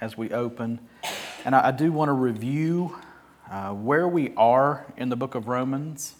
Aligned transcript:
as 0.00 0.16
we 0.16 0.30
open. 0.30 0.80
And 1.44 1.54
I, 1.54 1.68
I 1.68 1.70
do 1.70 1.92
want 1.92 2.08
to 2.08 2.12
review 2.12 2.96
uh, 3.50 3.72
where 3.72 4.08
we 4.08 4.32
are 4.36 4.86
in 4.96 5.08
the 5.08 5.16
book 5.16 5.34
of 5.34 5.48
Romans. 5.48 6.14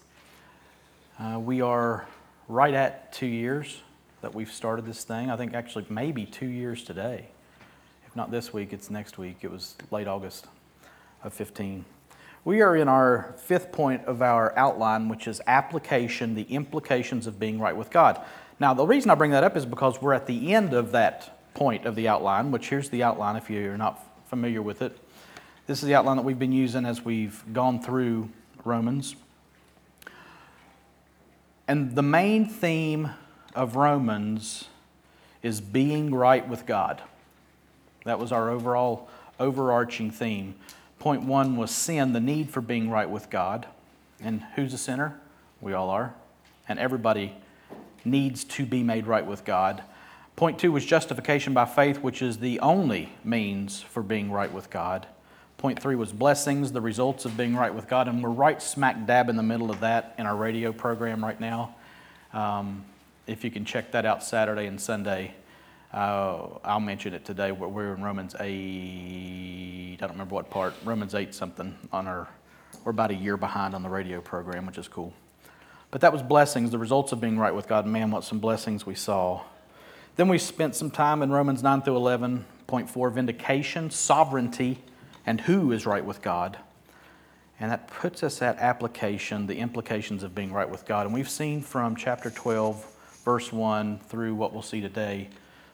Uh, 1.18 1.38
we 1.38 1.60
are 1.60 2.06
right 2.48 2.74
at 2.74 3.12
two 3.12 3.26
years 3.26 3.82
that 4.22 4.34
we've 4.34 4.52
started 4.52 4.84
this 4.84 5.04
thing. 5.04 5.30
I 5.30 5.36
think 5.36 5.54
actually 5.54 5.86
maybe 5.88 6.24
two 6.26 6.48
years 6.48 6.82
today. 6.82 7.28
If 8.06 8.16
not 8.16 8.30
this 8.30 8.52
week, 8.52 8.72
it's 8.72 8.90
next 8.90 9.18
week. 9.18 9.38
It 9.42 9.50
was 9.50 9.76
late 9.90 10.08
August 10.08 10.46
of 11.22 11.32
15. 11.32 11.84
We 12.44 12.62
are 12.62 12.74
in 12.74 12.88
our 12.88 13.34
fifth 13.38 13.70
point 13.70 14.04
of 14.06 14.22
our 14.22 14.56
outline, 14.58 15.08
which 15.08 15.28
is 15.28 15.40
application, 15.46 16.34
the 16.34 16.42
implications 16.44 17.26
of 17.26 17.38
being 17.38 17.60
right 17.60 17.76
with 17.76 17.90
God. 17.90 18.20
Now, 18.58 18.74
the 18.74 18.86
reason 18.86 19.10
I 19.10 19.14
bring 19.14 19.30
that 19.30 19.44
up 19.44 19.56
is 19.56 19.66
because 19.66 20.00
we're 20.02 20.14
at 20.14 20.26
the 20.26 20.54
end 20.54 20.72
of 20.72 20.92
that 20.92 21.39
point 21.54 21.86
of 21.86 21.94
the 21.94 22.08
outline, 22.08 22.50
which 22.50 22.68
here's 22.68 22.90
the 22.90 23.02
outline 23.02 23.36
if 23.36 23.50
you're 23.50 23.76
not 23.76 24.00
familiar 24.28 24.62
with 24.62 24.82
it. 24.82 24.96
This 25.66 25.82
is 25.82 25.88
the 25.88 25.94
outline 25.94 26.16
that 26.16 26.24
we've 26.24 26.38
been 26.38 26.52
using 26.52 26.84
as 26.84 27.04
we've 27.04 27.42
gone 27.52 27.82
through 27.82 28.28
Romans. 28.64 29.14
And 31.68 31.94
the 31.94 32.02
main 32.02 32.48
theme 32.48 33.10
of 33.54 33.76
Romans 33.76 34.64
is 35.42 35.60
being 35.60 36.12
right 36.12 36.48
with 36.48 36.66
God. 36.66 37.00
That 38.04 38.18
was 38.18 38.32
our 38.32 38.50
overall 38.50 39.08
overarching 39.38 40.10
theme. 40.10 40.54
Point 40.98 41.24
one 41.24 41.56
was 41.56 41.70
sin, 41.70 42.12
the 42.12 42.20
need 42.20 42.50
for 42.50 42.60
being 42.60 42.90
right 42.90 43.08
with 43.08 43.30
God. 43.30 43.66
And 44.22 44.42
who's 44.54 44.74
a 44.74 44.78
sinner? 44.78 45.20
We 45.60 45.72
all 45.72 45.90
are. 45.90 46.14
And 46.68 46.78
everybody 46.78 47.36
needs 48.04 48.44
to 48.44 48.66
be 48.66 48.82
made 48.82 49.06
right 49.06 49.24
with 49.24 49.44
God. 49.44 49.82
Point 50.40 50.58
two 50.58 50.72
was 50.72 50.86
justification 50.86 51.52
by 51.52 51.66
faith, 51.66 51.98
which 51.98 52.22
is 52.22 52.38
the 52.38 52.60
only 52.60 53.12
means 53.22 53.82
for 53.82 54.02
being 54.02 54.32
right 54.32 54.50
with 54.50 54.70
God. 54.70 55.06
Point 55.58 55.82
three 55.82 55.96
was 55.96 56.14
blessings, 56.14 56.72
the 56.72 56.80
results 56.80 57.26
of 57.26 57.36
being 57.36 57.54
right 57.54 57.74
with 57.74 57.86
God. 57.88 58.08
And 58.08 58.22
we're 58.22 58.30
right 58.30 58.62
smack 58.62 59.06
dab 59.06 59.28
in 59.28 59.36
the 59.36 59.42
middle 59.42 59.70
of 59.70 59.80
that 59.80 60.14
in 60.16 60.24
our 60.24 60.34
radio 60.34 60.72
program 60.72 61.22
right 61.22 61.38
now. 61.38 61.74
Um, 62.32 62.86
if 63.26 63.44
you 63.44 63.50
can 63.50 63.66
check 63.66 63.92
that 63.92 64.06
out 64.06 64.24
Saturday 64.24 64.64
and 64.64 64.80
Sunday, 64.80 65.34
uh, 65.92 66.46
I'll 66.64 66.80
mention 66.80 67.12
it 67.12 67.26
today. 67.26 67.52
We're, 67.52 67.92
in 67.92 68.02
Romans 68.02 68.34
8, 68.40 68.46
I 68.48 69.96
don't 70.00 70.12
remember 70.12 70.36
what 70.36 70.48
part, 70.48 70.72
Romans 70.86 71.14
8 71.14 71.34
something 71.34 71.76
on 71.92 72.06
our, 72.06 72.28
we're 72.82 72.92
about 72.92 73.10
a 73.10 73.14
year 73.14 73.36
behind 73.36 73.74
on 73.74 73.82
the 73.82 73.90
radio 73.90 74.22
program, 74.22 74.64
which 74.64 74.78
is 74.78 74.88
cool. 74.88 75.12
But 75.90 76.00
that 76.00 76.14
was 76.14 76.22
blessings, 76.22 76.70
the 76.70 76.78
results 76.78 77.12
of 77.12 77.20
being 77.20 77.38
right 77.38 77.54
with 77.54 77.68
God. 77.68 77.86
Man, 77.86 78.10
what 78.10 78.24
some 78.24 78.38
blessings 78.38 78.86
we 78.86 78.94
saw. 78.94 79.42
Then 80.20 80.28
we 80.28 80.36
spent 80.36 80.76
some 80.76 80.90
time 80.90 81.22
in 81.22 81.30
Romans 81.30 81.62
9 81.62 81.80
through 81.80 81.94
11.4 81.94 83.10
vindication, 83.10 83.88
sovereignty, 83.90 84.78
and 85.24 85.40
who 85.40 85.72
is 85.72 85.86
right 85.86 86.04
with 86.04 86.20
God. 86.20 86.58
And 87.58 87.70
that 87.70 87.86
puts 87.86 88.22
us 88.22 88.42
at 88.42 88.58
application, 88.58 89.46
the 89.46 89.56
implications 89.56 90.22
of 90.22 90.34
being 90.34 90.52
right 90.52 90.68
with 90.68 90.84
God. 90.84 91.06
And 91.06 91.14
we've 91.14 91.26
seen 91.26 91.62
from 91.62 91.96
chapter 91.96 92.28
12, 92.28 92.84
verse 93.24 93.50
1 93.50 93.98
through 94.10 94.34
what 94.34 94.52
we'll 94.52 94.60
see 94.60 94.82
today, 94.82 95.30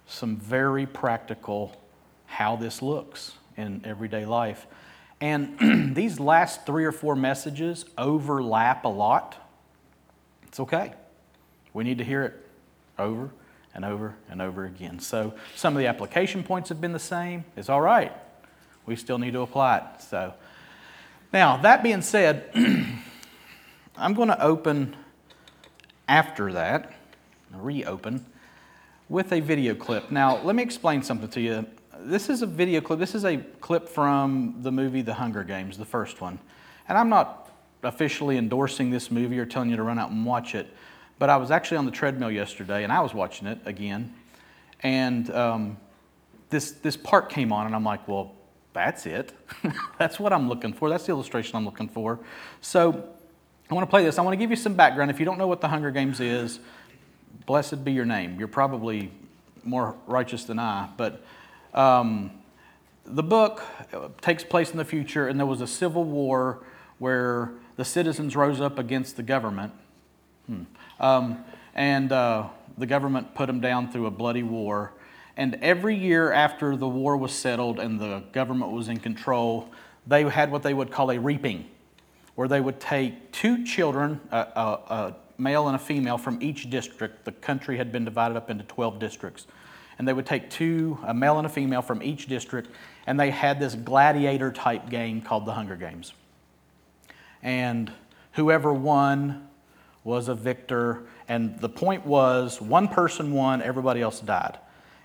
some 0.07 0.37
very 0.37 0.87
practical 0.87 1.77
how 2.27 2.55
this 2.55 2.81
looks 2.81 3.33
in 3.57 3.81
everyday 3.85 4.27
life. 4.27 4.69
And 5.21 5.59
these 5.97 6.21
last 6.21 6.65
three 6.65 6.85
or 6.85 6.93
four 6.93 7.17
messages 7.17 7.85
overlap 7.99 8.85
a 8.85 8.89
lot. 8.89 9.51
It's 10.47 10.61
okay. 10.61 10.93
We 11.73 11.83
need 11.83 11.99
to 11.99 12.05
hear 12.05 12.23
it 12.23 12.47
over 12.97 13.33
and 13.77 13.85
over 13.85 14.17
and 14.29 14.43
over 14.43 14.65
again. 14.65 14.99
So 14.99 15.35
some 15.55 15.77
of 15.77 15.79
the 15.79 15.87
application 15.87 16.43
points 16.43 16.71
have 16.71 16.81
been 16.81 16.93
the 16.93 16.99
same. 16.99 17.45
It's 17.57 17.69
all 17.69 17.83
right. 17.83 18.13
We 18.87 18.97
still 18.97 19.19
need 19.19 19.35
to 19.35 19.43
apply 19.43 19.79
it. 19.79 20.03
So 20.03 20.35
now, 21.33 21.59
that 21.59 21.83
being 21.83 22.01
said, 22.03 22.51
I'm 23.97 24.15
going 24.15 24.29
to 24.29 24.43
open 24.43 24.97
after 26.09 26.53
that, 26.53 26.95
reopen, 27.53 28.25
with 29.09 29.33
a 29.33 29.41
video 29.41 29.75
clip. 29.75 30.11
Now, 30.11 30.43
let 30.43 30.57
me 30.57 30.63
explain 30.63 31.03
something 31.03 31.29
to 31.29 31.41
you. 31.41 31.67
This 31.99 32.31
is 32.31 32.41
a 32.43 32.47
video 32.47 32.81
clip. 32.81 32.99
This 32.99 33.15
is 33.15 33.25
a 33.25 33.39
clip 33.61 33.89
from 33.89 34.57
the 34.61 34.73
movie 34.73 35.03
The 35.03 35.15
Hunger 35.15 35.45
Games, 35.45 35.77
the 35.77 35.85
first 35.85 36.21
one. 36.21 36.39
And 36.89 36.97
I'm 36.97 37.11
not 37.11 37.51
officially 37.83 38.39
endorsing 38.39 38.91
this 38.91 39.11
movie 39.11 39.39
or 39.39 39.45
telling 39.45 39.69
you 39.69 39.77
to 39.77 39.83
run 39.83 39.99
out 39.99 40.11
and 40.11 40.25
watch 40.25 40.55
it, 40.55 40.69
but 41.19 41.31
I 41.31 41.37
was 41.37 41.51
actually 41.51 41.79
on 41.79 41.85
the 41.85 41.91
treadmill 41.91 42.31
yesterday 42.31 42.85
and 42.85 42.93
I 42.93 43.01
was 43.01 43.15
watching 43.15 43.47
it 43.47 43.59
again. 43.65 44.15
And 44.83 45.31
um, 45.31 45.79
this, 46.51 46.73
this 46.73 46.97
part 46.97 47.31
came 47.31 47.53
on, 47.53 47.67
and 47.67 47.75
I'm 47.75 47.85
like, 47.85 48.07
well, 48.07 48.35
that's 48.73 49.07
it. 49.07 49.33
That's 49.99 50.21
what 50.21 50.35
I'm 50.35 50.51
looking 50.51 50.75
for. 50.75 50.91
That's 50.91 51.07
the 51.07 51.13
illustration 51.13 51.57
I'm 51.57 51.65
looking 51.65 51.89
for. 51.89 52.19
So 52.61 53.09
I 53.71 53.75
want 53.75 53.87
to 53.87 53.91
play 53.91 54.05
this. 54.05 54.19
I 54.19 54.23
want 54.23 54.35
to 54.35 54.37
give 54.37 54.51
you 54.51 54.57
some 54.57 54.75
background. 54.75 55.11
If 55.11 55.19
you 55.19 55.25
don't 55.25 55.39
know 55.39 55.47
what 55.47 55.63
the 55.63 55.69
Hunger 55.69 55.91
Games 55.91 56.21
is, 56.21 56.61
blessed 57.47 57.85
be 57.85 57.93
your 57.93 58.05
name. 58.05 58.39
You're 58.39 58.49
probably 58.49 59.11
more 59.65 59.97
righteous 60.07 60.45
than 60.45 60.59
I. 60.59 60.91
But 60.95 61.25
um, 61.73 62.31
the 63.07 63.23
book 63.23 63.63
takes 64.21 64.45
place 64.45 64.73
in 64.73 64.77
the 64.77 64.85
future, 64.85 65.27
and 65.27 65.41
there 65.41 65.47
was 65.47 65.63
a 65.63 65.67
civil 65.67 66.05
war 66.05 66.59
where 66.99 67.53
the 67.77 67.85
citizens 67.85 68.37
rose 68.37 68.61
up 68.61 68.79
against 68.79 69.17
the 69.17 69.23
government. 69.23 69.73
Hmm. 70.47 70.65
Um, 71.01 71.45
and 71.75 72.11
uh, 72.11 72.49
the 72.79 72.87
government 72.87 73.35
put 73.35 73.47
them 73.47 73.61
down 73.61 73.91
through 73.91 74.07
a 74.07 74.11
bloody 74.11 74.43
war. 74.43 74.93
And 75.37 75.59
every 75.61 75.95
year 75.95 76.33
after 76.33 76.77
the 76.77 76.89
war 76.89 77.17
was 77.17 77.33
settled 77.33 77.79
and 77.79 78.01
the 78.01 78.23
government 78.33 78.73
was 78.73 78.89
in 78.89 78.99
control, 78.99 79.69
they 80.07 80.23
had 80.25 80.51
what 80.51 80.63
they 80.63 80.73
would 80.73 80.91
call 80.91 81.11
a 81.11 81.19
reaping, 81.19 81.69
where 82.35 82.49
they 82.49 82.61
would 82.61 82.81
take 82.81 83.33
two 83.33 83.65
children, 83.65 84.21
a, 84.31 84.37
a, 84.37 84.95
a 84.95 85.17
male 85.37 85.67
and 85.69 85.77
a 85.77 85.79
female, 85.79 86.17
from 86.17 86.43
each 86.43 86.71
district. 86.71 87.25
The 87.25 87.33
country 87.33 87.77
had 87.77 87.93
been 87.93 88.05
divided 88.05 88.37
up 88.37 88.49
into 88.49 88.65
12 88.65 88.99
districts. 88.99 89.47
And 89.99 90.07
they 90.07 90.13
would 90.13 90.27
take 90.27 90.51
two, 90.51 90.99
a 91.07 91.15
male 91.15 91.39
and 91.39 91.47
a 91.47 91.51
female, 91.51 91.83
from 91.83 92.03
each 92.03 92.27
district, 92.27 92.71
and 93.07 93.19
they 93.19 93.31
had 93.31 93.59
this 93.59 93.75
gladiator 93.75 94.53
type 94.53 94.91
game 94.91 95.23
called 95.23 95.47
the 95.47 95.53
Hunger 95.53 95.77
Games. 95.77 96.13
And 97.43 97.91
whoever 98.33 98.73
won 98.75 99.49
was 100.07 100.29
a 100.29 100.35
victor. 100.35 101.03
And 101.27 101.59
the 101.59 101.69
point 101.69 102.07
was 102.07 102.61
one 102.61 102.87
person 102.87 103.33
won, 103.33 103.61
everybody 103.61 104.01
else 104.01 104.21
died. 104.21 104.57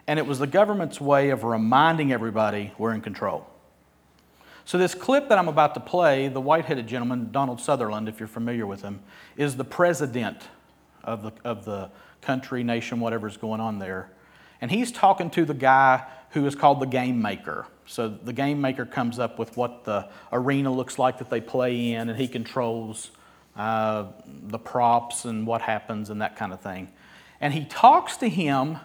And 0.06 0.20
it 0.20 0.28
was 0.28 0.38
the 0.38 0.48
government's 0.48 1.02
way 1.02 1.32
of 1.32 1.44
reminding 1.44 2.12
everybody 2.14 2.72
we're 2.78 2.94
in 2.94 3.02
control. 3.02 3.48
So, 4.64 4.78
this 4.78 4.94
clip 4.94 5.28
that 5.30 5.40
I'm 5.40 5.48
about 5.48 5.74
to 5.74 5.80
play, 5.80 6.28
the 6.28 6.40
white 6.40 6.66
headed 6.66 6.86
gentleman, 6.86 7.32
Donald 7.32 7.60
Sutherland, 7.60 8.08
if 8.08 8.20
you're 8.20 8.28
familiar 8.28 8.68
with 8.68 8.84
him, 8.84 9.00
is 9.36 9.58
the 9.58 9.64
president 9.64 10.38
of 11.04 11.24
the, 11.24 11.32
of 11.44 11.66
the 11.66 11.90
country, 12.22 12.64
nation, 12.64 13.00
whatever's 13.00 13.38
going 13.38 13.60
on 13.60 13.80
there. 13.80 14.12
And 14.62 14.70
he's 14.70 14.92
talking 14.92 15.32
to 15.32 15.46
the 15.46 15.56
guy 15.56 16.06
who 16.32 16.46
is 16.46 16.54
called 16.54 16.80
the 16.80 16.86
game 16.86 17.20
maker. 17.20 17.66
So, 17.88 18.08
the 18.08 18.34
game 18.34 18.62
maker 18.62 18.86
comes 18.86 19.18
up 19.18 19.40
with 19.40 19.58
what 19.58 19.84
the 19.84 20.10
arena 20.32 20.72
looks 20.72 21.00
like 21.00 21.18
that 21.18 21.32
they 21.32 21.42
play 21.42 21.94
in, 21.94 22.08
and 22.08 22.20
he 22.20 22.28
controls 22.28 23.10
uh, 23.56 24.06
the 24.26 24.60
props 24.60 25.26
and 25.26 25.46
what 25.46 25.62
happens 25.62 26.10
and 26.10 26.22
that 26.22 26.36
kind 26.36 26.54
of 26.54 26.62
thing. 26.62 26.90
And 27.40 27.54
he 27.54 27.66
talks 27.66 28.18
to 28.18 28.30
him 28.30 28.80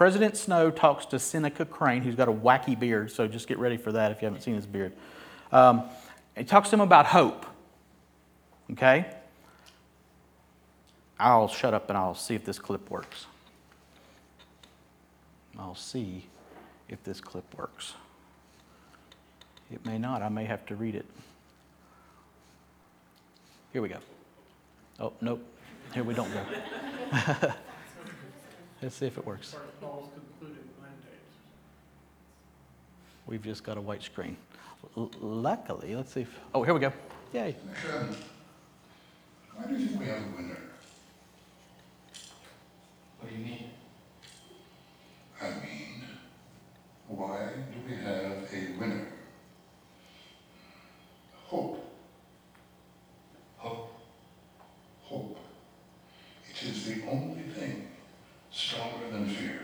President 0.00 0.34
Snow 0.34 0.70
talks 0.70 1.04
to 1.04 1.18
Seneca 1.18 1.66
Crane, 1.66 2.00
who's 2.00 2.14
got 2.14 2.26
a 2.26 2.32
wacky 2.32 2.78
beard, 2.78 3.12
so 3.12 3.28
just 3.28 3.46
get 3.46 3.58
ready 3.58 3.76
for 3.76 3.92
that 3.92 4.10
if 4.10 4.22
you 4.22 4.24
haven't 4.24 4.40
seen 4.40 4.54
his 4.54 4.64
beard. 4.64 4.94
Um, 5.52 5.82
he 6.34 6.42
talks 6.42 6.70
to 6.70 6.76
him 6.76 6.80
about 6.80 7.04
hope. 7.04 7.44
Okay? 8.72 9.04
I'll 11.18 11.48
shut 11.48 11.74
up 11.74 11.90
and 11.90 11.98
I'll 11.98 12.14
see 12.14 12.34
if 12.34 12.46
this 12.46 12.58
clip 12.58 12.88
works. 12.88 13.26
I'll 15.58 15.74
see 15.74 16.24
if 16.88 17.04
this 17.04 17.20
clip 17.20 17.54
works. 17.54 17.92
It 19.70 19.84
may 19.84 19.98
not. 19.98 20.22
I 20.22 20.30
may 20.30 20.46
have 20.46 20.64
to 20.64 20.76
read 20.76 20.94
it. 20.94 21.04
Here 23.72 23.82
we 23.82 23.88
go. 23.88 23.98
Oh, 24.98 25.12
nope. 25.20 25.42
Here 25.94 26.02
we 26.04 26.14
don't 26.14 26.32
go. 26.32 26.42
Let's 28.82 28.96
see 28.96 29.06
if 29.06 29.18
it 29.18 29.26
works. 29.26 29.54
We've 33.26 33.42
just 33.42 33.62
got 33.62 33.76
a 33.76 33.80
white 33.80 34.02
screen. 34.02 34.36
L- 34.96 35.10
luckily, 35.20 35.94
let's 35.94 36.12
see 36.12 36.22
if. 36.22 36.40
Oh, 36.54 36.62
here 36.64 36.74
we 36.74 36.80
go. 36.80 36.92
Yay. 37.32 37.54
Why 39.54 39.66
do 39.66 39.74
you 39.76 39.86
think 39.86 40.00
we 40.00 40.06
have 40.06 40.18
a 40.18 40.36
winner? 40.36 40.56
What 43.20 43.28
do 43.30 43.36
you 43.36 43.44
mean? 43.44 43.64
I 45.40 45.48
mean, 45.50 46.04
why 47.06 47.50
do 47.54 47.88
we 47.88 47.94
have 48.02 48.48
a 48.52 48.80
winner? 48.80 49.06
Hope. 51.46 51.76
Hope. 51.76 51.89
It 56.62 56.68
is 56.68 56.84
the 56.84 57.02
only 57.08 57.42
thing 57.42 57.88
stronger 58.50 59.10
than 59.10 59.26
fear. 59.26 59.60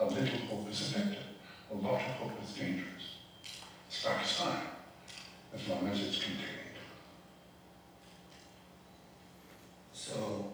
A 0.00 0.04
little 0.04 0.38
hope 0.48 0.70
is 0.70 0.80
effective. 0.80 1.24
A 1.72 1.74
lot 1.74 1.94
of 1.94 2.00
hope 2.00 2.32
is 2.42 2.54
dangerous. 2.54 3.18
It's 3.88 4.04
Pakistan, 4.04 4.60
as 5.54 5.68
long 5.68 5.88
as 5.88 6.00
it's 6.00 6.22
contained. 6.22 6.46
So, 9.92 10.52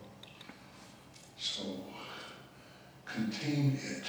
So, 1.42 1.62
contain 3.04 3.78
it. 3.82 4.04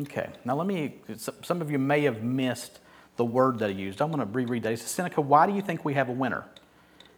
Okay, 0.00 0.30
now 0.44 0.56
let 0.56 0.66
me, 0.66 0.96
some 1.16 1.60
of 1.60 1.70
you 1.70 1.78
may 1.78 2.02
have 2.02 2.22
missed 2.22 2.80
the 3.16 3.24
word 3.24 3.58
that 3.58 3.70
he 3.70 3.76
used. 3.76 4.00
I'm 4.00 4.10
going 4.10 4.26
to 4.26 4.32
reread 4.32 4.62
that. 4.62 4.70
He 4.70 4.76
says, 4.76 4.90
Seneca, 4.90 5.20
why 5.20 5.46
do 5.46 5.54
you 5.54 5.60
think 5.62 5.84
we 5.84 5.94
have 5.94 6.08
a 6.08 6.12
winner? 6.12 6.44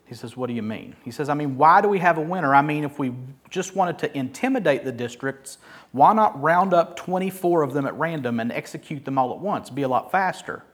He 0.09 0.15
says, 0.15 0.37
What 0.37 0.47
do 0.47 0.55
you 0.55 0.63
mean? 0.63 0.97
He 1.05 1.11
says, 1.11 1.29
I 1.29 1.35
mean, 1.35 1.57
why 1.57 1.81
do 1.81 1.89
we 1.89 1.99
have 1.99 2.17
a 2.17 2.23
winner? 2.23 2.55
I 2.55 2.63
mean, 2.63 2.85
if 2.85 2.99
we 2.99 3.13
just 3.51 3.77
wanted 3.77 3.99
to 3.99 4.17
intimidate 4.17 4.85
the 4.85 4.93
districts, 4.93 5.59
why 5.93 6.15
not 6.15 6.41
round 6.41 6.73
up 6.73 6.97
24 6.97 7.63
of 7.63 7.75
them 7.75 7.87
at 7.87 7.95
random 7.95 8.41
and 8.41 8.51
execute 8.51 9.05
them 9.05 9.19
all 9.19 9.33
at 9.33 9.39
once? 9.39 9.69
Be 9.69 9.83
a 9.83 9.89
lot 9.89 10.11
faster. 10.11 10.65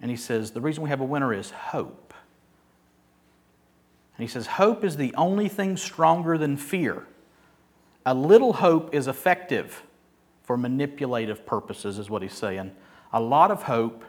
And 0.00 0.10
he 0.10 0.16
says, 0.16 0.50
The 0.50 0.60
reason 0.60 0.82
we 0.82 0.90
have 0.90 1.00
a 1.00 1.04
winner 1.04 1.32
is 1.32 1.50
hope. 1.50 2.12
And 4.16 4.28
he 4.28 4.30
says, 4.30 4.46
Hope 4.46 4.84
is 4.84 4.98
the 4.98 5.14
only 5.14 5.48
thing 5.48 5.78
stronger 5.78 6.36
than 6.36 6.58
fear. 6.58 7.06
A 8.04 8.12
little 8.12 8.52
hope 8.52 8.94
is 8.94 9.08
effective 9.08 9.82
for 10.42 10.58
manipulative 10.58 11.46
purposes, 11.46 11.98
is 11.98 12.10
what 12.10 12.20
he's 12.20 12.34
saying. 12.34 12.72
A 13.14 13.20
lot 13.20 13.50
of 13.50 13.62
hope 13.62 14.04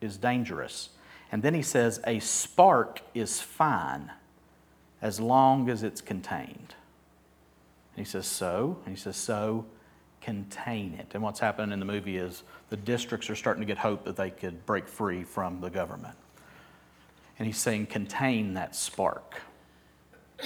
is 0.00 0.16
dangerous. 0.16 0.90
And 1.32 1.42
then 1.42 1.54
he 1.54 1.62
says, 1.62 2.00
a 2.06 2.18
spark 2.20 3.00
is 3.14 3.40
fine 3.40 4.12
as 5.00 5.18
long 5.18 5.70
as 5.70 5.82
it's 5.82 6.02
contained. 6.02 6.74
And 7.96 7.96
he 7.96 8.04
says, 8.04 8.26
so? 8.26 8.78
And 8.84 8.94
he 8.94 9.00
says, 9.00 9.16
so 9.16 9.64
contain 10.20 10.94
it. 10.94 11.08
And 11.14 11.22
what's 11.22 11.40
happening 11.40 11.72
in 11.72 11.80
the 11.80 11.86
movie 11.86 12.18
is 12.18 12.42
the 12.68 12.76
districts 12.76 13.28
are 13.30 13.34
starting 13.34 13.62
to 13.62 13.66
get 13.66 13.78
hope 13.78 14.04
that 14.04 14.16
they 14.16 14.30
could 14.30 14.64
break 14.66 14.86
free 14.86 15.24
from 15.24 15.60
the 15.60 15.70
government. 15.70 16.16
And 17.38 17.46
he's 17.46 17.58
saying, 17.58 17.86
contain 17.86 18.54
that 18.54 18.76
spark. 18.76 19.40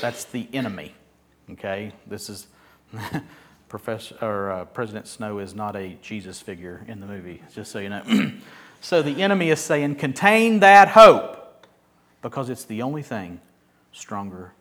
That's 0.01 0.25
the 0.25 0.49
enemy. 0.53 0.95
Okay? 1.51 1.93
This 2.07 2.31
is. 2.31 2.47
Professor, 3.69 4.17
or, 4.23 4.51
uh, 4.53 4.65
President 4.67 5.09
Snow 5.09 5.41
is 5.41 5.53
not 5.53 5.75
a 5.75 5.99
Jesus 6.01 6.41
figure 6.41 6.85
in 6.87 7.01
the 7.01 7.07
movie, 7.07 7.43
just 7.53 7.73
so 7.73 7.81
you 7.81 7.89
know. 7.89 8.03
so 8.81 9.03
the 9.03 9.23
enemy 9.23 9.51
is 9.51 9.61
saying, 9.61 9.97
contain 9.97 10.61
that 10.61 10.89
hope 10.89 11.67
because 12.23 12.51
it's 12.51 12.65
the 12.65 12.83
only 12.83 13.03
thing 13.03 13.41
stronger 13.93 14.53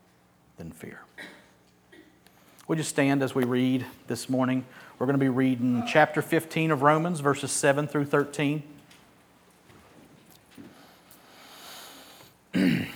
than 0.58 0.72
fear. 0.72 1.02
Would 2.68 2.78
you 2.78 2.84
stand 2.84 3.22
as 3.22 3.36
we 3.36 3.44
read 3.44 3.86
this 4.08 4.30
morning? 4.30 4.66
We're 4.98 5.06
going 5.06 5.20
to 5.20 5.24
be 5.24 5.30
reading 5.30 5.84
chapter 5.88 6.22
15 6.22 6.72
of 6.72 6.82
Romans, 6.82 7.20
verses 7.20 7.52
7 7.52 7.88
through 7.88 8.06
13. 8.06 8.64
and 12.54 12.88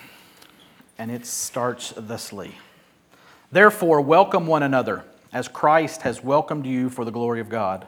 it 0.97 1.25
starts 1.25 1.91
thusly 1.95 2.55
Therefore, 3.51 3.99
welcome 4.01 4.45
one 4.45 4.61
another 4.61 5.03
as 5.33 5.47
Christ 5.47 6.03
has 6.03 6.23
welcomed 6.23 6.65
you 6.65 6.89
for 6.89 7.03
the 7.03 7.11
glory 7.11 7.39
of 7.39 7.49
God. 7.49 7.87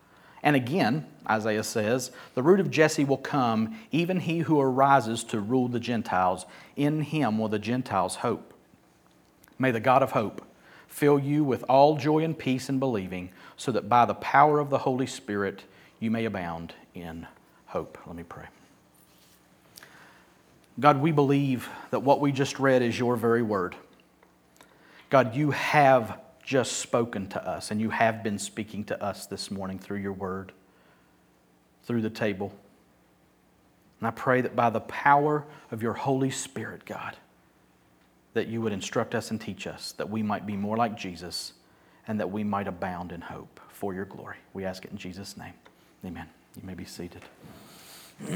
And 0.43 0.55
again, 0.55 1.05
Isaiah 1.29 1.63
says, 1.63 2.11
The 2.33 2.43
root 2.43 2.59
of 2.59 2.71
Jesse 2.71 3.05
will 3.05 3.17
come, 3.17 3.79
even 3.91 4.19
he 4.19 4.39
who 4.39 4.59
arises 4.59 5.23
to 5.25 5.39
rule 5.39 5.67
the 5.67 5.79
Gentiles. 5.79 6.45
In 6.75 7.01
him 7.01 7.37
will 7.37 7.49
the 7.49 7.59
Gentiles 7.59 8.17
hope. 8.17 8.53
May 9.59 9.71
the 9.71 9.79
God 9.79 10.01
of 10.01 10.11
hope 10.11 10.43
fill 10.87 11.19
you 11.19 11.43
with 11.43 11.63
all 11.69 11.95
joy 11.95 12.23
and 12.23 12.37
peace 12.37 12.67
in 12.67 12.79
believing, 12.79 13.29
so 13.55 13.71
that 13.71 13.87
by 13.87 14.05
the 14.05 14.15
power 14.15 14.59
of 14.59 14.69
the 14.69 14.79
Holy 14.79 15.07
Spirit 15.07 15.63
you 15.99 16.11
may 16.11 16.25
abound 16.25 16.73
in 16.93 17.27
hope. 17.67 17.97
Let 18.05 18.15
me 18.15 18.23
pray. 18.23 18.45
God, 20.79 20.99
we 20.99 21.11
believe 21.11 21.69
that 21.91 21.99
what 21.99 22.19
we 22.19 22.31
just 22.31 22.59
read 22.59 22.81
is 22.81 22.97
your 22.97 23.15
very 23.15 23.43
word. 23.43 23.75
God, 25.09 25.35
you 25.35 25.51
have 25.51 26.19
just 26.51 26.79
spoken 26.79 27.27
to 27.27 27.41
us, 27.47 27.71
and 27.71 27.79
you 27.79 27.91
have 27.91 28.23
been 28.23 28.37
speaking 28.37 28.83
to 28.83 29.01
us 29.01 29.25
this 29.25 29.49
morning 29.49 29.79
through 29.79 29.99
your 29.99 30.11
word 30.11 30.51
through 31.85 32.01
the 32.01 32.09
table. 32.09 32.51
And 34.01 34.07
I 34.09 34.11
pray 34.11 34.41
that 34.41 34.53
by 34.53 34.69
the 34.69 34.81
power 34.81 35.45
of 35.71 35.81
your 35.81 35.93
Holy 35.93 36.29
Spirit, 36.29 36.83
God, 36.83 37.15
that 38.33 38.49
you 38.49 38.59
would 38.59 38.73
instruct 38.73 39.15
us 39.15 39.31
and 39.31 39.39
teach 39.39 39.65
us 39.65 39.93
that 39.93 40.09
we 40.09 40.21
might 40.21 40.45
be 40.45 40.57
more 40.57 40.75
like 40.75 40.97
Jesus 40.97 41.53
and 42.05 42.19
that 42.19 42.29
we 42.29 42.43
might 42.43 42.67
abound 42.67 43.13
in 43.13 43.21
hope 43.21 43.61
for 43.69 43.93
your 43.93 44.03
glory. 44.03 44.35
We 44.53 44.65
ask 44.65 44.83
it 44.83 44.91
in 44.91 44.97
Jesus' 44.97 45.37
name. 45.37 45.53
Amen. 46.05 46.27
You 46.57 46.63
may 46.67 46.73
be 46.73 46.83
seated. 46.83 47.21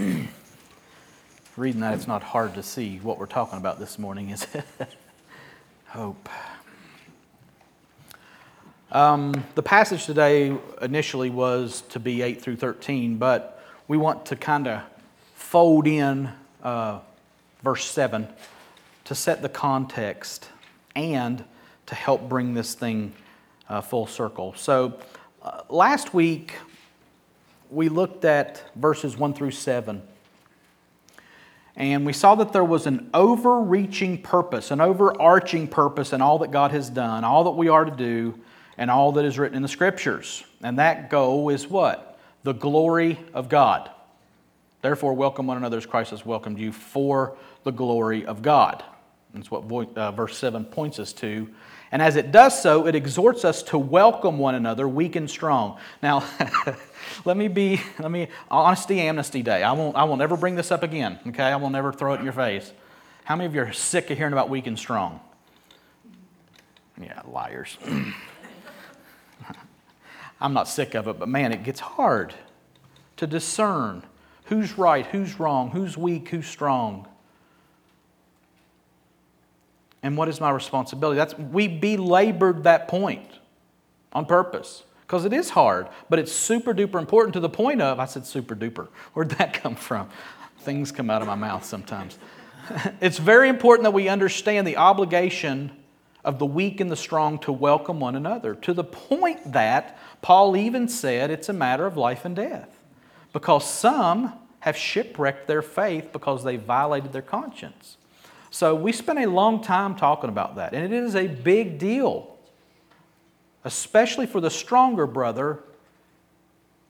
Reading 1.57 1.81
that, 1.81 1.95
it's 1.95 2.07
not 2.07 2.23
hard 2.23 2.53
to 2.53 2.63
see 2.63 2.95
what 3.03 3.19
we're 3.19 3.25
talking 3.25 3.57
about 3.57 3.77
this 3.77 3.99
morning, 3.99 4.29
is 4.29 4.47
it? 4.53 4.63
hope. 5.87 6.29
Um, 8.91 9.43
the 9.55 9.63
passage 9.63 10.05
today 10.05 10.55
initially 10.79 11.31
was 11.31 11.81
to 11.89 11.99
be 11.99 12.21
8 12.21 12.39
through 12.39 12.57
13, 12.57 13.17
but 13.17 13.59
we 13.87 13.97
want 13.97 14.27
to 14.27 14.35
kind 14.35 14.67
of 14.67 14.83
fold 15.33 15.87
in 15.87 16.29
uh, 16.63 16.99
verse 17.63 17.85
7 17.85 18.27
to 19.05 19.15
set 19.15 19.41
the 19.41 19.49
context 19.49 20.49
and 20.95 21.43
to 21.87 21.95
help 21.95 22.29
bring 22.29 22.53
this 22.53 22.75
thing 22.75 23.13
uh, 23.69 23.81
full 23.81 24.05
circle. 24.05 24.53
So, 24.55 24.99
uh, 25.41 25.61
last 25.67 26.13
week 26.13 26.53
we 27.71 27.89
looked 27.89 28.23
at 28.23 28.63
verses 28.75 29.17
1 29.17 29.33
through 29.33 29.51
7. 29.51 30.01
And 31.75 32.05
we 32.05 32.13
saw 32.13 32.35
that 32.35 32.53
there 32.53 32.63
was 32.63 32.85
an 32.85 33.09
overreaching 33.15 34.21
purpose, 34.21 34.69
an 34.69 34.79
overarching 34.79 35.67
purpose 35.67 36.13
in 36.13 36.21
all 36.21 36.37
that 36.39 36.51
God 36.51 36.71
has 36.71 36.89
done, 36.89 37.23
all 37.23 37.45
that 37.45 37.51
we 37.51 37.67
are 37.67 37.83
to 37.83 37.91
do, 37.91 38.39
and 38.77 38.91
all 38.91 39.13
that 39.13 39.25
is 39.25 39.39
written 39.39 39.55
in 39.55 39.61
the 39.61 39.67
scriptures. 39.67 40.43
And 40.61 40.79
that 40.79 41.09
goal 41.09 41.49
is 41.49 41.67
what? 41.67 42.19
The 42.43 42.53
glory 42.53 43.19
of 43.33 43.49
God. 43.49 43.89
Therefore, 44.81 45.13
welcome 45.13 45.47
one 45.47 45.57
another 45.57 45.77
as 45.77 45.85
Christ 45.85 46.11
has 46.11 46.25
welcomed 46.25 46.59
you 46.59 46.71
for 46.71 47.35
the 47.63 47.71
glory 47.71 48.25
of 48.25 48.41
God. 48.41 48.83
That's 49.33 49.51
what 49.51 49.63
uh, 49.97 50.11
verse 50.11 50.37
7 50.37 50.63
points 50.65 50.99
us 50.99 51.11
to. 51.13 51.49
And 51.91 52.01
as 52.01 52.15
it 52.15 52.31
does 52.31 52.61
so, 52.61 52.87
it 52.87 52.95
exhorts 52.95 53.45
us 53.45 53.63
to 53.63 53.77
welcome 53.77 54.37
one 54.37 54.55
another, 54.55 54.87
weak 54.87 55.15
and 55.15 55.29
strong. 55.29 55.79
Now, 56.01 56.23
let 57.25 57.37
me 57.37 57.47
be, 57.47 57.81
let 57.99 58.11
me, 58.11 58.27
honesty, 58.49 59.01
amnesty 59.01 59.41
day. 59.41 59.63
I 59.63 59.71
won't, 59.73 59.95
I 59.95 60.03
will 60.05 60.17
never 60.17 60.37
bring 60.37 60.55
this 60.55 60.71
up 60.71 60.83
again, 60.83 61.19
okay? 61.27 61.43
I 61.43 61.55
will 61.57 61.69
never 61.69 61.91
throw 61.91 62.13
it 62.13 62.19
in 62.19 62.23
your 62.23 62.33
face. 62.33 62.71
How 63.23 63.35
many 63.35 63.47
of 63.47 63.55
you 63.55 63.61
are 63.61 63.73
sick 63.73 64.09
of 64.11 64.17
hearing 64.17 64.33
about 64.33 64.49
weak 64.49 64.67
and 64.67 64.77
strong? 64.77 65.19
Yeah, 67.01 67.21
liars. 67.27 67.77
I'm 70.39 70.53
not 70.53 70.67
sick 70.67 70.95
of 70.95 71.07
it, 71.07 71.17
but 71.19 71.29
man, 71.29 71.51
it 71.51 71.63
gets 71.63 71.79
hard 71.79 72.33
to 73.17 73.27
discern 73.27 74.03
who's 74.45 74.77
right, 74.77 75.05
who's 75.05 75.39
wrong, 75.39 75.71
who's 75.71 75.97
weak, 75.97 76.29
who's 76.29 76.45
strong. 76.45 77.07
And 80.03 80.17
what 80.17 80.27
is 80.27 80.39
my 80.39 80.51
responsibility? 80.51 81.17
That's 81.17 81.37
we 81.37 81.67
belabored 81.67 82.63
that 82.65 82.87
point 82.87 83.27
on 84.13 84.25
purpose 84.25 84.83
because 85.01 85.25
it 85.25 85.33
is 85.33 85.51
hard, 85.51 85.87
but 86.09 86.19
it's 86.19 86.31
super 86.31 86.73
duper 86.73 86.99
important 86.99 87.33
to 87.33 87.39
the 87.39 87.49
point 87.49 87.81
of 87.81 87.99
I 87.99 88.05
said 88.05 88.25
super 88.25 88.55
duper. 88.55 88.87
Where'd 89.13 89.31
that 89.31 89.53
come 89.53 89.75
from? 89.75 90.09
Things 90.59 90.91
come 90.91 91.09
out 91.09 91.21
of 91.21 91.27
my 91.27 91.35
mouth 91.35 91.63
sometimes. 91.63 92.17
it's 93.01 93.17
very 93.17 93.49
important 93.49 93.83
that 93.83 93.91
we 93.91 94.07
understand 94.07 94.67
the 94.67 94.77
obligation 94.77 95.71
of 96.25 96.39
the 96.39 96.45
weak 96.45 96.81
and 96.81 96.91
the 96.91 96.95
strong 96.95 97.39
to 97.39 97.51
welcome 97.53 97.99
one 97.99 98.15
another, 98.15 98.55
to 98.55 98.73
the 98.73 98.83
point 98.83 99.53
that 99.53 99.97
Paul 100.21 100.57
even 100.57 100.89
said 100.89 101.31
it's 101.31 101.47
a 101.47 101.53
matter 101.53 101.85
of 101.85 101.95
life 101.95 102.25
and 102.25 102.35
death. 102.35 102.79
Because 103.31 103.69
some 103.69 104.33
have 104.59 104.75
shipwrecked 104.75 105.47
their 105.47 105.61
faith 105.61 106.11
because 106.11 106.43
they 106.43 106.57
violated 106.57 107.13
their 107.13 107.21
conscience. 107.21 107.97
So 108.49 108.73
we 108.73 108.91
spent 108.91 109.19
a 109.19 109.25
long 109.25 109.61
time 109.61 109.95
talking 109.95 110.29
about 110.29 110.55
that, 110.55 110.73
and 110.73 110.85
it 110.85 110.91
is 110.91 111.15
a 111.15 111.27
big 111.27 111.77
deal, 111.77 112.35
especially 113.63 114.25
for 114.25 114.41
the 114.41 114.49
stronger 114.49 115.05
brother 115.05 115.59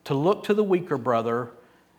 to 0.04 0.14
look 0.14 0.44
to 0.46 0.54
the 0.54 0.64
weaker 0.64 0.98
brother 0.98 1.50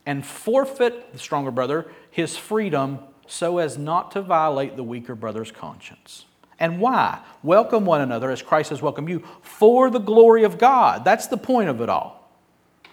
and 0.07 0.25
forfeit, 0.25 1.13
the 1.13 1.19
stronger 1.19 1.51
brother, 1.51 1.91
his 2.11 2.37
freedom 2.37 3.01
so 3.27 3.59
as 3.59 3.77
not 3.77 4.13
to 4.13 4.23
violate 4.23 4.77
the 4.77 4.85
weaker 4.85 5.17
brother's 5.17 5.51
conscience. 5.51 6.26
And 6.59 6.81
why? 6.81 7.21
Welcome 7.43 7.85
one 7.85 8.01
another 8.01 8.31
as 8.31 8.43
Christ 8.43 8.71
has 8.71 8.81
welcomed 8.81 9.09
you 9.09 9.23
for 9.43 9.91
the 9.91 9.99
glory 9.99 10.45
of 10.45 10.59
God. 10.59 11.05
That's 11.05 11.27
the 11.27 11.37
point 11.37 11.69
of 11.69 11.81
it 11.81 11.89
all. 11.89 12.31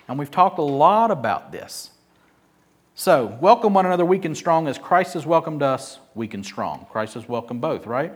And 0.08 0.20
we've 0.20 0.32
talked 0.32 0.60
a 0.60 0.64
lot 0.64 1.12
about 1.12 1.52
this. 1.52 1.92
So, 2.96 3.38
welcome 3.42 3.74
one 3.74 3.88
another 3.88 4.06
weak 4.06 4.26
and 4.26 4.38
strong 4.38 4.68
as 4.68 4.78
Christ 4.78 5.14
has 5.16 5.26
welcomed 5.26 5.64
us 5.64 6.00
weak 6.14 6.36
and 6.36 6.46
strong. 6.46 6.86
Christ 6.92 7.16
has 7.16 7.28
welcomed 7.28 7.62
both, 7.62 7.88
right? 7.88 8.14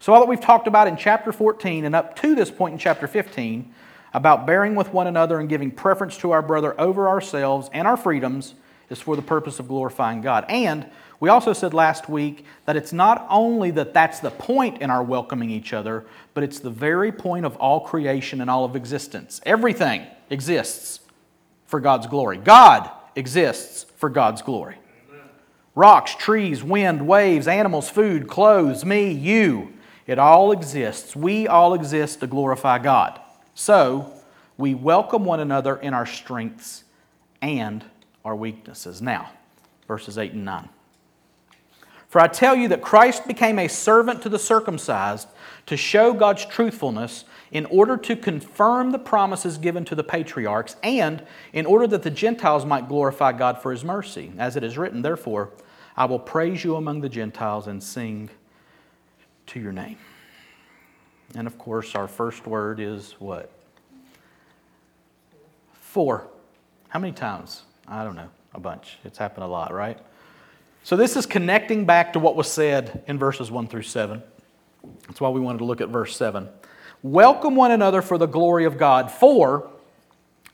So, 0.00 0.12
all 0.12 0.20
that 0.20 0.28
we've 0.28 0.40
talked 0.40 0.66
about 0.66 0.86
in 0.86 0.98
chapter 0.98 1.32
14 1.32 1.86
and 1.86 1.94
up 1.94 2.14
to 2.16 2.34
this 2.34 2.50
point 2.50 2.74
in 2.74 2.78
chapter 2.78 3.06
15 3.06 3.72
about 4.12 4.46
bearing 4.46 4.74
with 4.74 4.92
one 4.92 5.06
another 5.06 5.40
and 5.40 5.48
giving 5.48 5.70
preference 5.70 6.18
to 6.18 6.32
our 6.32 6.42
brother 6.42 6.78
over 6.78 7.08
ourselves 7.08 7.70
and 7.72 7.88
our 7.88 7.96
freedoms 7.96 8.54
is 8.90 9.00
for 9.00 9.16
the 9.16 9.22
purpose 9.22 9.58
of 9.58 9.68
glorifying 9.68 10.20
God. 10.20 10.44
And 10.48 10.90
we 11.24 11.30
also 11.30 11.54
said 11.54 11.72
last 11.72 12.06
week 12.06 12.44
that 12.66 12.76
it's 12.76 12.92
not 12.92 13.26
only 13.30 13.70
that 13.70 13.94
that's 13.94 14.20
the 14.20 14.30
point 14.30 14.82
in 14.82 14.90
our 14.90 15.02
welcoming 15.02 15.48
each 15.48 15.72
other, 15.72 16.04
but 16.34 16.44
it's 16.44 16.58
the 16.58 16.68
very 16.68 17.10
point 17.10 17.46
of 17.46 17.56
all 17.56 17.80
creation 17.80 18.42
and 18.42 18.50
all 18.50 18.66
of 18.66 18.76
existence. 18.76 19.40
Everything 19.46 20.06
exists 20.28 21.00
for 21.64 21.80
God's 21.80 22.06
glory. 22.08 22.36
God 22.36 22.90
exists 23.16 23.86
for 23.96 24.10
God's 24.10 24.42
glory. 24.42 24.76
Rocks, 25.74 26.14
trees, 26.14 26.62
wind, 26.62 27.06
waves, 27.06 27.48
animals, 27.48 27.88
food, 27.88 28.28
clothes, 28.28 28.84
me, 28.84 29.10
you, 29.10 29.72
it 30.06 30.18
all 30.18 30.52
exists. 30.52 31.16
We 31.16 31.48
all 31.48 31.72
exist 31.72 32.20
to 32.20 32.26
glorify 32.26 32.80
God. 32.80 33.18
So, 33.54 34.12
we 34.58 34.74
welcome 34.74 35.24
one 35.24 35.40
another 35.40 35.76
in 35.76 35.94
our 35.94 36.04
strengths 36.04 36.84
and 37.40 37.82
our 38.26 38.36
weaknesses. 38.36 39.00
Now, 39.00 39.30
verses 39.88 40.18
8 40.18 40.32
and 40.32 40.44
9. 40.44 40.68
For 42.14 42.20
I 42.20 42.28
tell 42.28 42.54
you 42.54 42.68
that 42.68 42.80
Christ 42.80 43.26
became 43.26 43.58
a 43.58 43.66
servant 43.66 44.22
to 44.22 44.28
the 44.28 44.38
circumcised 44.38 45.26
to 45.66 45.76
show 45.76 46.12
God's 46.12 46.46
truthfulness 46.46 47.24
in 47.50 47.66
order 47.66 47.96
to 47.96 48.14
confirm 48.14 48.92
the 48.92 49.00
promises 49.00 49.58
given 49.58 49.84
to 49.86 49.96
the 49.96 50.04
patriarchs 50.04 50.76
and 50.84 51.26
in 51.52 51.66
order 51.66 51.88
that 51.88 52.04
the 52.04 52.12
Gentiles 52.12 52.64
might 52.64 52.86
glorify 52.86 53.32
God 53.32 53.60
for 53.60 53.72
his 53.72 53.82
mercy. 53.82 54.30
As 54.38 54.54
it 54.54 54.62
is 54.62 54.78
written, 54.78 55.02
therefore, 55.02 55.50
I 55.96 56.04
will 56.04 56.20
praise 56.20 56.62
you 56.62 56.76
among 56.76 57.00
the 57.00 57.08
Gentiles 57.08 57.66
and 57.66 57.82
sing 57.82 58.30
to 59.46 59.58
your 59.58 59.72
name. 59.72 59.98
And 61.34 61.48
of 61.48 61.58
course, 61.58 61.96
our 61.96 62.06
first 62.06 62.46
word 62.46 62.78
is 62.78 63.16
what? 63.18 63.50
For. 65.80 66.28
How 66.90 67.00
many 67.00 67.12
times? 67.12 67.62
I 67.88 68.04
don't 68.04 68.14
know, 68.14 68.30
a 68.54 68.60
bunch. 68.60 68.98
It's 69.02 69.18
happened 69.18 69.42
a 69.42 69.48
lot, 69.48 69.74
right? 69.74 69.98
So, 70.84 70.96
this 70.96 71.16
is 71.16 71.24
connecting 71.24 71.86
back 71.86 72.12
to 72.12 72.18
what 72.18 72.36
was 72.36 72.46
said 72.46 73.04
in 73.06 73.18
verses 73.18 73.50
1 73.50 73.68
through 73.68 73.84
7. 73.84 74.22
That's 75.06 75.18
why 75.18 75.30
we 75.30 75.40
wanted 75.40 75.60
to 75.60 75.64
look 75.64 75.80
at 75.80 75.88
verse 75.88 76.14
7. 76.14 76.46
Welcome 77.02 77.56
one 77.56 77.70
another 77.70 78.02
for 78.02 78.18
the 78.18 78.26
glory 78.26 78.66
of 78.66 78.76
God, 78.76 79.10
for 79.10 79.70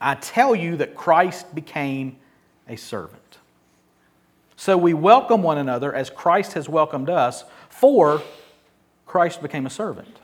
I 0.01 0.15
tell 0.15 0.55
you 0.55 0.77
that 0.77 0.95
Christ 0.95 1.53
became 1.53 2.17
a 2.69 2.77
servant. 2.77 3.39
So, 4.55 4.79
we 4.79 4.95
welcome 4.95 5.43
one 5.43 5.59
another 5.59 5.93
as 5.93 6.11
Christ 6.11 6.53
has 6.53 6.69
welcomed 6.69 7.11
us, 7.11 7.43
for 7.69 8.23
Christ 9.07 9.43
became 9.43 9.67
a 9.67 9.71
servant. 9.71 10.17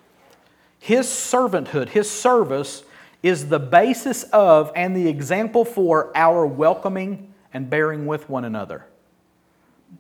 His 0.79 1.09
servanthood, 1.09 1.89
his 1.89 2.09
service, 2.09 2.85
is 3.25 3.49
the 3.49 3.59
basis 3.59 4.23
of 4.23 4.71
and 4.77 4.95
the 4.95 5.09
example 5.09 5.65
for 5.65 6.17
our 6.17 6.47
welcoming 6.47 7.35
and 7.53 7.69
bearing 7.69 8.07
with 8.07 8.31
one 8.31 8.45
another. 8.45 8.85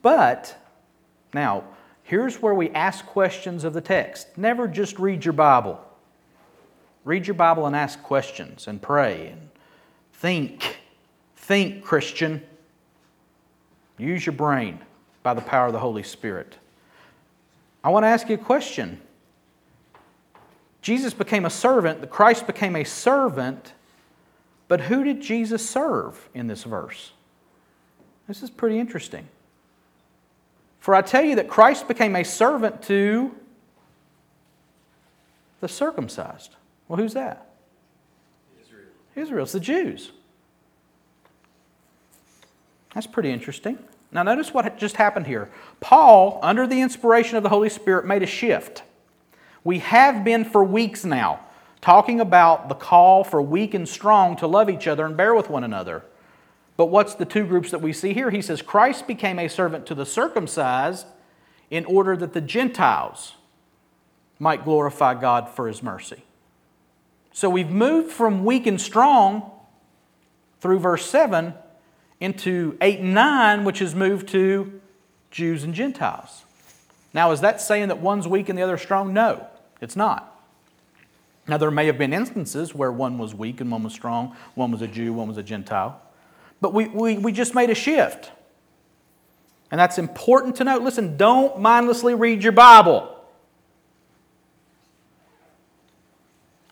But, 0.02 0.56
now, 1.32 1.64
here's 2.02 2.40
where 2.42 2.54
we 2.54 2.70
ask 2.70 3.04
questions 3.06 3.64
of 3.64 3.72
the 3.72 3.80
text. 3.80 4.36
Never 4.36 4.68
just 4.68 4.98
read 4.98 5.24
your 5.24 5.32
Bible. 5.32 5.80
Read 7.04 7.26
your 7.26 7.34
Bible 7.34 7.66
and 7.66 7.76
ask 7.76 8.02
questions 8.02 8.66
and 8.66 8.82
pray 8.82 9.28
and 9.28 9.48
think. 10.14 10.78
Think, 11.36 11.84
Christian. 11.84 12.42
Use 13.98 14.26
your 14.26 14.34
brain 14.34 14.80
by 15.22 15.34
the 15.34 15.40
power 15.40 15.66
of 15.66 15.72
the 15.72 15.78
Holy 15.78 16.02
Spirit. 16.02 16.56
I 17.84 17.90
want 17.90 18.02
to 18.02 18.08
ask 18.08 18.28
you 18.28 18.34
a 18.34 18.38
question. 18.38 19.00
Jesus 20.82 21.14
became 21.14 21.44
a 21.44 21.50
servant, 21.50 22.00
the 22.00 22.06
Christ 22.06 22.46
became 22.46 22.76
a 22.76 22.84
servant, 22.84 23.72
but 24.68 24.80
who 24.82 25.04
did 25.04 25.20
Jesus 25.20 25.68
serve 25.68 26.28
in 26.34 26.46
this 26.46 26.64
verse? 26.64 27.12
This 28.28 28.42
is 28.42 28.50
pretty 28.50 28.78
interesting. 28.78 29.28
For 30.86 30.94
I 30.94 31.02
tell 31.02 31.24
you 31.24 31.34
that 31.34 31.48
Christ 31.48 31.88
became 31.88 32.14
a 32.14 32.22
servant 32.22 32.80
to 32.82 33.34
the 35.60 35.66
circumcised. 35.66 36.54
Well, 36.86 36.96
who's 36.96 37.14
that? 37.14 37.48
Israel. 38.62 38.84
Israel. 39.16 39.42
It's 39.42 39.52
the 39.52 39.58
Jews. 39.58 40.12
That's 42.94 43.08
pretty 43.08 43.32
interesting. 43.32 43.80
Now, 44.12 44.22
notice 44.22 44.54
what 44.54 44.78
just 44.78 44.94
happened 44.94 45.26
here. 45.26 45.50
Paul, 45.80 46.38
under 46.40 46.68
the 46.68 46.80
inspiration 46.80 47.36
of 47.36 47.42
the 47.42 47.48
Holy 47.48 47.68
Spirit, 47.68 48.06
made 48.06 48.22
a 48.22 48.26
shift. 48.26 48.84
We 49.64 49.80
have 49.80 50.22
been 50.22 50.44
for 50.44 50.62
weeks 50.62 51.04
now 51.04 51.40
talking 51.80 52.20
about 52.20 52.68
the 52.68 52.76
call 52.76 53.24
for 53.24 53.42
weak 53.42 53.74
and 53.74 53.88
strong 53.88 54.36
to 54.36 54.46
love 54.46 54.70
each 54.70 54.86
other 54.86 55.04
and 55.04 55.16
bear 55.16 55.34
with 55.34 55.50
one 55.50 55.64
another. 55.64 56.04
But 56.76 56.86
what's 56.86 57.14
the 57.14 57.24
two 57.24 57.46
groups 57.46 57.70
that 57.70 57.80
we 57.80 57.92
see 57.92 58.12
here? 58.12 58.30
He 58.30 58.42
says, 58.42 58.60
Christ 58.60 59.06
became 59.06 59.38
a 59.38 59.48
servant 59.48 59.86
to 59.86 59.94
the 59.94 60.06
circumcised 60.06 61.06
in 61.70 61.84
order 61.86 62.16
that 62.16 62.32
the 62.32 62.40
Gentiles 62.40 63.34
might 64.38 64.64
glorify 64.64 65.14
God 65.14 65.48
for 65.48 65.66
his 65.68 65.82
mercy. 65.82 66.22
So 67.32 67.48
we've 67.48 67.70
moved 67.70 68.12
from 68.12 68.44
weak 68.44 68.66
and 68.66 68.80
strong 68.80 69.50
through 70.60 70.78
verse 70.78 71.06
7 71.06 71.54
into 72.20 72.76
8 72.80 73.00
and 73.00 73.14
9, 73.14 73.64
which 73.64 73.78
has 73.80 73.94
moved 73.94 74.28
to 74.28 74.80
Jews 75.30 75.64
and 75.64 75.74
Gentiles. 75.74 76.44
Now, 77.12 77.32
is 77.32 77.40
that 77.40 77.60
saying 77.60 77.88
that 77.88 77.98
one's 77.98 78.28
weak 78.28 78.48
and 78.48 78.58
the 78.58 78.62
other 78.62 78.78
strong? 78.78 79.12
No, 79.12 79.46
it's 79.80 79.96
not. 79.96 80.32
Now, 81.48 81.56
there 81.56 81.70
may 81.70 81.86
have 81.86 81.98
been 81.98 82.12
instances 82.12 82.74
where 82.74 82.90
one 82.90 83.18
was 83.18 83.34
weak 83.34 83.60
and 83.60 83.70
one 83.70 83.82
was 83.82 83.92
strong, 83.92 84.36
one 84.54 84.70
was 84.72 84.82
a 84.82 84.88
Jew, 84.88 85.12
one 85.12 85.28
was 85.28 85.38
a 85.38 85.42
Gentile. 85.42 86.00
But 86.66 86.74
we, 86.74 86.88
we, 86.88 87.16
we 87.16 87.30
just 87.30 87.54
made 87.54 87.70
a 87.70 87.76
shift. 87.76 88.32
And 89.70 89.78
that's 89.78 89.98
important 89.98 90.56
to 90.56 90.64
note. 90.64 90.82
Listen, 90.82 91.16
don't 91.16 91.60
mindlessly 91.60 92.12
read 92.12 92.42
your 92.42 92.50
Bible. 92.50 93.08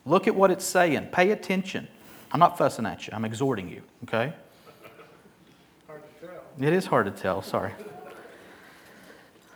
Look 0.04 0.26
at 0.26 0.34
what 0.34 0.50
it's 0.50 0.64
saying. 0.64 1.10
Pay 1.12 1.30
attention. 1.30 1.86
I'm 2.32 2.40
not 2.40 2.58
fussing 2.58 2.86
at 2.86 3.06
you, 3.06 3.12
I'm 3.14 3.24
exhorting 3.24 3.68
you, 3.68 3.82
okay? 4.02 4.32
Hard 5.86 6.02
to 6.02 6.26
tell. 6.26 6.42
It 6.60 6.72
is 6.72 6.86
hard 6.86 7.06
to 7.06 7.12
tell, 7.12 7.40
sorry. 7.40 7.70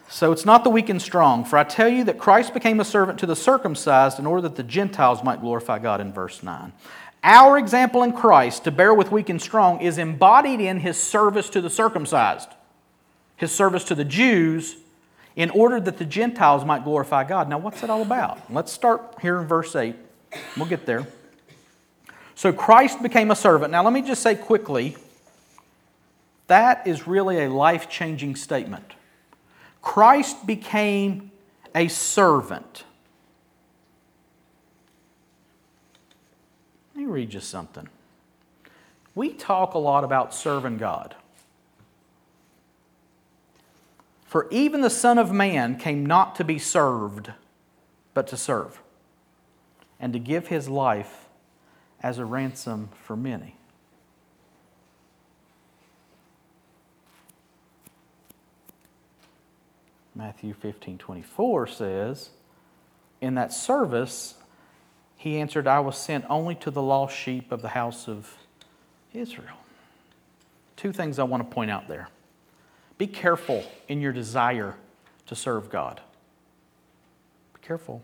So 0.08 0.30
it's 0.30 0.44
not 0.44 0.62
the 0.62 0.70
weak 0.70 0.88
and 0.88 1.02
strong, 1.02 1.44
for 1.44 1.58
I 1.58 1.64
tell 1.64 1.88
you 1.88 2.04
that 2.04 2.20
Christ 2.20 2.54
became 2.54 2.78
a 2.78 2.84
servant 2.84 3.18
to 3.18 3.26
the 3.26 3.34
circumcised 3.34 4.20
in 4.20 4.26
order 4.26 4.42
that 4.42 4.54
the 4.54 4.62
Gentiles 4.62 5.24
might 5.24 5.40
glorify 5.40 5.80
God 5.80 6.00
in 6.00 6.12
verse 6.12 6.44
9. 6.44 6.72
Our 7.22 7.58
example 7.58 8.02
in 8.02 8.12
Christ 8.12 8.64
to 8.64 8.70
bear 8.70 8.94
with 8.94 9.10
weak 9.10 9.28
and 9.28 9.40
strong 9.42 9.80
is 9.80 9.98
embodied 9.98 10.60
in 10.60 10.80
his 10.80 10.96
service 10.96 11.50
to 11.50 11.60
the 11.60 11.70
circumcised, 11.70 12.48
his 13.36 13.50
service 13.52 13.84
to 13.84 13.94
the 13.94 14.04
Jews, 14.04 14.76
in 15.34 15.50
order 15.50 15.80
that 15.80 15.98
the 15.98 16.04
Gentiles 16.04 16.64
might 16.64 16.84
glorify 16.84 17.24
God. 17.24 17.48
Now, 17.48 17.58
what's 17.58 17.80
that 17.80 17.90
all 17.90 18.02
about? 18.02 18.52
Let's 18.52 18.72
start 18.72 19.16
here 19.20 19.40
in 19.40 19.46
verse 19.46 19.74
8. 19.74 19.94
We'll 20.56 20.66
get 20.66 20.86
there. 20.86 21.06
So, 22.34 22.52
Christ 22.52 23.02
became 23.02 23.30
a 23.30 23.36
servant. 23.36 23.72
Now, 23.72 23.82
let 23.82 23.92
me 23.92 24.02
just 24.02 24.22
say 24.22 24.34
quickly 24.34 24.96
that 26.48 26.86
is 26.86 27.06
really 27.06 27.44
a 27.44 27.50
life 27.50 27.88
changing 27.88 28.36
statement. 28.36 28.94
Christ 29.82 30.46
became 30.46 31.30
a 31.74 31.88
servant. 31.88 32.84
Let 36.98 37.06
me 37.06 37.12
read 37.12 37.32
you 37.32 37.38
something. 37.38 37.88
We 39.14 39.32
talk 39.32 39.74
a 39.74 39.78
lot 39.78 40.02
about 40.02 40.34
serving 40.34 40.78
God. 40.78 41.14
For 44.26 44.48
even 44.50 44.80
the 44.80 44.90
Son 44.90 45.16
of 45.16 45.30
Man 45.30 45.78
came 45.78 46.04
not 46.04 46.34
to 46.34 46.44
be 46.44 46.58
served, 46.58 47.30
but 48.14 48.26
to 48.26 48.36
serve, 48.36 48.80
and 50.00 50.12
to 50.12 50.18
give 50.18 50.48
his 50.48 50.68
life 50.68 51.26
as 52.02 52.18
a 52.18 52.24
ransom 52.24 52.88
for 53.04 53.16
many. 53.16 53.54
Matthew 60.16 60.52
15 60.52 60.98
24 60.98 61.66
says, 61.68 62.30
In 63.20 63.36
that 63.36 63.52
service, 63.52 64.34
he 65.18 65.40
answered, 65.40 65.66
I 65.66 65.80
was 65.80 65.98
sent 65.98 66.24
only 66.30 66.54
to 66.54 66.70
the 66.70 66.80
lost 66.80 67.14
sheep 67.14 67.50
of 67.50 67.60
the 67.60 67.68
house 67.68 68.08
of 68.08 68.38
Israel. 69.12 69.56
two 70.76 70.92
things 70.92 71.18
I 71.18 71.24
want 71.24 71.48
to 71.48 71.54
point 71.54 71.72
out 71.72 71.88
there. 71.88 72.08
Be 72.98 73.08
careful 73.08 73.64
in 73.88 74.00
your 74.00 74.12
desire 74.12 74.76
to 75.26 75.34
serve 75.34 75.70
God. 75.70 76.00
Be 77.52 77.60
careful. 77.60 78.00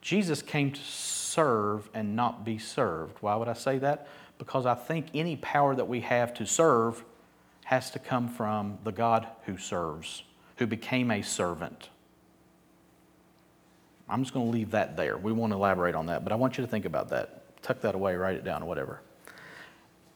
Jesus 0.00 0.42
came 0.42 0.70
to 0.70 0.80
serve 0.80 1.90
and 1.92 2.14
not 2.14 2.44
be 2.44 2.56
served. 2.56 3.16
Why 3.20 3.34
would 3.34 3.48
I 3.48 3.54
say 3.54 3.78
that? 3.78 4.06
Because 4.38 4.64
I 4.64 4.74
think 4.74 5.06
any 5.12 5.36
power 5.36 5.74
that 5.74 5.88
we 5.88 6.02
have 6.02 6.32
to 6.34 6.46
serve 6.46 7.04
has 7.64 7.90
to 7.90 7.98
come 7.98 8.28
from 8.28 8.78
the 8.84 8.92
God 8.92 9.26
who 9.46 9.56
serves, 9.56 10.22
who 10.58 10.66
became 10.68 11.10
a 11.10 11.22
servant. 11.22 11.88
I'm 14.10 14.22
just 14.22 14.34
going 14.34 14.46
to 14.46 14.52
leave 14.52 14.72
that 14.72 14.96
there. 14.96 15.16
We 15.16 15.32
won't 15.32 15.52
elaborate 15.52 15.94
on 15.94 16.06
that, 16.06 16.24
but 16.24 16.32
I 16.32 16.36
want 16.36 16.58
you 16.58 16.64
to 16.64 16.70
think 16.70 16.84
about 16.84 17.10
that. 17.10 17.62
Tuck 17.62 17.80
that 17.82 17.94
away, 17.94 18.16
write 18.16 18.36
it 18.36 18.44
down, 18.44 18.66
whatever. 18.66 19.00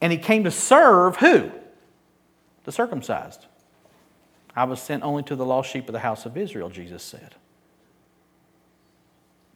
And 0.00 0.12
he 0.12 0.18
came 0.18 0.44
to 0.44 0.50
serve 0.50 1.16
who? 1.16 1.50
The 2.64 2.72
circumcised. 2.72 3.46
I 4.56 4.64
was 4.64 4.80
sent 4.80 5.02
only 5.02 5.22
to 5.24 5.36
the 5.36 5.44
lost 5.44 5.70
sheep 5.70 5.88
of 5.88 5.92
the 5.92 6.00
house 6.00 6.26
of 6.26 6.36
Israel, 6.36 6.68
Jesus 6.70 7.02
said. 7.02 7.34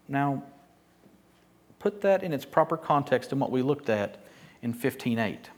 Now, 0.09 0.43
put 1.79 2.01
that 2.03 2.23
in 2.23 2.33
its 2.33 2.45
proper 2.45 2.77
context 2.77 3.33
in 3.33 3.39
what 3.39 3.51
we 3.51 3.63
looked 3.63 3.89
at 3.89 4.19
in 4.63 4.73
15:8. 4.73 5.51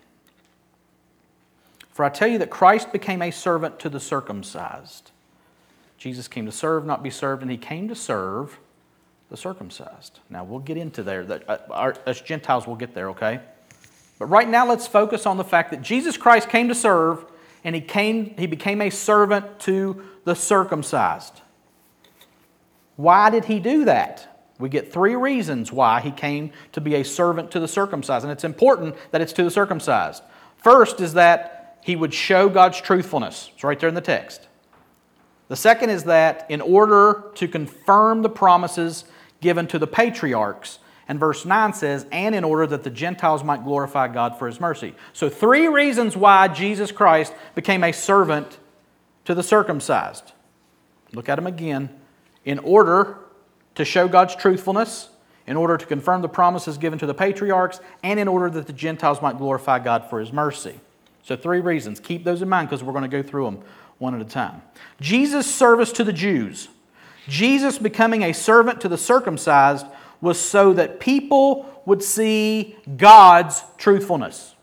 For 1.91 2.05
I 2.05 2.09
tell 2.09 2.29
you 2.29 2.39
that 2.39 2.51
Christ 2.51 2.93
became 2.93 3.23
a 3.23 3.31
servant 3.31 3.79
to 3.81 3.89
the 3.89 4.01
circumcised. 4.01 5.11
Jesus 5.99 6.29
came 6.29 6.47
to 6.47 6.53
serve, 6.53 6.87
not 6.87 7.03
be 7.03 7.11
served, 7.11 7.43
and 7.43 7.51
he 7.51 7.59
came 7.59 7.89
to 7.89 7.95
serve 7.95 8.59
the 9.31 9.37
circumcised. 9.37 10.19
Now, 10.29 10.45
we'll 10.45 10.61
get 10.61 10.77
into 10.77 11.03
there. 11.03 11.25
That, 11.25 11.49
uh, 11.49 11.59
our, 11.71 11.95
as 12.07 12.21
Gentiles, 12.21 12.67
we'll 12.67 12.77
get 12.77 12.95
there, 12.95 13.11
okay? 13.11 13.41
But 14.19 14.27
right 14.27 14.49
now, 14.49 14.69
let's 14.69 14.87
focus 14.87 15.25
on 15.25 15.37
the 15.37 15.45
fact 15.45 15.71
that 15.71 15.83
Jesus 15.83 16.17
Christ 16.17 16.49
came 16.49 16.69
to 16.69 16.75
serve, 16.75 17.25
and 17.65 17.75
he, 17.75 17.81
came, 17.81 18.35
he 18.37 18.47
became 18.47 18.83
a 18.83 18.91
servant 18.91 19.61
to 19.61 20.03
the 20.25 20.35
circumcised. 20.35 21.41
Why 22.97 23.31
did 23.31 23.47
he 23.47 23.61
do 23.61 23.85
that? 23.87 24.27
We 24.59 24.69
get 24.69 24.93
three 24.93 25.15
reasons 25.15 25.73
why 25.73 26.01
he 26.01 26.11
came 26.11 26.53
to 26.73 26.81
be 26.83 26.97
a 26.97 27.05
servant 27.05 27.51
to 27.53 27.61
the 27.61 27.69
circumcised, 27.69 28.25
and 28.25 28.33
it's 28.33 28.45
important 28.45 28.95
that 29.13 29.23
it's 29.23 29.33
to 29.35 29.45
the 29.45 29.51
circumcised. 29.51 30.23
First 30.57 31.01
is 31.01 31.15
that 31.15 31.79
he 31.83 31.97
would 31.97 32.13
show 32.13 32.49
God's 32.51 32.79
truthfulness. 32.79 33.51
It's 33.55 33.65
right 33.65 33.79
there 33.81 33.89
in 33.89 33.95
the 33.95 34.03
text. 34.03 34.49
The 35.49 35.57
second 35.57 35.91
is 35.91 36.05
that 36.05 36.47
in 36.51 36.61
order 36.61 37.25
to 37.37 37.49
confirm 37.49 38.23
the 38.23 38.29
promises 38.29 39.05
given 39.41 39.67
to 39.69 39.79
the 39.79 39.87
patriarchs. 39.87 40.79
And 41.09 41.19
verse 41.19 41.45
9 41.45 41.73
says, 41.73 42.07
and 42.13 42.35
in 42.35 42.45
order 42.45 42.67
that 42.69 42.85
the 42.85 42.91
Gentiles 42.91 43.43
might 43.43 43.65
glorify 43.65 44.07
God 44.07 44.39
for 44.39 44.47
his 44.47 44.61
mercy. 44.61 44.95
So, 45.13 45.29
three 45.29 45.67
reasons 45.67 46.17
why 46.17 46.47
Jesus 46.47 46.93
Christ 46.93 47.35
became 47.57 47.83
a 47.83 47.93
servant 47.93 48.59
to 49.25 49.35
the 49.35 49.43
circumcised. 49.43 50.33
Look 51.13 51.29
at 51.29 51.35
them 51.35 51.49
again. 51.49 51.91
In 52.45 52.61
order 52.61 53.19
to 53.75 53.85
show 53.85 54.07
God's 54.07 54.37
truthfulness, 54.37 55.09
in 55.47 55.57
order 55.57 55.77
to 55.77 55.85
confirm 55.85 56.23
the 56.23 56.29
promises 56.29 56.79
given 56.79 56.99
to 57.01 57.07
the 57.07 57.15
patriarchs, 57.15 57.81
and 58.05 58.21
in 58.21 58.29
order 58.29 58.49
that 58.51 58.69
the 58.69 58.73
Gentiles 58.73 59.21
might 59.21 59.37
glorify 59.37 59.81
God 59.81 60.09
for 60.09 60.21
his 60.21 60.33
mercy. 60.33 60.79
So, 61.25 61.35
three 61.35 61.61
reasons. 61.61 61.99
Keep 61.99 62.23
those 62.23 62.41
in 62.41 62.49
mind 62.49 62.69
because 62.69 62.85
we're 62.85 62.93
going 62.93 63.11
to 63.11 63.23
go 63.23 63.23
through 63.23 63.47
them 63.47 63.63
one 63.99 64.15
at 64.15 64.21
a 64.21 64.25
time. 64.25 64.63
Jesus' 65.01 65.53
service 65.53 65.93
to 65.93 66.05
the 66.05 66.13
Jews. 66.13 66.69
Jesus 67.31 67.79
becoming 67.79 68.25
a 68.25 68.33
servant 68.33 68.81
to 68.81 68.89
the 68.89 68.99
circumcised 68.99 69.87
was 70.21 70.39
so 70.39 70.73
that 70.73 70.99
people 70.99 71.65
would 71.87 72.03
see 72.03 72.77
God's 72.97 73.63
truthfulness. 73.79 74.57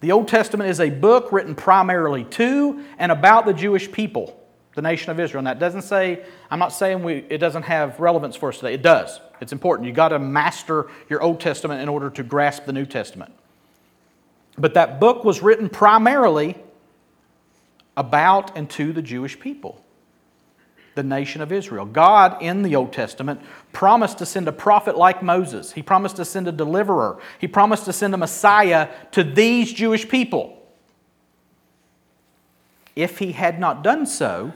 The 0.00 0.12
Old 0.12 0.28
Testament 0.28 0.68
is 0.68 0.78
a 0.78 0.90
book 0.90 1.32
written 1.32 1.54
primarily 1.54 2.24
to 2.24 2.84
and 2.98 3.10
about 3.10 3.46
the 3.46 3.54
Jewish 3.54 3.90
people, 3.90 4.38
the 4.74 4.82
nation 4.82 5.10
of 5.10 5.18
Israel. 5.18 5.38
And 5.38 5.46
that 5.46 5.58
doesn't 5.58 5.82
say, 5.82 6.22
I'm 6.50 6.58
not 6.58 6.72
saying 6.74 7.02
we, 7.02 7.24
it 7.30 7.38
doesn't 7.38 7.62
have 7.62 7.98
relevance 7.98 8.36
for 8.36 8.50
us 8.50 8.56
today. 8.56 8.74
It 8.74 8.82
does. 8.82 9.18
It's 9.40 9.52
important. 9.52 9.86
You've 9.86 9.96
got 9.96 10.10
to 10.10 10.18
master 10.18 10.88
your 11.08 11.22
Old 11.22 11.40
Testament 11.40 11.80
in 11.80 11.88
order 11.88 12.10
to 12.10 12.22
grasp 12.22 12.66
the 12.66 12.74
New 12.74 12.84
Testament. 12.84 13.32
But 14.58 14.74
that 14.74 15.00
book 15.00 15.24
was 15.24 15.42
written 15.42 15.70
primarily 15.70 16.56
about 17.96 18.54
and 18.54 18.68
to 18.70 18.92
the 18.92 19.02
Jewish 19.02 19.40
people 19.40 19.82
the 20.98 21.04
nation 21.04 21.40
of 21.40 21.52
Israel. 21.52 21.86
God, 21.86 22.42
in 22.42 22.64
the 22.64 22.74
Old 22.74 22.92
Testament, 22.92 23.40
promised 23.72 24.18
to 24.18 24.26
send 24.26 24.48
a 24.48 24.52
prophet 24.52 24.98
like 24.98 25.22
Moses. 25.22 25.70
He 25.70 25.80
promised 25.80 26.16
to 26.16 26.24
send 26.24 26.48
a 26.48 26.52
deliverer. 26.52 27.20
He 27.38 27.46
promised 27.46 27.84
to 27.84 27.92
send 27.92 28.14
a 28.14 28.16
Messiah 28.16 28.88
to 29.12 29.22
these 29.22 29.72
Jewish 29.72 30.08
people. 30.08 30.60
If 32.96 33.18
he 33.18 33.30
had 33.30 33.60
not 33.60 33.84
done 33.84 34.06
so, 34.06 34.52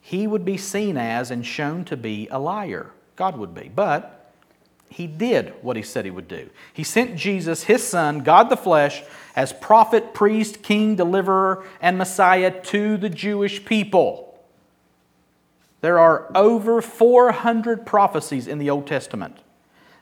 he 0.00 0.26
would 0.26 0.44
be 0.44 0.56
seen 0.56 0.96
as 0.96 1.30
and 1.30 1.46
shown 1.46 1.84
to 1.84 1.96
be 1.96 2.26
a 2.32 2.40
liar. 2.40 2.90
God 3.14 3.36
would 3.36 3.54
be. 3.54 3.70
But 3.72 4.32
he 4.90 5.06
did 5.06 5.54
what 5.62 5.76
he 5.76 5.82
said 5.84 6.04
he 6.04 6.10
would 6.10 6.26
do. 6.26 6.50
He 6.72 6.82
sent 6.82 7.14
Jesus, 7.14 7.62
his 7.62 7.86
son, 7.86 8.24
God 8.24 8.50
the 8.50 8.56
flesh, 8.56 9.04
as 9.36 9.52
prophet, 9.52 10.14
priest, 10.14 10.64
king, 10.64 10.96
deliverer, 10.96 11.64
and 11.80 11.96
Messiah 11.96 12.60
to 12.64 12.96
the 12.96 13.10
Jewish 13.10 13.64
people. 13.64 14.27
There 15.80 15.98
are 15.98 16.30
over 16.34 16.82
400 16.82 17.86
prophecies 17.86 18.46
in 18.46 18.58
the 18.58 18.70
Old 18.70 18.86
Testament 18.86 19.38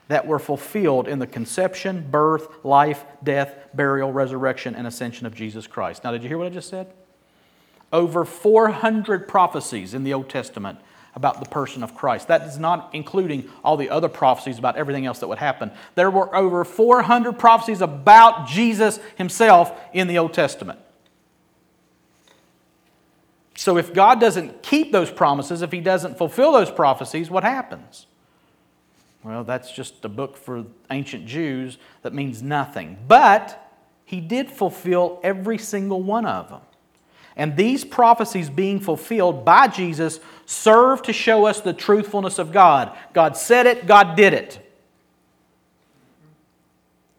that 0.07 0.25
were 0.25 0.39
fulfilled 0.39 1.07
in 1.07 1.19
the 1.19 1.27
conception, 1.27 2.07
birth, 2.09 2.47
life, 2.63 3.05
death, 3.23 3.55
burial, 3.73 4.11
resurrection, 4.11 4.73
and 4.73 4.87
ascension 4.87 5.27
of 5.27 5.35
Jesus 5.35 5.67
Christ. 5.67 6.03
Now, 6.03 6.11
did 6.11 6.23
you 6.23 6.29
hear 6.29 6.37
what 6.37 6.47
I 6.47 6.51
just 6.51 6.69
said? 6.69 6.93
Over 7.91 8.25
400 8.25 9.27
prophecies 9.27 9.93
in 9.93 10.03
the 10.03 10.13
Old 10.13 10.29
Testament 10.29 10.79
about 11.13 11.39
the 11.43 11.49
person 11.49 11.83
of 11.83 11.95
Christ. 11.95 12.27
That 12.27 12.43
is 12.43 12.57
not 12.57 12.89
including 12.93 13.49
all 13.63 13.75
the 13.75 13.89
other 13.89 14.07
prophecies 14.07 14.59
about 14.59 14.77
everything 14.77 15.05
else 15.05 15.19
that 15.19 15.27
would 15.27 15.39
happen. 15.39 15.71
There 15.95 16.11
were 16.11 16.33
over 16.35 16.63
400 16.63 17.33
prophecies 17.39 17.81
about 17.81 18.47
Jesus 18.47 18.99
himself 19.15 19.77
in 19.93 20.07
the 20.07 20.17
Old 20.19 20.33
Testament. 20.33 20.79
So 23.57 23.75
if 23.77 23.91
God 23.91 24.21
doesn't 24.21 24.61
keep 24.61 24.91
those 24.91 25.09
promises, 25.09 25.63
if 25.63 25.71
He 25.71 25.81
doesn't 25.81 26.15
fulfill 26.15 26.51
those 26.51 26.69
prophecies, 26.69 27.31
what 27.31 27.43
happens? 27.43 28.05
Well, 29.23 29.43
that's 29.43 29.71
just 29.71 30.05
a 30.05 30.09
book 30.09 30.37
for 30.37 30.63
ancient 30.91 31.25
Jews 31.25 31.79
that 32.03 32.13
means 32.13 32.43
nothing. 32.43 32.99
But 33.07 33.71
He 34.05 34.21
did 34.21 34.51
fulfill 34.51 35.19
every 35.23 35.57
single 35.57 36.03
one 36.03 36.27
of 36.27 36.49
them. 36.49 36.61
And 37.35 37.57
these 37.57 37.83
prophecies 37.83 38.47
being 38.47 38.79
fulfilled 38.79 39.43
by 39.43 39.67
Jesus 39.67 40.19
serve 40.45 41.01
to 41.01 41.13
show 41.13 41.45
us 41.45 41.59
the 41.59 41.73
truthfulness 41.73 42.37
of 42.37 42.51
God. 42.51 42.95
God 43.13 43.35
said 43.35 43.65
it, 43.65 43.87
God 43.87 44.15
did 44.15 44.33
it. 44.33 44.63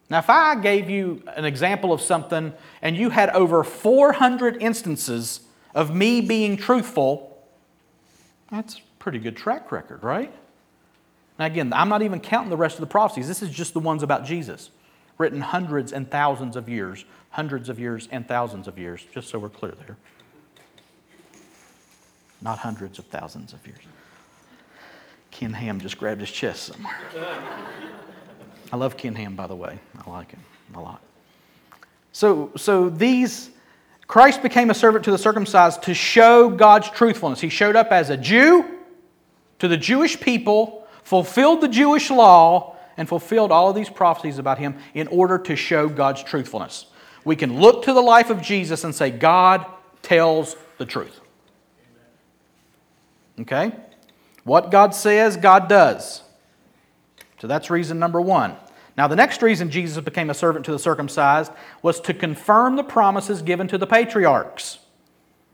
Now, 0.09 0.19
if 0.19 0.29
I 0.29 0.55
gave 0.55 0.89
you 0.89 1.21
an 1.35 1.43
example 1.43 1.91
of 1.91 1.99
something 1.99 2.53
and 2.81 2.95
you 2.95 3.09
had 3.09 3.29
over 3.31 3.61
400 3.65 4.61
instances 4.61 5.41
of 5.73 5.93
me 5.93 6.21
being 6.21 6.57
truthful, 6.57 7.37
that's 8.51 8.77
a 8.77 8.81
pretty 8.99 9.19
good 9.19 9.37
track 9.37 9.71
record, 9.71 10.03
right? 10.03 10.31
Now, 11.37 11.45
again, 11.45 11.71
I'm 11.73 11.89
not 11.89 12.01
even 12.01 12.19
counting 12.19 12.49
the 12.49 12.57
rest 12.57 12.75
of 12.75 12.81
the 12.81 12.87
prophecies. 12.87 13.27
This 13.27 13.41
is 13.41 13.49
just 13.49 13.73
the 13.73 13.79
ones 13.79 14.03
about 14.03 14.25
Jesus, 14.25 14.71
written 15.17 15.41
hundreds 15.41 15.93
and 15.93 16.09
thousands 16.09 16.55
of 16.55 16.67
years, 16.67 17.05
hundreds 17.29 17.69
of 17.69 17.79
years 17.79 18.09
and 18.11 18.27
thousands 18.27 18.67
of 18.67 18.77
years, 18.77 19.05
just 19.13 19.29
so 19.29 19.39
we're 19.39 19.49
clear 19.49 19.73
there. 19.85 19.97
Not 22.41 22.59
hundreds 22.59 22.99
of 22.99 23.05
thousands 23.05 23.53
of 23.53 23.65
years. 23.65 23.79
Ken 25.31 25.53
Ham 25.53 25.79
just 25.79 25.97
grabbed 25.97 26.21
his 26.21 26.31
chest 26.31 26.63
somewhere. 26.63 26.97
I 28.71 28.75
love 28.75 28.97
Ken 28.97 29.15
Ham, 29.15 29.35
by 29.35 29.47
the 29.47 29.55
way. 29.55 29.79
I 30.05 30.09
like 30.09 30.31
him 30.31 30.43
a 30.75 30.81
lot. 30.81 31.01
So, 32.11 32.51
so 32.57 32.89
these 32.89 33.51
Christ 34.09 34.41
became 34.41 34.71
a 34.71 34.73
servant 34.73 35.05
to 35.05 35.11
the 35.11 35.19
circumcised 35.19 35.83
to 35.83 35.93
show 35.93 36.49
God's 36.49 36.89
truthfulness. 36.89 37.41
He 37.41 37.49
showed 37.49 37.75
up 37.75 37.91
as 37.91 38.09
a 38.09 38.17
Jew 38.17 38.65
to 39.59 39.67
the 39.67 39.77
Jewish 39.77 40.19
people, 40.19 40.87
fulfilled 41.03 41.61
the 41.61 41.67
Jewish 41.67 42.09
law, 42.09 42.75
and 42.97 43.07
fulfilled 43.07 43.51
all 43.51 43.69
of 43.69 43.75
these 43.75 43.87
prophecies 43.87 44.39
about 44.39 44.57
him 44.57 44.79
in 44.95 45.07
order 45.09 45.37
to 45.37 45.55
show 45.55 45.87
God's 45.87 46.23
truthfulness. 46.23 46.87
We 47.23 47.35
can 47.35 47.59
look 47.59 47.83
to 47.83 47.93
the 47.93 48.01
life 48.01 48.31
of 48.31 48.41
Jesus 48.41 48.83
and 48.83 48.95
say, 48.95 49.11
God 49.11 49.63
tells 50.01 50.55
the 50.79 50.87
truth. 50.87 51.19
Okay? 53.41 53.73
What 54.43 54.71
God 54.71 54.95
says, 54.95 55.37
God 55.37 55.69
does. 55.69 56.23
So 57.39 57.45
that's 57.45 57.69
reason 57.69 57.99
number 57.99 58.19
one. 58.19 58.55
Now, 58.99 59.07
the 59.07 59.15
next 59.15 59.41
reason 59.41 59.71
Jesus 59.71 60.03
became 60.03 60.29
a 60.29 60.33
servant 60.33 60.65
to 60.65 60.73
the 60.73 60.77
circumcised 60.77 61.53
was 61.81 62.01
to 62.01 62.13
confirm 62.13 62.75
the 62.75 62.83
promises 62.83 63.41
given 63.41 63.65
to 63.69 63.77
the 63.77 63.87
patriarchs. 63.87 64.79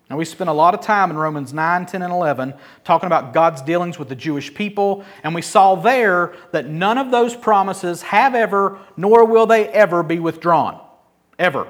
Now, 0.09 0.17
we 0.17 0.25
spent 0.25 0.49
a 0.49 0.53
lot 0.53 0.73
of 0.73 0.81
time 0.81 1.11
in 1.11 1.17
Romans 1.19 1.53
9, 1.53 1.85
10, 1.85 2.01
and 2.01 2.11
11 2.11 2.55
talking 2.83 3.05
about 3.05 3.35
God's 3.35 3.61
dealings 3.61 3.99
with 3.99 4.09
the 4.09 4.15
Jewish 4.15 4.51
people, 4.51 5.05
and 5.23 5.35
we 5.35 5.43
saw 5.43 5.75
there 5.75 6.33
that 6.53 6.65
none 6.69 6.97
of 6.97 7.11
those 7.11 7.35
promises 7.35 8.01
have 8.01 8.33
ever, 8.33 8.79
nor 8.97 9.25
will 9.25 9.45
they 9.45 9.67
ever 9.67 10.01
be 10.01 10.17
withdrawn. 10.17 10.81
Ever. 11.37 11.67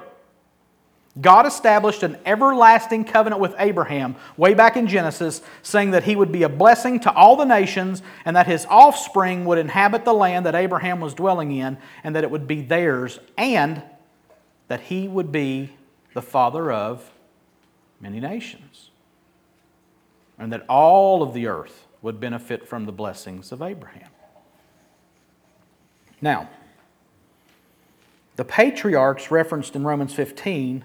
God 1.20 1.46
established 1.46 2.04
an 2.04 2.18
everlasting 2.26 3.06
covenant 3.06 3.42
with 3.42 3.56
Abraham 3.58 4.18
way 4.36 4.54
back 4.54 4.76
in 4.76 4.86
Genesis, 4.86 5.42
saying 5.62 5.92
that 5.92 6.04
he 6.04 6.16
would 6.16 6.32
be 6.32 6.44
a 6.44 6.50
blessing 6.50 7.00
to 7.02 7.14
all 7.14 7.38
the 7.38 7.46
nations 7.46 8.02
and 8.26 8.36
that 8.36 8.48
his 8.48 8.66
offspring 8.70 9.46
would 9.46 9.58
inhabit 9.58 10.04
the 10.04 10.14
land 10.14 10.46
that 10.46 10.56
Abraham 10.56 11.00
was 11.00 11.14
dwelling 11.14 11.54
in 11.54 11.78
and 12.04 12.16
that 12.16 12.26
it 12.26 12.32
would 12.32 12.48
be 12.48 12.62
theirs, 12.62 13.20
and 13.38 13.82
that 14.68 14.82
he 14.82 15.08
would 15.08 15.32
be 15.32 15.72
the 16.14 16.22
father 16.22 16.70
of 16.72 17.12
many 18.02 18.20
nations, 18.20 18.90
and 20.38 20.52
that 20.52 20.66
all 20.68 21.24
of 21.24 21.34
the 21.34 21.48
earth 21.48 21.88
would 22.02 22.20
benefit 22.20 22.68
from 22.68 22.86
the 22.86 22.92
blessings 22.92 23.54
of 23.54 23.62
Abraham. 23.62 24.10
Now, 26.22 26.50
the 28.36 28.44
patriarchs 28.44 29.32
referenced 29.32 29.78
in 29.78 29.86
Romans 29.86 30.14
15 30.14 30.84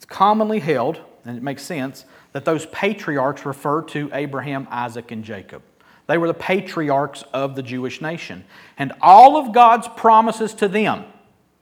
it's 0.00 0.06
commonly 0.06 0.60
held, 0.60 0.98
and 1.26 1.36
it 1.36 1.42
makes 1.42 1.62
sense, 1.62 2.06
that 2.32 2.46
those 2.46 2.64
patriarchs 2.64 3.44
refer 3.44 3.82
to 3.82 4.08
Abraham, 4.14 4.66
Isaac, 4.70 5.10
and 5.10 5.22
Jacob. 5.22 5.60
They 6.06 6.16
were 6.16 6.26
the 6.26 6.32
patriarchs 6.32 7.22
of 7.34 7.54
the 7.54 7.62
Jewish 7.62 8.00
nation. 8.00 8.46
And 8.78 8.94
all 9.02 9.36
of 9.36 9.52
God's 9.52 9.88
promises 9.88 10.54
to 10.54 10.68
them, 10.68 11.04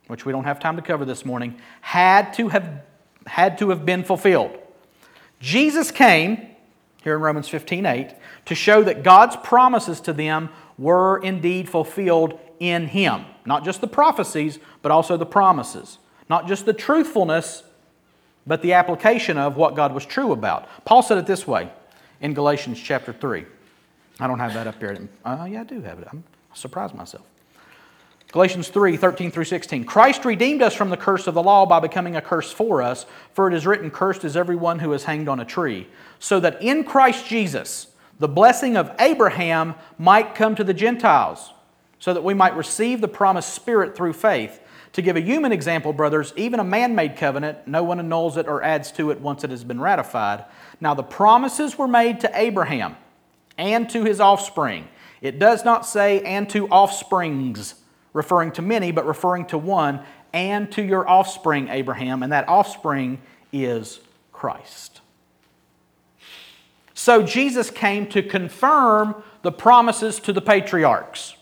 which 0.07 0.25
we 0.25 0.31
don't 0.31 0.45
have 0.45 0.61
time 0.61 0.77
to 0.77 0.83
cover 0.83 1.05
this 1.05 1.25
morning, 1.25 1.57
had 1.81 2.33
to 2.35 2.47
have, 2.47 2.85
had 3.27 3.59
to 3.59 3.71
have 3.71 3.85
been 3.85 4.05
fulfilled. 4.05 4.57
Jesus 5.41 5.91
came, 5.91 6.47
here 7.03 7.17
in 7.17 7.21
Romans 7.21 7.49
15 7.49 7.87
8, 7.87 8.15
to 8.45 8.55
show 8.55 8.85
that 8.85 9.03
God's 9.03 9.35
promises 9.35 10.01
to 10.03 10.13
them 10.13 10.51
were 10.79 11.19
indeed 11.19 11.69
fulfilled 11.69 12.39
in 12.61 12.87
Him. 12.87 13.25
Not 13.45 13.65
just 13.65 13.81
the 13.81 13.89
prophecies, 13.89 14.61
but 14.81 14.93
also 14.93 15.17
the 15.17 15.27
promises. 15.27 15.99
Not 16.31 16.47
just 16.47 16.67
the 16.67 16.73
truthfulness, 16.73 17.65
but 18.49 18.63
the 18.63 18.73
application 18.73 19.37
of 19.37 19.57
what 19.57 19.77
God 19.77 19.95
was 19.95 20.05
true 20.07 20.33
about. 20.33 20.67
Paul 20.85 21.03
said 21.03 21.19
it 21.19 21.27
this 21.27 21.47
way 21.47 21.71
in 22.21 22.35
Galatians 22.35 22.81
chapter 22.81 23.13
3. 23.13 23.45
I 24.19 24.27
don't 24.27 24.41
have 24.41 24.55
that 24.55 24.67
up 24.67 24.81
here. 24.81 25.09
Uh, 25.25 25.47
yeah, 25.49 25.61
I 25.61 25.65
do 25.65 25.81
have 25.83 26.01
it. 26.01 26.09
I'm 26.11 26.25
surprised 26.55 26.95
myself. 26.95 27.25
Galatians 28.33 28.69
3 28.69 28.97
13 28.97 29.31
through 29.31 29.45
16. 29.45 29.85
Christ 29.85 30.25
redeemed 30.25 30.61
us 30.61 30.75
from 30.75 30.91
the 30.91 30.97
curse 30.97 31.27
of 31.27 31.35
the 31.35 31.43
law 31.43 31.65
by 31.65 31.81
becoming 31.81 32.17
a 32.17 32.21
curse 32.21 32.51
for 32.51 32.83
us, 32.83 33.07
for 33.33 33.49
it 33.49 33.55
is 33.55 33.67
written, 33.67 33.91
Cursed 33.91 34.25
is 34.25 34.37
everyone 34.37 34.81
who 34.81 34.93
is 34.93 35.05
hanged 35.05 35.29
on 35.29 35.41
a 35.41 35.45
tree. 35.45 35.87
So 36.19 36.41
that 36.41 36.61
in 36.61 36.85
Christ 36.85 37.27
Jesus, 37.27 37.87
the 38.19 38.29
blessing 38.29 38.77
of 38.77 38.91
Abraham 38.99 39.77
might 39.99 40.35
come 40.35 40.55
to 40.57 40.65
the 40.65 40.75
Gentiles, 40.75 41.53
so 42.01 42.13
that 42.13 42.25
we 42.25 42.35
might 42.35 42.57
receive 42.57 43.01
the 43.01 43.09
promised 43.09 43.55
Spirit 43.55 43.97
through 43.97 44.13
faith. 44.15 44.61
To 44.99 45.03
give 45.03 45.15
a 45.15 45.21
human 45.21 45.53
example, 45.53 45.93
brothers, 45.93 46.33
even 46.35 46.59
a 46.59 46.65
man 46.65 46.97
made 46.97 47.17
covenant, 47.17 47.69
no 47.69 47.85
one 47.85 48.01
annuls 48.01 48.37
it 48.37 48.49
or 48.49 48.65
adds 48.65 48.91
to 48.93 49.13
it 49.13 49.21
once 49.21 49.45
it 49.45 49.51
has 49.51 49.63
been 49.63 49.81
ratified. 49.81 50.45
Now, 50.81 50.95
the 50.95 51.05
promises 51.05 51.79
were 51.79 51.87
made 51.87 52.19
to 52.23 52.31
Abraham 52.35 52.97
and 53.57 53.89
to 53.91 54.03
his 54.03 54.19
offspring. 54.19 54.89
It 55.21 55.39
does 55.39 55.65
not 55.65 55.87
say, 55.87 56.21
and 56.23 56.51
to 56.51 56.67
offsprings, 56.67 57.77
referring 58.13 58.51
to 58.55 58.63
many, 58.63 58.91
but 58.91 59.07
referring 59.07 59.47
to 59.47 59.57
one, 59.57 60.01
and 60.33 60.69
to 60.73 60.83
your 60.83 61.09
offspring, 61.09 61.69
Abraham, 61.69 62.25
and 62.25 62.33
that 62.33 62.49
offspring 62.49 63.23
is 63.53 64.01
Christ. 64.33 65.01
So, 66.95 67.23
Jesus 67.23 67.71
came 67.71 68.09
to 68.09 68.21
confirm 68.21 69.23
the 69.43 69.53
promises 69.53 70.19
to 70.19 70.33
the 70.33 70.43
patriarchs. 70.43 71.37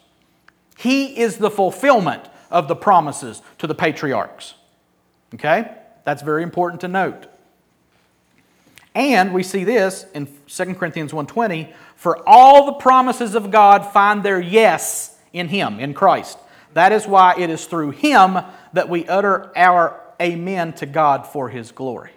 He 0.77 1.19
is 1.19 1.38
the 1.38 1.51
fulfillment 1.51 2.29
of 2.57 2.69
the 2.69 2.75
promises 2.75 3.42
to 3.59 3.66
the 3.66 3.75
patriarchs. 3.75 4.55
Okay? 5.35 5.71
That's 6.05 6.23
very 6.23 6.42
important 6.42 6.81
to 6.81 6.88
note. 6.88 7.27
And 8.95 9.35
we 9.35 9.42
see 9.42 9.62
this 9.64 10.07
in 10.14 10.27
2 10.47 10.79
Corinthians 10.79 11.12
1:20, 11.12 11.75
for 11.97 12.27
all 12.27 12.64
the 12.64 12.73
promises 12.73 13.35
of 13.35 13.51
God 13.51 13.85
find 13.85 14.23
their 14.23 14.40
yes 14.40 15.19
in 15.35 15.49
him, 15.49 15.79
in 15.79 15.92
Christ. 15.92 16.38
That 16.73 16.92
is 16.92 17.07
why 17.07 17.35
it 17.37 17.51
is 17.51 17.66
through 17.66 17.90
him 17.90 18.38
that 18.73 18.88
we 18.88 19.07
utter 19.07 19.53
our 19.55 20.01
amen 20.21 20.73
to 20.75 20.87
God 20.87 21.27
for 21.27 21.51
his 21.51 21.73
glory. 21.73 22.12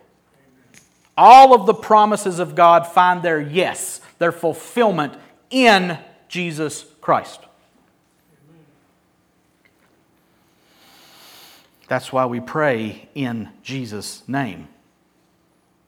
All 1.17 1.53
of 1.53 1.65
the 1.65 1.73
promises 1.73 2.39
of 2.39 2.55
God 2.55 2.87
find 2.87 3.21
their 3.21 3.41
yes, 3.41 3.99
their 4.19 4.31
fulfillment 4.31 5.15
in 5.49 5.97
Jesus 6.29 6.85
Christ. 7.01 7.41
That's 11.89 12.13
why 12.13 12.27
we 12.27 12.39
pray 12.39 13.09
in 13.15 13.49
Jesus' 13.63 14.23
name. 14.27 14.67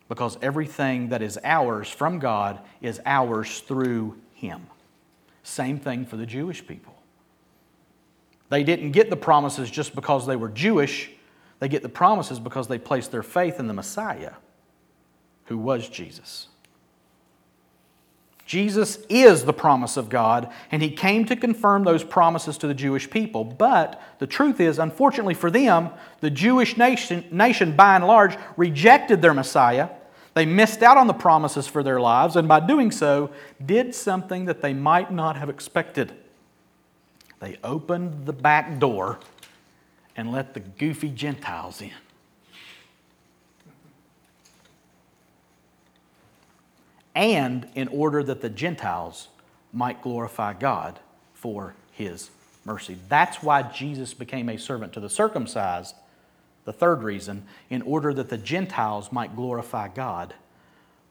Because 0.09 0.37
everything 0.41 1.09
that 1.09 1.21
is 1.21 1.39
ours 1.43 1.89
from 1.89 2.17
God 2.17 2.59
is 2.81 2.99
ours 3.05 3.59
through 3.61 4.17
Him. 4.33 4.65
Same 5.43 5.79
thing 5.79 6.07
for 6.07 6.17
the 6.17 6.25
Jewish 6.25 6.65
people. 6.65 6.95
They 8.49 8.63
didn't 8.63 8.91
get 8.91 9.11
the 9.11 9.15
promises 9.15 9.69
just 9.69 9.93
because 9.93 10.25
they 10.25 10.35
were 10.35 10.49
Jewish, 10.49 11.11
they 11.59 11.69
get 11.69 11.83
the 11.83 11.89
promises 11.89 12.39
because 12.39 12.67
they 12.67 12.79
placed 12.79 13.11
their 13.11 13.23
faith 13.23 13.59
in 13.59 13.67
the 13.67 13.73
Messiah, 13.73 14.33
who 15.45 15.57
was 15.57 15.87
Jesus. 15.87 16.47
Jesus 18.51 18.97
is 19.07 19.45
the 19.45 19.53
promise 19.53 19.95
of 19.95 20.09
God, 20.09 20.51
and 20.71 20.81
he 20.81 20.91
came 20.91 21.23
to 21.23 21.37
confirm 21.37 21.85
those 21.85 22.03
promises 22.03 22.57
to 22.57 22.67
the 22.67 22.73
Jewish 22.73 23.09
people. 23.09 23.45
But 23.45 24.01
the 24.19 24.27
truth 24.27 24.59
is, 24.59 24.77
unfortunately 24.77 25.35
for 25.35 25.49
them, 25.49 25.89
the 26.19 26.29
Jewish 26.29 26.75
nation, 26.75 27.23
nation 27.31 27.77
by 27.77 27.95
and 27.95 28.05
large 28.05 28.35
rejected 28.57 29.21
their 29.21 29.33
Messiah. 29.33 29.87
They 30.33 30.45
missed 30.45 30.83
out 30.83 30.97
on 30.97 31.07
the 31.07 31.13
promises 31.13 31.65
for 31.65 31.81
their 31.81 32.01
lives, 32.01 32.35
and 32.35 32.45
by 32.45 32.59
doing 32.59 32.91
so, 32.91 33.31
did 33.65 33.95
something 33.95 34.43
that 34.43 34.61
they 34.61 34.73
might 34.73 35.13
not 35.13 35.37
have 35.37 35.49
expected. 35.49 36.11
They 37.39 37.57
opened 37.63 38.25
the 38.25 38.33
back 38.33 38.79
door 38.79 39.19
and 40.17 40.29
let 40.29 40.53
the 40.53 40.59
goofy 40.59 41.07
Gentiles 41.07 41.81
in. 41.81 41.91
And 47.15 47.67
in 47.75 47.87
order 47.89 48.23
that 48.23 48.41
the 48.41 48.49
Gentiles 48.49 49.27
might 49.73 50.01
glorify 50.01 50.53
God 50.53 50.99
for 51.33 51.75
his 51.91 52.29
mercy. 52.65 52.97
That's 53.09 53.41
why 53.41 53.63
Jesus 53.63 54.13
became 54.13 54.49
a 54.49 54.57
servant 54.57 54.93
to 54.93 54.99
the 54.99 55.09
circumcised, 55.09 55.95
the 56.65 56.73
third 56.73 57.03
reason, 57.03 57.43
in 57.69 57.81
order 57.81 58.13
that 58.13 58.29
the 58.29 58.37
Gentiles 58.37 59.11
might 59.11 59.35
glorify 59.35 59.87
God 59.87 60.33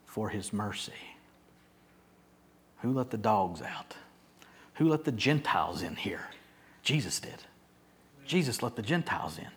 for 0.07 0.29
his 0.29 0.53
mercy. 0.53 0.93
Who 2.83 2.93
let 2.93 3.11
the 3.11 3.19
dogs 3.19 3.61
out? 3.63 3.97
Who 4.75 4.89
let 4.89 5.05
the 5.05 5.13
Gentiles 5.13 5.83
in 5.83 5.97
here? 5.97 6.29
Jesus 6.83 7.21
did. 7.21 7.45
Jesus 8.27 8.63
let 8.63 8.77
the 8.77 8.83
Gentiles 8.83 9.39
in. 9.39 9.49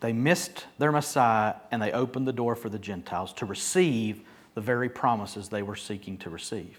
They 0.00 0.12
missed 0.12 0.66
their 0.78 0.92
Messiah 0.92 1.54
and 1.70 1.82
they 1.82 1.92
opened 1.92 2.26
the 2.26 2.32
door 2.32 2.54
for 2.54 2.68
the 2.68 2.78
Gentiles 2.78 3.32
to 3.34 3.46
receive 3.46 4.22
the 4.54 4.60
very 4.60 4.88
promises 4.88 5.48
they 5.48 5.62
were 5.62 5.76
seeking 5.76 6.16
to 6.18 6.30
receive. 6.30 6.78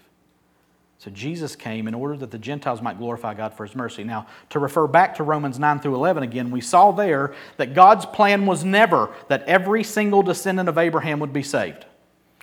So 0.98 1.10
Jesus 1.10 1.54
came 1.54 1.88
in 1.88 1.94
order 1.94 2.16
that 2.16 2.30
the 2.30 2.38
Gentiles 2.38 2.80
might 2.80 2.98
glorify 2.98 3.34
God 3.34 3.52
for 3.52 3.66
his 3.66 3.76
mercy. 3.76 4.02
Now, 4.02 4.26
to 4.50 4.58
refer 4.58 4.86
back 4.86 5.16
to 5.16 5.22
Romans 5.22 5.58
9 5.58 5.80
through 5.80 5.94
11 5.94 6.22
again, 6.22 6.50
we 6.50 6.62
saw 6.62 6.90
there 6.90 7.34
that 7.58 7.74
God's 7.74 8.06
plan 8.06 8.46
was 8.46 8.64
never 8.64 9.14
that 9.28 9.42
every 9.42 9.84
single 9.84 10.22
descendant 10.22 10.70
of 10.70 10.78
Abraham 10.78 11.20
would 11.20 11.34
be 11.34 11.42
saved. 11.42 11.84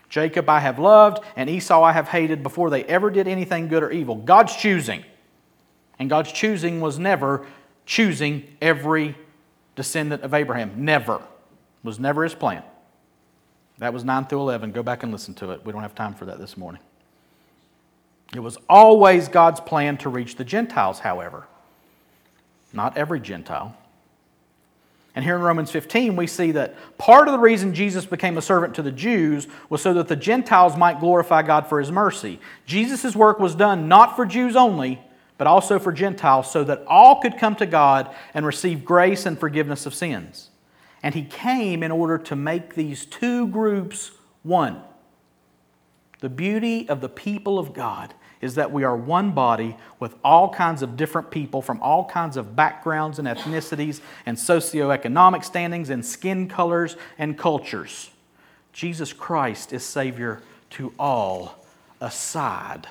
Jacob 0.08 0.48
I 0.48 0.60
have 0.60 0.78
loved, 0.78 1.24
and 1.36 1.50
Esau 1.50 1.82
I 1.82 1.93
have 1.93 2.10
hated 2.10 2.43
before 2.43 2.69
they 2.69 2.84
ever 2.84 3.10
did 3.10 3.28
anything 3.28 3.67
good 3.67 3.82
or 3.82 3.89
evil. 3.89 4.15
God's 4.15 4.56
choosing. 4.56 5.04
And 5.98 6.08
God's 6.08 6.32
choosing 6.32 6.82
was 6.82 7.00
never 7.00 7.48
choosing 7.88 8.43
every 8.62 9.17
descendant 9.76 10.22
of 10.22 10.36
Abraham. 10.36 10.86
Never. 10.86 11.24
Was 11.84 12.00
never 12.00 12.24
his 12.24 12.36
plan. 12.36 12.62
That 13.80 13.94
was 13.94 14.04
9 14.04 14.26
through 14.26 14.42
11. 14.42 14.72
Go 14.72 14.84
back 14.84 15.04
and 15.04 15.12
listen 15.12 15.34
to 15.36 15.52
it. 15.52 15.66
We 15.66 15.72
don't 15.72 15.82
have 15.82 15.96
time 15.96 16.14
for 16.14 16.26
that 16.26 16.40
this 16.40 16.56
morning. 16.58 16.82
It 18.36 18.40
was 18.40 18.58
always 18.68 19.28
God's 19.28 19.60
plan 19.60 19.98
to 19.98 20.10
reach 20.10 20.36
the 20.36 20.44
Gentiles, 20.44 21.00
however, 21.00 21.46
not 22.72 22.98
every 22.98 23.20
Gentile. 23.20 23.76
And 25.16 25.24
here 25.24 25.36
in 25.36 25.42
Romans 25.42 25.70
15, 25.70 26.16
we 26.16 26.26
see 26.26 26.52
that 26.54 26.76
part 26.98 27.28
of 27.28 27.34
the 27.34 27.40
reason 27.40 27.76
Jesus 27.76 28.06
became 28.06 28.36
a 28.38 28.42
servant 28.42 28.74
to 28.76 28.82
the 28.82 28.92
Jews 28.92 29.48
was 29.70 29.82
so 29.82 29.94
that 29.94 30.08
the 30.08 30.16
Gentiles 30.16 30.76
might 30.76 31.00
glorify 31.00 31.44
God 31.44 31.68
for 31.68 31.80
his 31.80 31.92
mercy. 31.92 32.40
Jesus' 32.66 33.16
work 33.16 33.40
was 33.40 33.54
done 33.54 33.88
not 33.88 34.16
for 34.16 34.26
Jews 34.26 34.56
only, 34.56 35.00
but 35.38 35.46
also 35.46 35.78
for 35.78 35.92
Gentiles, 35.92 36.50
so 36.50 36.64
that 36.64 36.84
all 36.88 37.22
could 37.22 37.38
come 37.38 37.56
to 37.58 37.68
God 37.68 38.14
and 38.34 38.46
receive 38.46 38.84
grace 38.84 39.28
and 39.28 39.38
forgiveness 39.38 39.86
of 39.86 39.94
sins. 39.94 40.50
And 41.04 41.13
he 41.13 41.24
came 41.24 41.84
in 41.84 41.92
order 41.92 42.18
to 42.18 42.36
make 42.36 42.76
these 42.76 43.06
two 43.06 43.48
groups 43.48 44.12
one. 44.42 44.82
The 46.22 46.30
beauty 46.30 46.88
of 46.88 47.02
the 47.02 47.10
people 47.10 47.60
of 47.60 47.74
God 47.74 48.13
is 48.39 48.56
that 48.56 48.72
we 48.72 48.84
are 48.84 48.96
one 48.96 49.32
body 49.32 49.76
with 50.00 50.16
all 50.24 50.50
kinds 50.50 50.82
of 50.82 50.98
different 50.98 51.32
people 51.32 51.62
from 51.62 51.82
all 51.82 52.06
kinds 52.06 52.38
of 52.38 52.56
backgrounds 52.56 53.20
and 53.20 53.28
ethnicities 53.28 54.02
and 54.26 54.38
socioeconomic 54.38 55.44
standings 55.44 55.89
and 55.89 56.06
skin 56.06 56.48
colors 56.48 56.96
and 57.18 57.38
cultures. 57.38 58.10
Jesus 58.72 59.13
Christ 59.13 59.72
is 59.72 59.84
Savior 59.84 60.42
to 60.72 60.94
all 60.98 61.63
aside. 62.02 62.88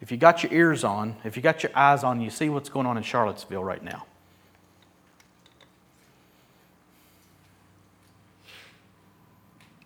If 0.00 0.10
you 0.10 0.16
got 0.16 0.42
your 0.42 0.52
ears 0.52 0.82
on, 0.82 1.16
if 1.24 1.36
you 1.36 1.42
got 1.42 1.62
your 1.62 1.72
eyes 1.76 2.02
on, 2.02 2.20
you 2.20 2.30
see 2.30 2.48
what's 2.48 2.68
going 2.68 2.86
on 2.86 2.96
in 2.96 3.02
Charlottesville 3.04 3.62
right 3.62 3.82
now. 3.82 4.06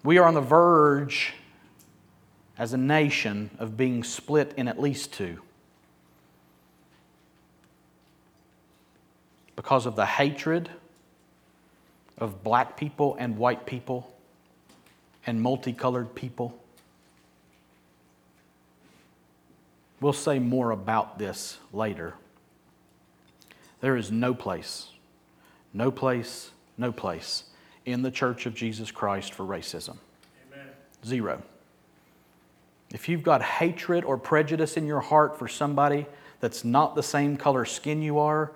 We 0.06 0.18
are 0.18 0.24
on 0.28 0.34
the 0.34 0.40
verge 0.40 1.34
as 2.56 2.72
a 2.72 2.76
nation 2.76 3.50
of 3.58 3.76
being 3.76 4.04
split 4.04 4.54
in 4.56 4.68
at 4.68 4.80
least 4.80 5.12
two 5.12 5.40
because 9.56 9.84
of 9.84 9.96
the 9.96 10.06
hatred 10.06 10.70
of 12.18 12.44
black 12.44 12.76
people 12.76 13.16
and 13.18 13.36
white 13.36 13.66
people 13.66 14.14
and 15.26 15.42
multicolored 15.42 16.14
people. 16.14 16.56
We'll 20.00 20.12
say 20.12 20.38
more 20.38 20.70
about 20.70 21.18
this 21.18 21.58
later. 21.72 22.14
There 23.80 23.96
is 23.96 24.12
no 24.12 24.34
place, 24.34 24.86
no 25.74 25.90
place, 25.90 26.52
no 26.78 26.92
place 26.92 27.42
in 27.86 28.02
the 28.02 28.10
Church 28.10 28.44
of 28.44 28.54
Jesus 28.54 28.90
Christ 28.90 29.32
for 29.32 29.44
racism. 29.44 29.96
Amen. 30.52 30.66
Zero. 31.04 31.42
If 32.92 33.08
you've 33.08 33.22
got 33.22 33.42
hatred 33.42 34.04
or 34.04 34.18
prejudice 34.18 34.76
in 34.76 34.86
your 34.86 35.00
heart 35.00 35.38
for 35.38 35.48
somebody 35.48 36.06
that's 36.40 36.64
not 36.64 36.94
the 36.94 37.02
same 37.02 37.36
color 37.36 37.64
skin 37.64 38.02
you 38.02 38.18
are, 38.18 38.52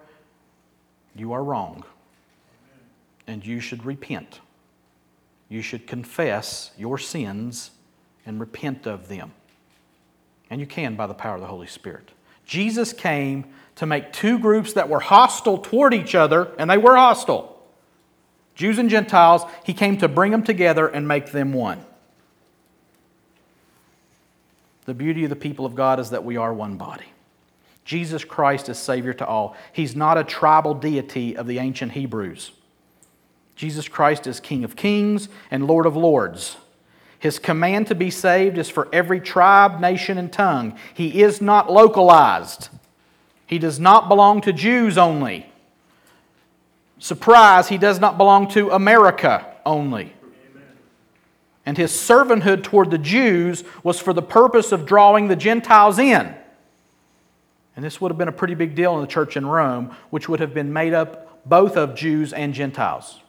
you 1.14 1.32
are 1.32 1.42
wrong. 1.42 1.84
Amen. 1.84 2.86
And 3.26 3.46
you 3.46 3.60
should 3.60 3.84
repent. 3.84 4.40
You 5.48 5.62
should 5.62 5.86
confess 5.86 6.72
your 6.76 6.98
sins 6.98 7.70
and 8.26 8.38
repent 8.38 8.86
of 8.86 9.08
them. 9.08 9.32
And 10.50 10.60
you 10.60 10.66
can 10.66 10.96
by 10.96 11.06
the 11.06 11.14
power 11.14 11.36
of 11.36 11.40
the 11.40 11.46
Holy 11.46 11.66
Spirit. 11.66 12.10
Jesus 12.44 12.92
came 12.92 13.44
to 13.76 13.86
make 13.86 14.12
two 14.12 14.38
groups 14.38 14.72
that 14.72 14.88
were 14.88 15.00
hostile 15.00 15.58
toward 15.58 15.94
each 15.94 16.16
other, 16.16 16.52
and 16.58 16.68
they 16.68 16.78
were 16.78 16.96
hostile 16.96 17.59
Jews 18.60 18.76
and 18.76 18.90
Gentiles. 18.90 19.44
He 19.64 19.72
came 19.72 19.96
to 19.96 20.06
bring 20.06 20.32
them 20.32 20.42
together 20.42 20.86
and 20.86 21.08
make 21.08 21.32
them 21.32 21.54
one. 21.54 21.82
The 24.84 24.92
beauty 24.92 25.24
of 25.24 25.30
the 25.30 25.36
people 25.36 25.64
of 25.64 25.74
God 25.74 25.98
is 25.98 26.10
that 26.10 26.26
we 26.26 26.36
are 26.36 26.52
one 26.52 26.76
body. 26.76 27.06
Jesus 27.86 28.22
Christ 28.22 28.68
is 28.68 28.78
Savior 28.78 29.14
to 29.14 29.26
all. 29.26 29.56
He's 29.72 29.96
not 29.96 30.18
a 30.18 30.24
tribal 30.24 30.74
deity 30.74 31.34
of 31.38 31.46
the 31.46 31.58
ancient 31.58 31.92
Hebrews. 31.92 32.52
Jesus 33.56 33.88
Christ 33.88 34.26
is 34.26 34.40
King 34.40 34.62
of 34.62 34.76
kings 34.76 35.30
and 35.50 35.66
Lord 35.66 35.86
of 35.86 35.96
lords. 35.96 36.58
His 37.18 37.38
command 37.38 37.86
to 37.86 37.94
be 37.94 38.10
saved 38.10 38.58
is 38.58 38.68
for 38.68 38.90
every 38.92 39.20
tribe, 39.20 39.80
nation, 39.80 40.18
and 40.18 40.30
tongue. 40.30 40.76
He 40.92 41.22
is 41.22 41.40
not 41.40 41.72
localized. 41.72 42.68
He 43.46 43.58
does 43.58 43.80
not 43.80 44.10
belong 44.10 44.42
to 44.42 44.52
Jews 44.52 44.98
only. 44.98 45.49
Surprise, 47.00 47.68
he 47.68 47.78
does 47.78 47.98
not 47.98 48.16
belong 48.16 48.46
to 48.48 48.70
America 48.70 49.44
only 49.66 50.14
and 51.66 51.76
his 51.76 51.92
servanthood 51.92 52.64
toward 52.64 52.90
the 52.90 52.98
Jews 52.98 53.62
was 53.84 54.00
for 54.00 54.12
the 54.12 54.22
purpose 54.22 54.72
of 54.72 54.86
drawing 54.86 55.28
the 55.28 55.36
Gentiles 55.36 56.00
in. 56.00 56.34
And 57.76 57.84
this 57.84 58.00
would 58.00 58.10
have 58.10 58.18
been 58.18 58.26
a 58.28 58.32
pretty 58.32 58.54
big 58.54 58.74
deal 58.74 58.94
in 58.96 59.02
the 59.02 59.06
church 59.06 59.36
in 59.36 59.46
Rome, 59.46 59.94
which 60.10 60.28
would 60.28 60.40
have 60.40 60.52
been 60.52 60.72
made 60.72 60.94
up 60.94 61.48
both 61.48 61.76
of 61.76 61.94
Jews 61.94 62.32
and 62.32 62.52
Gentiles. 62.52 63.20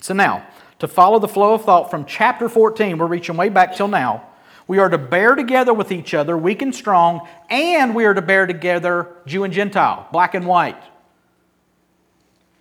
So 0.00 0.14
now, 0.14 0.46
to 0.78 0.86
follow 0.86 1.18
the 1.18 1.28
flow 1.28 1.54
of 1.54 1.64
thought 1.64 1.90
from 1.90 2.04
chapter 2.04 2.48
14, 2.48 2.98
we're 2.98 3.06
reaching 3.06 3.36
way 3.36 3.48
back 3.48 3.74
till 3.74 3.88
now. 3.88 4.26
We 4.68 4.78
are 4.78 4.88
to 4.88 4.98
bear 4.98 5.34
together 5.34 5.74
with 5.74 5.90
each 5.90 6.14
other, 6.14 6.38
weak 6.38 6.62
and 6.62 6.72
strong, 6.72 7.26
and 7.50 7.94
we 7.94 8.04
are 8.04 8.14
to 8.14 8.22
bear 8.22 8.46
together 8.46 9.08
Jew 9.26 9.42
and 9.42 9.52
Gentile, 9.52 10.06
black 10.12 10.34
and 10.34 10.46
white. 10.46 10.80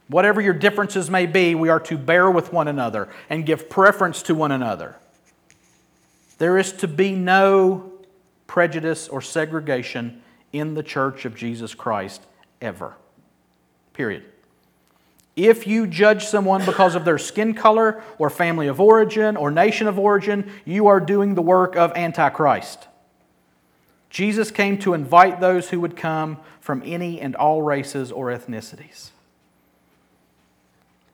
Whatever 0.10 0.42
your 0.42 0.54
differences 0.54 1.10
may 1.10 1.28
be, 1.28 1.54
we 1.54 1.70
are 1.70 1.80
to 1.82 1.98
bear 1.98 2.30
with 2.30 2.52
one 2.52 2.68
another 2.68 3.08
and 3.30 3.46
give 3.46 3.70
preference 3.70 4.24
to 4.24 4.36
one 4.36 4.52
another. 4.52 4.96
There 6.40 6.58
is 6.58 6.74
to 6.74 6.88
be 6.88 7.14
no 7.14 7.92
prejudice 8.48 9.08
or 9.08 9.22
segregation 9.22 10.22
in 10.52 10.74
the 10.74 10.82
church 10.82 11.26
of 11.26 11.36
Jesus 11.36 11.76
Christ 11.76 12.24
ever. 12.60 12.96
Period. 13.94 14.24
If 15.36 15.68
you 15.68 15.86
judge 15.86 16.26
someone 16.26 16.66
because 16.66 16.96
of 16.96 17.06
their 17.06 17.20
skin 17.20 17.54
color 17.54 18.04
or 18.18 18.32
family 18.32 18.68
of 18.68 18.82
origin 18.82 19.38
or 19.38 19.52
nation 19.52 19.86
of 19.86 20.00
origin, 20.00 20.52
you 20.66 20.88
are 20.88 21.00
doing 21.00 21.36
the 21.36 21.42
work 21.42 21.76
of 21.76 21.96
Antichrist. 21.96 22.88
Jesus 24.10 24.50
came 24.50 24.80
to 24.80 24.96
invite 24.96 25.40
those 25.40 25.70
who 25.70 25.80
would 25.80 25.96
come 25.96 26.40
from 26.60 26.82
any 26.84 27.22
and 27.22 27.36
all 27.36 27.62
races 27.62 28.12
or 28.12 28.28
ethnicities. 28.28 29.12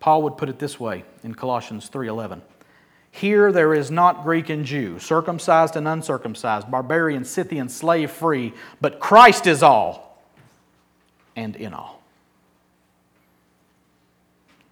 Paul 0.06 0.22
would 0.22 0.38
put 0.38 0.50
it 0.50 0.60
this 0.60 0.80
way 0.80 1.04
in 1.24 1.34
Colossians 1.34 1.90
3:11. 1.90 2.44
Here 3.10 3.52
there 3.52 3.74
is 3.74 3.90
not 3.90 4.22
Greek 4.22 4.50
and 4.50 4.64
Jew, 4.64 5.00
circumcised 5.00 5.76
and 5.76 5.88
uncircumcised, 5.88 6.70
barbarian, 6.70 7.26
Scythian, 7.26 7.70
slave 7.70 8.12
free, 8.12 8.54
but 8.80 9.00
Christ 9.00 9.48
is 9.48 9.64
all 9.64 10.22
and 11.36 11.56
in 11.56 11.74
all. 11.74 12.04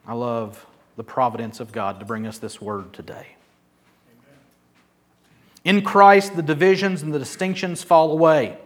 I 0.05 0.13
love 0.13 0.67
the 0.97 1.03
providence 1.03 1.59
of 1.59 1.71
God 1.71 1.99
to 1.99 2.05
bring 2.05 2.27
us 2.27 2.37
this 2.37 2.61
word 2.61 2.93
today. 2.93 3.29
In 5.63 5.81
Christ, 5.81 6.35
the 6.35 6.43
divisions 6.43 7.01
and 7.01 7.11
the 7.11 7.17
distinctions 7.17 7.81
fall 7.81 8.11
away. 8.11 8.59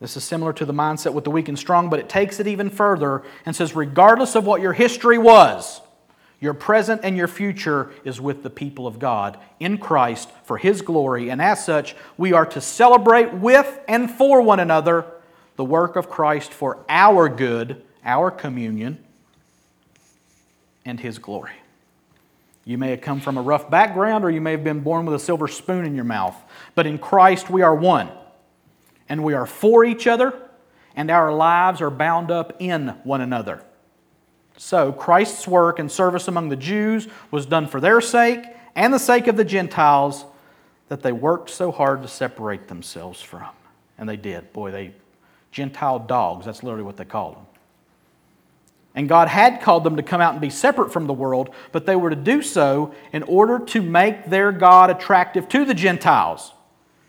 This 0.00 0.16
is 0.16 0.22
similar 0.22 0.52
to 0.52 0.64
the 0.64 0.72
mindset 0.72 1.12
with 1.12 1.24
the 1.24 1.30
weak 1.30 1.48
and 1.48 1.58
strong, 1.58 1.90
but 1.90 1.98
it 1.98 2.08
takes 2.08 2.38
it 2.38 2.46
even 2.46 2.70
further 2.70 3.24
and 3.44 3.54
says, 3.54 3.74
regardless 3.74 4.36
of 4.36 4.46
what 4.46 4.60
your 4.60 4.72
history 4.72 5.18
was, 5.18 5.80
your 6.40 6.54
present 6.54 7.00
and 7.02 7.16
your 7.16 7.26
future 7.26 7.90
is 8.04 8.20
with 8.20 8.44
the 8.44 8.50
people 8.50 8.86
of 8.86 9.00
God 9.00 9.38
in 9.58 9.76
Christ 9.76 10.30
for 10.44 10.56
His 10.56 10.82
glory. 10.82 11.30
And 11.30 11.42
as 11.42 11.64
such, 11.64 11.96
we 12.16 12.32
are 12.32 12.46
to 12.46 12.60
celebrate 12.60 13.34
with 13.34 13.80
and 13.88 14.08
for 14.08 14.40
one 14.40 14.60
another 14.60 15.04
the 15.56 15.64
work 15.64 15.96
of 15.96 16.08
Christ 16.08 16.52
for 16.52 16.78
our 16.88 17.28
good, 17.28 17.82
our 18.04 18.30
communion, 18.30 19.04
and 20.84 21.00
His 21.00 21.18
glory. 21.18 21.54
You 22.64 22.78
may 22.78 22.90
have 22.90 23.00
come 23.00 23.18
from 23.18 23.36
a 23.36 23.42
rough 23.42 23.68
background 23.68 24.24
or 24.24 24.30
you 24.30 24.40
may 24.40 24.52
have 24.52 24.62
been 24.62 24.80
born 24.80 25.06
with 25.06 25.16
a 25.16 25.18
silver 25.18 25.48
spoon 25.48 25.84
in 25.84 25.96
your 25.96 26.04
mouth, 26.04 26.36
but 26.76 26.86
in 26.86 26.98
Christ 26.98 27.50
we 27.50 27.62
are 27.62 27.74
one 27.74 28.10
and 29.08 29.24
we 29.24 29.34
are 29.34 29.46
for 29.46 29.84
each 29.84 30.06
other, 30.06 30.34
and 30.94 31.10
our 31.10 31.32
lives 31.32 31.80
are 31.80 31.90
bound 31.90 32.30
up 32.30 32.56
in 32.58 32.88
one 33.04 33.20
another. 33.20 33.62
So, 34.56 34.92
Christ's 34.92 35.46
work 35.46 35.78
and 35.78 35.90
service 35.90 36.26
among 36.26 36.48
the 36.48 36.56
Jews 36.56 37.06
was 37.30 37.46
done 37.46 37.68
for 37.68 37.80
their 37.80 38.00
sake 38.00 38.44
and 38.74 38.92
the 38.92 38.98
sake 38.98 39.28
of 39.28 39.36
the 39.36 39.44
Gentiles 39.44 40.24
that 40.88 41.02
they 41.02 41.12
worked 41.12 41.50
so 41.50 41.70
hard 41.70 42.02
to 42.02 42.08
separate 42.08 42.68
themselves 42.68 43.20
from. 43.20 43.48
And 43.98 44.08
they 44.08 44.16
did. 44.16 44.52
Boy, 44.52 44.70
they, 44.70 44.94
Gentile 45.52 46.00
dogs, 46.00 46.46
that's 46.46 46.62
literally 46.62 46.84
what 46.84 46.96
they 46.96 47.04
called 47.04 47.36
them. 47.36 47.46
And 48.94 49.08
God 49.08 49.28
had 49.28 49.60
called 49.60 49.84
them 49.84 49.96
to 49.96 50.02
come 50.02 50.20
out 50.20 50.32
and 50.32 50.40
be 50.40 50.50
separate 50.50 50.92
from 50.92 51.06
the 51.06 51.12
world, 51.12 51.54
but 51.70 51.86
they 51.86 51.94
were 51.94 52.10
to 52.10 52.16
do 52.16 52.42
so 52.42 52.92
in 53.12 53.22
order 53.24 53.60
to 53.66 53.80
make 53.82 54.26
their 54.26 54.50
God 54.50 54.90
attractive 54.90 55.48
to 55.50 55.64
the 55.64 55.74
Gentiles. 55.74 56.52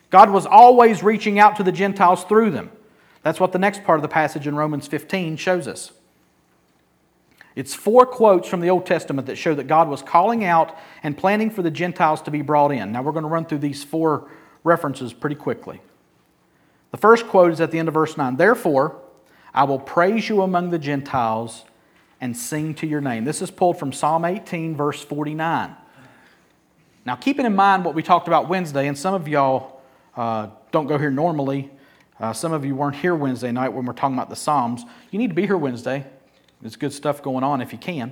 God 0.10 0.32
was 0.32 0.46
always 0.46 1.04
reaching 1.04 1.40
out 1.40 1.56
to 1.58 1.64
the 1.64 1.72
Gentiles 1.72 2.24
through 2.24 2.52
them. 2.52 2.72
That's 3.22 3.40
what 3.40 3.52
the 3.52 3.60
next 3.60 3.84
part 3.84 4.00
of 4.00 4.02
the 4.02 4.08
passage 4.08 4.48
in 4.48 4.56
Romans 4.56 4.88
15 4.88 5.38
shows 5.38 5.68
us. 5.68 5.92
It's 7.56 7.76
four 7.76 8.06
quotes 8.06 8.48
from 8.48 8.62
the 8.62 8.70
Old 8.70 8.86
Testament 8.86 9.28
that 9.28 9.36
show 9.36 9.54
that 9.56 9.68
God 9.68 9.90
was 9.90 10.02
calling 10.02 10.46
out 10.46 10.78
and 11.04 11.18
planning 11.18 11.52
for 11.52 11.62
the 11.62 11.72
Gentiles 11.72 12.22
to 12.24 12.32
be 12.32 12.42
brought 12.42 12.72
in. 12.72 12.92
Now 12.92 13.02
we're 13.02 13.12
going 13.12 13.24
to 13.24 13.30
run 13.30 13.46
through 13.46 13.58
these 13.60 13.84
four 13.84 14.30
references 14.64 15.14
pretty 15.14 15.36
quickly. 15.36 15.82
The 16.92 16.98
first 16.98 17.28
quote 17.28 17.52
is 17.52 17.62
at 17.62 17.72
the 17.72 17.80
end 17.80 17.88
of 17.88 17.94
verse 17.94 18.18
9 18.18 18.38
Therefore, 18.38 19.02
I 19.54 19.64
will 19.64 19.80
praise 19.80 20.30
you 20.30 20.42
among 20.42 20.70
the 20.70 20.80
Gentiles 20.80 21.66
and 22.22 22.36
sing 22.36 22.74
to 22.76 22.88
your 22.88 23.02
name. 23.02 23.26
This 23.26 23.42
is 23.42 23.52
pulled 23.52 23.78
from 23.78 23.92
Psalm 23.92 24.26
18, 24.26 24.76
verse 24.76 25.02
49. 25.02 25.76
Now, 27.06 27.16
keeping 27.16 27.46
in 27.46 27.56
mind 27.56 27.86
what 27.86 27.96
we 27.96 28.04
talked 28.04 28.28
about 28.28 28.50
Wednesday, 28.50 28.88
and 28.88 28.98
some 28.98 29.14
of 29.14 29.28
y'all 29.28 29.79
uh, 30.20 30.50
don't 30.74 30.88
go 30.88 30.98
here 30.98 31.10
normally. 31.10 31.72
Uh, 32.20 32.34
some 32.34 32.52
of 32.52 32.66
you 32.66 32.76
weren't 32.76 32.98
here 32.98 33.16
Wednesday 33.16 33.54
night 33.54 33.70
when 33.70 33.86
we're 33.86 33.94
talking 33.94 34.18
about 34.18 34.30
the 34.30 34.36
Psalms. 34.36 34.84
You 35.12 35.18
need 35.18 35.30
to 35.30 35.34
be 35.34 35.46
here 35.46 35.56
Wednesday. 35.56 36.06
There's 36.60 36.76
good 36.76 36.92
stuff 36.92 37.24
going 37.24 37.46
on 37.46 37.62
if 37.62 37.72
you 37.72 37.80
can. 37.80 38.12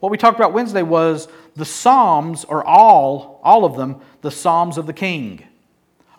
What 0.00 0.10
we 0.10 0.16
talked 0.16 0.38
about 0.38 0.54
Wednesday 0.54 0.80
was 0.80 1.28
the 1.54 1.66
Psalms 1.66 2.46
are 2.46 2.64
all, 2.64 3.38
all 3.44 3.66
of 3.66 3.76
them, 3.76 4.00
the 4.22 4.30
Psalms 4.30 4.78
of 4.78 4.86
the 4.86 4.94
King. 4.94 5.46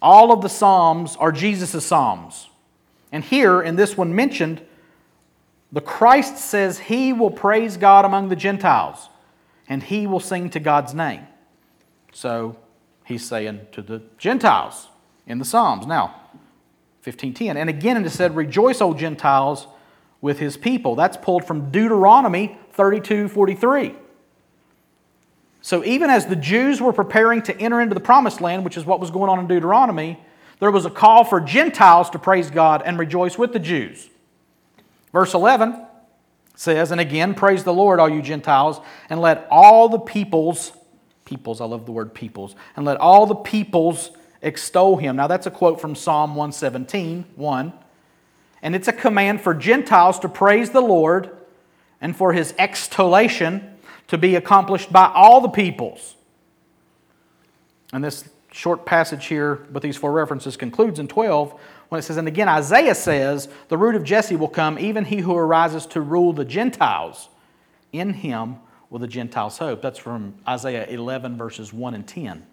All 0.04 0.32
of 0.32 0.44
the 0.44 0.50
Psalms 0.50 1.16
are 1.16 1.32
Jesus' 1.32 1.84
Psalms. 1.84 2.50
And 3.12 3.24
here, 3.24 3.60
in 3.60 3.76
this 3.76 3.98
one 3.98 4.14
mentioned, 4.14 4.62
the 5.72 5.82
Christ 5.82 6.38
says 6.38 6.78
he 6.78 7.12
will 7.12 7.32
praise 7.32 7.76
God 7.76 8.06
among 8.06 8.30
the 8.30 8.36
Gentiles 8.36 9.10
and 9.68 9.82
he 9.82 10.06
will 10.06 10.20
sing 10.20 10.52
to 10.52 10.60
God's 10.60 10.94
name. 10.94 11.26
So 12.14 12.56
he's 13.04 13.26
saying 13.26 13.62
to 13.72 13.82
the 13.82 14.04
Gentiles 14.20 14.90
in 15.28 15.40
the 15.40 15.46
Psalms. 15.46 15.86
Now, 15.86 16.16
1510. 17.04 17.58
And 17.58 17.70
again, 17.70 18.04
it 18.04 18.10
said, 18.10 18.36
Rejoice, 18.36 18.82
O 18.82 18.94
Gentiles, 18.94 19.68
with 20.22 20.40
his 20.40 20.58
people. 20.58 20.96
That's 20.96 21.18
pulled 21.18 21.46
from 21.46 21.72
Deuteronomy 21.72 22.58
32 22.72 23.28
43. 23.28 23.96
So 25.62 25.84
even 25.84 26.10
as 26.10 26.28
the 26.28 26.36
Jews 26.36 26.82
were 26.82 26.94
preparing 26.94 27.42
to 27.44 27.60
enter 27.60 27.82
into 27.82 27.94
the 27.94 28.00
promised 28.00 28.42
land, 28.42 28.64
which 28.64 28.78
is 28.78 28.86
what 28.86 29.00
was 29.00 29.12
going 29.12 29.30
on 29.30 29.40
in 29.40 29.48
Deuteronomy, 29.48 30.20
there 30.60 30.72
was 30.72 30.86
a 30.86 30.90
call 30.90 31.24
for 31.24 31.40
Gentiles 31.40 32.10
to 32.12 32.20
praise 32.20 32.50
God 32.50 32.82
and 32.86 32.98
rejoice 32.98 33.38
with 33.38 33.54
the 33.54 33.60
Jews. 33.60 34.10
Verse 35.12 35.34
11 35.34 35.86
says, 36.56 36.92
And 36.92 37.02
again, 37.02 37.34
praise 37.34 37.64
the 37.64 37.74
Lord, 37.74 38.00
all 38.00 38.10
you 38.10 38.22
Gentiles, 38.22 38.80
and 39.10 39.22
let 39.22 39.48
all 39.52 39.90
the 39.90 40.00
peoples, 40.00 40.72
peoples, 41.26 41.62
I 41.62 41.66
love 41.66 41.86
the 41.86 41.92
word 41.92 42.14
peoples, 42.14 42.56
and 42.76 42.86
let 42.86 42.98
all 42.98 43.26
the 43.26 43.36
peoples 43.36 44.12
extol 44.42 44.98
him. 44.98 45.16
Now 45.16 45.28
that's 45.28 45.48
a 45.48 45.52
quote 45.52 45.82
from 45.82 45.96
Psalm 45.96 46.32
117, 46.32 47.26
1. 47.36 47.74
And 48.62 48.76
it's 48.76 48.88
a 48.88 48.94
command 48.94 49.42
for 49.42 49.54
Gentiles 49.54 50.20
to 50.20 50.30
praise 50.30 50.72
the 50.72 50.82
Lord 50.82 51.30
and 52.02 52.16
for 52.16 52.34
his 52.34 52.54
extolation 52.58 53.78
to 54.08 54.18
be 54.18 54.36
accomplished 54.36 54.92
by 54.92 55.12
all 55.14 55.42
the 55.42 55.50
peoples. 55.50 56.16
And 57.94 58.04
this 58.04 58.28
short 58.52 58.86
passage 58.86 59.28
here 59.28 59.68
with 59.72 59.84
these 59.84 59.98
four 59.98 60.12
references 60.12 60.58
concludes 60.58 61.00
in 61.00 61.08
12 61.08 61.60
when 61.90 62.00
it 62.00 62.02
says, 62.02 62.18
And 62.18 62.28
again, 62.28 62.50
Isaiah 62.50 62.96
says, 62.96 63.50
The 63.70 63.78
root 63.78 63.96
of 63.96 64.04
Jesse 64.04 64.36
will 64.36 64.48
come, 64.48 64.80
even 64.80 65.06
he 65.06 65.18
who 65.18 65.36
arises 65.36 65.86
to 65.88 66.02
rule 66.02 66.34
the 66.34 66.46
Gentiles. 66.46 67.30
In 67.94 68.14
him 68.14 68.58
will 68.90 69.00
the 69.00 69.08
Gentiles 69.08 69.58
hope. 69.58 69.82
That's 69.82 70.00
from 70.00 70.36
Isaiah 70.48 70.86
11, 70.88 71.38
verses 71.38 71.72
1 71.72 71.94
and 71.94 72.08
10. 72.08 72.46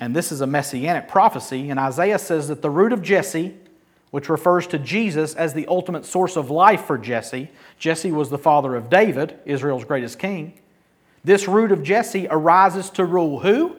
And 0.00 0.16
this 0.16 0.32
is 0.32 0.40
a 0.40 0.46
messianic 0.46 1.08
prophecy. 1.08 1.68
And 1.68 1.78
Isaiah 1.78 2.18
says 2.18 2.48
that 2.48 2.62
the 2.62 2.70
root 2.70 2.94
of 2.94 3.02
Jesse, 3.02 3.54
which 4.10 4.30
refers 4.30 4.66
to 4.68 4.78
Jesus 4.78 5.34
as 5.34 5.52
the 5.52 5.66
ultimate 5.68 6.06
source 6.06 6.36
of 6.36 6.50
life 6.50 6.86
for 6.86 6.96
Jesse, 6.96 7.50
Jesse 7.78 8.10
was 8.10 8.30
the 8.30 8.38
father 8.38 8.74
of 8.74 8.88
David, 8.88 9.38
Israel's 9.44 9.84
greatest 9.84 10.18
king. 10.18 10.54
This 11.22 11.46
root 11.46 11.70
of 11.70 11.82
Jesse 11.82 12.26
arises 12.28 12.88
to 12.90 13.04
rule 13.04 13.40
who? 13.40 13.76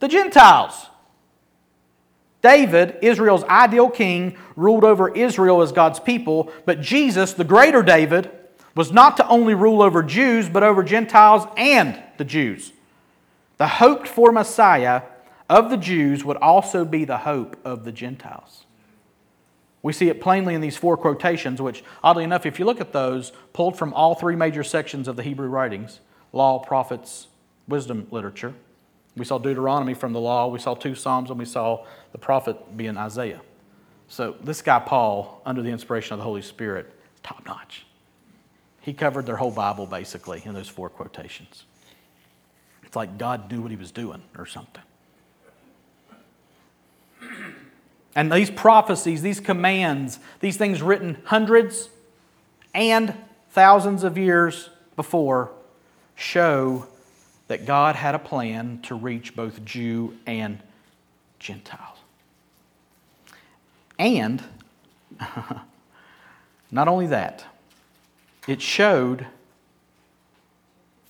The 0.00 0.08
Gentiles. 0.08 0.88
David, 2.42 2.98
Israel's 3.00 3.44
ideal 3.44 3.88
king, 3.88 4.36
ruled 4.56 4.84
over 4.84 5.08
Israel 5.08 5.62
as 5.62 5.70
God's 5.70 6.00
people, 6.00 6.52
but 6.66 6.80
Jesus, 6.80 7.32
the 7.32 7.44
greater 7.44 7.82
David, 7.82 8.28
was 8.74 8.92
not 8.92 9.16
to 9.18 9.28
only 9.28 9.54
rule 9.54 9.80
over 9.80 10.02
Jews, 10.02 10.48
but 10.48 10.64
over 10.64 10.82
Gentiles 10.82 11.46
and 11.56 11.96
the 12.18 12.24
Jews. 12.24 12.72
The 13.64 13.68
hoped 13.68 14.06
for 14.06 14.30
Messiah 14.30 15.04
of 15.48 15.70
the 15.70 15.78
Jews 15.78 16.22
would 16.22 16.36
also 16.36 16.84
be 16.84 17.06
the 17.06 17.16
hope 17.16 17.56
of 17.64 17.86
the 17.86 17.92
Gentiles. 17.92 18.66
We 19.82 19.94
see 19.94 20.10
it 20.10 20.20
plainly 20.20 20.54
in 20.54 20.60
these 20.60 20.76
four 20.76 20.98
quotations, 20.98 21.62
which, 21.62 21.82
oddly 22.02 22.24
enough, 22.24 22.44
if 22.44 22.58
you 22.58 22.66
look 22.66 22.78
at 22.78 22.92
those, 22.92 23.32
pulled 23.54 23.78
from 23.78 23.94
all 23.94 24.16
three 24.16 24.36
major 24.36 24.62
sections 24.62 25.08
of 25.08 25.16
the 25.16 25.22
Hebrew 25.22 25.48
writings 25.48 26.00
law, 26.30 26.58
prophets, 26.58 27.28
wisdom 27.66 28.06
literature. 28.10 28.52
We 29.16 29.24
saw 29.24 29.38
Deuteronomy 29.38 29.94
from 29.94 30.12
the 30.12 30.20
law, 30.20 30.46
we 30.48 30.58
saw 30.58 30.74
two 30.74 30.94
Psalms, 30.94 31.30
and 31.30 31.38
we 31.38 31.46
saw 31.46 31.86
the 32.12 32.18
prophet 32.18 32.76
being 32.76 32.98
Isaiah. 32.98 33.40
So 34.08 34.36
this 34.44 34.60
guy, 34.60 34.80
Paul, 34.80 35.40
under 35.46 35.62
the 35.62 35.70
inspiration 35.70 36.12
of 36.12 36.18
the 36.18 36.24
Holy 36.24 36.42
Spirit, 36.42 36.92
top 37.22 37.46
notch. 37.46 37.86
He 38.82 38.92
covered 38.92 39.24
their 39.24 39.36
whole 39.36 39.50
Bible 39.50 39.86
basically 39.86 40.42
in 40.44 40.52
those 40.52 40.68
four 40.68 40.90
quotations. 40.90 41.64
It's 42.94 42.96
like 42.96 43.18
God 43.18 43.50
knew 43.50 43.60
what 43.60 43.72
he 43.72 43.76
was 43.76 43.90
doing 43.90 44.22
or 44.38 44.46
something. 44.46 44.84
And 48.14 48.30
these 48.30 48.52
prophecies, 48.52 49.20
these 49.20 49.40
commands, 49.40 50.20
these 50.38 50.56
things 50.56 50.80
written 50.80 51.18
hundreds 51.24 51.88
and 52.72 53.12
thousands 53.50 54.04
of 54.04 54.16
years 54.16 54.70
before 54.94 55.50
show 56.14 56.86
that 57.48 57.66
God 57.66 57.96
had 57.96 58.14
a 58.14 58.20
plan 58.20 58.78
to 58.82 58.94
reach 58.94 59.34
both 59.34 59.64
Jew 59.64 60.16
and 60.24 60.60
Gentile. 61.40 61.96
And 63.98 64.40
not 66.70 66.86
only 66.86 67.08
that, 67.08 67.44
it 68.46 68.62
showed 68.62 69.26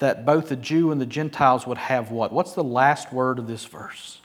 that 0.04 0.24
both 0.24 0.48
the 0.50 0.56
Jew 0.56 0.92
and 0.92 1.00
the 1.00 1.06
Gentiles 1.06 1.66
would 1.66 1.78
have 1.78 2.10
what? 2.10 2.32
What's 2.32 2.52
the 2.52 2.64
last 2.64 3.12
word 3.12 3.38
of 3.38 3.46
this 3.46 3.64
verse? 3.64 4.20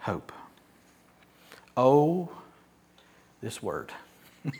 Hope. 0.00 0.32
Oh, 1.76 2.28
this 3.40 3.62
word. 3.62 3.92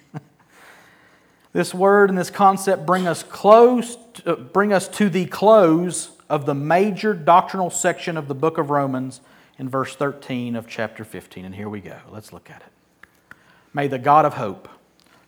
This 1.54 1.72
word 1.72 2.10
and 2.10 2.18
this 2.18 2.30
concept 2.30 2.84
bring 2.84 3.06
us 3.06 3.22
close, 3.22 3.96
to, 4.14 4.32
uh, 4.32 4.34
bring 4.34 4.72
us 4.72 4.88
to 4.88 5.08
the 5.08 5.24
close 5.26 6.10
of 6.28 6.46
the 6.46 6.54
major 6.54 7.14
doctrinal 7.14 7.70
section 7.70 8.16
of 8.16 8.26
the 8.26 8.34
book 8.34 8.58
of 8.58 8.70
Romans 8.70 9.20
in 9.56 9.68
verse 9.68 9.94
13 9.94 10.56
of 10.56 10.66
chapter 10.66 11.04
15. 11.04 11.44
And 11.44 11.54
here 11.54 11.68
we 11.68 11.80
go. 11.80 11.96
Let's 12.10 12.32
look 12.32 12.50
at 12.50 12.62
it. 12.62 13.36
May 13.72 13.86
the 13.86 14.00
God 14.00 14.24
of 14.24 14.34
hope 14.34 14.68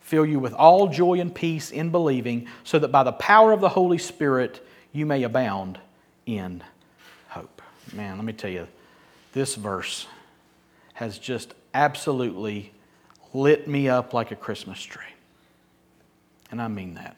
fill 0.07 0.25
you 0.25 0.39
with 0.39 0.53
all 0.55 0.87
joy 0.87 1.19
and 1.19 1.35
peace 1.35 1.73
in 1.73 1.91
believing, 1.91 2.47
so 2.63 2.79
that 2.79 2.93
by 2.93 3.03
the 3.03 3.13
power 3.13 3.51
of 3.51 3.61
the 3.61 3.69
Holy 3.69 3.99
Spirit 3.99 4.65
you 4.93 5.05
may 5.05 5.25
abound 5.25 5.81
in 6.27 6.63
hope. 7.29 7.61
Man, 7.93 8.17
let 8.17 8.25
me 8.25 8.33
tell 8.33 8.51
you, 8.51 8.69
this 9.33 9.57
verse 9.57 10.07
has 10.95 11.19
just 11.19 11.55
absolutely 11.75 12.73
lit 13.35 13.67
me 13.67 13.89
up 13.89 14.15
like 14.15 14.31
a 14.31 14.37
Christmas 14.37 14.81
tree. 14.81 15.03
And 16.53 16.63
I 16.63 16.69
mean 16.69 16.95
that. 16.95 17.17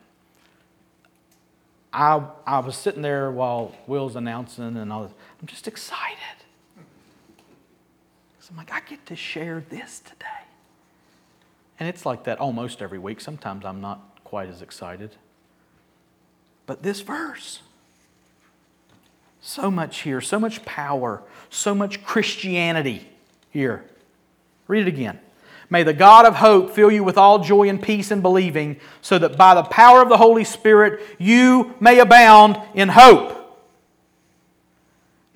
I, 1.92 2.22
I 2.46 2.60
was 2.60 2.74
sitting 2.74 3.02
there 3.02 3.30
while 3.30 3.74
Will's 3.86 4.16
announcing, 4.16 4.78
and 4.78 4.90
I 4.90 4.96
was, 4.96 5.10
I'm 5.40 5.46
just 5.46 5.68
excited. 5.68 6.16
I'm 8.50 8.56
like, 8.56 8.72
I 8.72 8.80
get 8.80 9.04
to 9.06 9.14
share 9.14 9.62
this 9.68 10.00
today. 10.00 10.24
And 11.78 11.88
it's 11.88 12.04
like 12.04 12.24
that 12.24 12.38
almost 12.38 12.82
every 12.82 12.98
week. 12.98 13.20
Sometimes 13.20 13.64
I'm 13.64 13.80
not 13.80 14.00
quite 14.24 14.48
as 14.48 14.62
excited. 14.62 15.10
But 16.66 16.82
this 16.82 17.00
verse, 17.00 17.62
so 19.40 19.70
much 19.70 20.00
here, 20.00 20.20
so 20.20 20.38
much 20.38 20.64
power, 20.64 21.22
so 21.48 21.74
much 21.74 22.04
Christianity 22.04 23.08
here. 23.50 23.84
Read 24.66 24.86
it 24.86 24.88
again. 24.88 25.18
May 25.70 25.82
the 25.82 25.92
God 25.92 26.26
of 26.26 26.36
hope 26.36 26.74
fill 26.74 26.90
you 26.90 27.04
with 27.04 27.16
all 27.18 27.38
joy 27.38 27.68
and 27.68 27.82
peace 27.82 28.10
in 28.10 28.22
believing, 28.22 28.80
so 29.02 29.18
that 29.18 29.36
by 29.36 29.54
the 29.54 29.62
power 29.62 30.02
of 30.02 30.08
the 30.08 30.16
Holy 30.16 30.44
Spirit 30.44 31.00
you 31.18 31.74
may 31.80 31.98
abound 31.98 32.60
in 32.74 32.88
hope. 32.88 33.37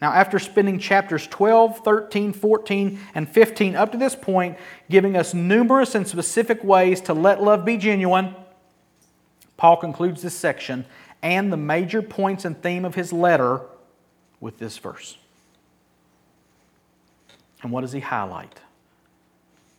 Now, 0.03 0.13
after 0.13 0.41
spending 0.41 0.81
chapters 0.81 1.29
12, 1.29 1.85
13, 1.85 2.33
14, 2.33 2.99
and 3.15 3.29
15 3.29 3.77
up 3.77 3.93
to 3.93 3.99
this 3.99 4.17
point, 4.17 4.59
giving 4.91 5.17
us 5.17 5.33
numerous 5.33 5.95
and 5.95 6.09
specific 6.09 6.65
ways 6.65 7.01
to 7.03 7.15
let 7.15 7.41
love 7.41 7.65
be 7.65 7.77
genuine, 7.77 8.35
Paul 9.57 9.77
concludes 9.77 10.21
this 10.21 10.35
section 10.35 10.87
and 11.23 11.53
the 11.53 11.57
major 11.57 12.03
points 12.03 12.45
and 12.45 12.61
theme 12.61 12.85
of 12.85 12.97
his 12.97 13.13
letter 13.13 13.61
with 14.41 14.59
this 14.59 14.77
verse. 14.77 15.19
And 17.63 17.71
what 17.71 17.83
does 17.83 17.93
he 17.93 18.01
highlight? 18.01 18.59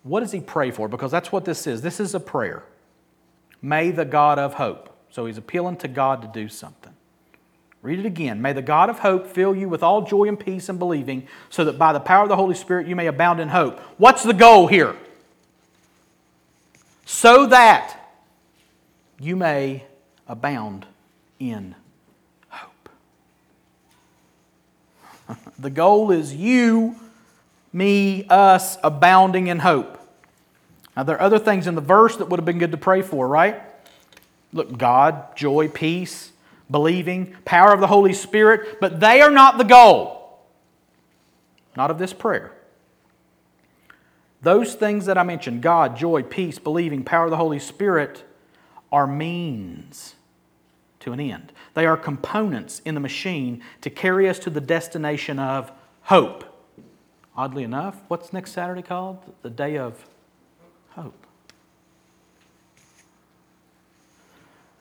What 0.04 0.22
does 0.22 0.32
he 0.32 0.40
pray 0.40 0.72
for? 0.72 0.88
Because 0.88 1.12
that's 1.12 1.34
what 1.34 1.44
this 1.44 1.68
is. 1.68 1.82
This 1.82 2.00
is 2.00 2.16
a 2.16 2.20
prayer. 2.22 2.64
May 3.62 3.92
the 3.92 4.06
God 4.06 4.40
of 4.40 4.54
hope. 4.54 4.96
So 5.10 5.26
he's 5.26 5.38
appealing 5.38 5.76
to 5.78 5.90
God 5.90 6.22
to 6.22 6.30
do 6.30 6.48
something. 6.48 6.93
Read 7.84 8.00
it 8.00 8.06
again. 8.06 8.42
May 8.42 8.54
the 8.54 8.62
God 8.62 8.90
of 8.90 9.00
hope 9.00 9.28
fill 9.28 9.54
you 9.54 9.68
with 9.68 9.84
all 9.84 10.04
joy 10.04 10.30
and 10.30 10.40
peace 10.40 10.70
and 10.70 10.80
believing, 10.80 11.28
so 11.50 11.66
that 11.66 11.78
by 11.78 11.92
the 11.92 12.00
power 12.00 12.24
of 12.24 12.30
the 12.30 12.36
Holy 12.38 12.56
Spirit 12.56 12.88
you 12.88 12.96
may 12.96 13.08
abound 13.08 13.42
in 13.42 13.50
hope. 13.50 13.80
What's 13.98 14.24
the 14.24 14.34
goal 14.34 14.68
here? 14.68 14.96
So 17.06 17.46
that 17.48 18.00
you 19.20 19.36
may 19.36 19.84
abound 20.30 20.86
in 21.40 21.76
hope. 22.48 22.90
the 25.60 25.70
goal 25.70 26.10
is 26.10 26.34
you 26.34 26.96
me, 27.74 28.26
us 28.30 28.78
abounding 28.84 29.48
in 29.48 29.60
hope. 29.60 30.00
Now, 30.96 31.04
there 31.04 31.18
are 31.18 31.22
other 31.22 31.40
things 31.40 31.66
in 31.66 31.74
the 31.76 31.82
verse 31.82 32.16
that 32.18 32.30
would 32.30 32.40
have 32.40 32.46
been 32.46 32.60
good 32.60 32.72
to 32.72 32.78
pray 32.78 33.02
for, 33.02 33.28
right? 33.28 33.62
Look, 34.54 34.78
God, 34.78 35.36
joy, 35.36 35.68
peace, 35.68 36.33
believing, 36.70 37.36
power 37.46 37.74
of 37.74 37.80
the 37.80 37.88
Holy 37.88 38.14
Spirit, 38.14 38.80
but 38.80 39.00
they 39.00 39.22
are 39.22 39.32
not 39.32 39.58
the 39.58 39.64
goal. 39.64 40.40
Not 41.76 41.92
of 41.92 41.98
this 41.98 42.14
prayer. 42.14 42.54
Those 44.42 44.76
things 44.76 45.06
that 45.06 45.18
I 45.18 45.24
mentioned 45.24 45.62
God, 45.62 45.96
joy, 45.96 46.22
peace, 46.22 46.60
believing, 46.60 47.04
power 47.04 47.26
of 47.26 47.32
the 47.32 47.38
Holy 47.38 47.60
Spirit 47.60 48.24
are 48.92 49.08
means 49.08 50.16
to 51.00 51.14
an 51.14 51.20
end. 51.20 51.52
They 51.74 51.86
are 51.86 51.98
components 51.98 52.82
in 52.86 52.94
the 52.94 53.02
machine 53.02 53.64
to 53.82 53.90
carry 53.90 54.30
us 54.30 54.40
to 54.40 54.50
the 54.50 54.62
destination 54.62 55.40
of 55.40 55.72
hope. 56.04 56.46
Oddly 57.36 57.64
enough, 57.64 58.02
what's 58.10 58.32
next 58.32 58.52
Saturday 58.52 58.82
called? 58.84 59.18
The 59.42 59.50
day 59.50 59.78
of 59.78 60.06
hope. 60.92 61.26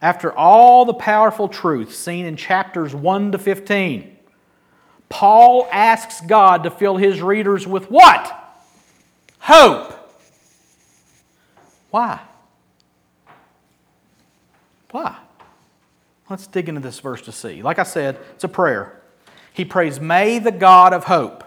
After 0.03 0.32
all 0.32 0.84
the 0.84 0.94
powerful 0.94 1.46
truths 1.46 1.96
seen 1.96 2.26
in 2.26 2.36
chapters 2.36 2.92
1 2.92 3.32
to 3.32 3.38
15, 3.38 4.16
Paul 5.09 5.68
asks 5.70 6.20
God 6.22 6.64
to 6.64 6.70
fill 6.70 6.96
his 6.96 7.22
readers 7.22 7.66
with 7.68 7.88
what? 7.88 8.38
Hope. 9.38 9.96
Why? 11.90 12.20
Why? 14.90 15.16
Let's 16.28 16.46
dig 16.48 16.68
into 16.68 16.80
this 16.80 16.98
verse 16.98 17.22
to 17.22 17.32
see. 17.32 17.62
Like 17.62 17.78
I 17.78 17.82
said, 17.84 18.18
it's 18.34 18.44
a 18.44 18.48
prayer. 18.48 19.00
He 19.53 19.64
prays, 19.64 20.00
May 20.00 20.38
the 20.38 20.50
God 20.50 20.92
of 20.92 21.05
hope. 21.05 21.44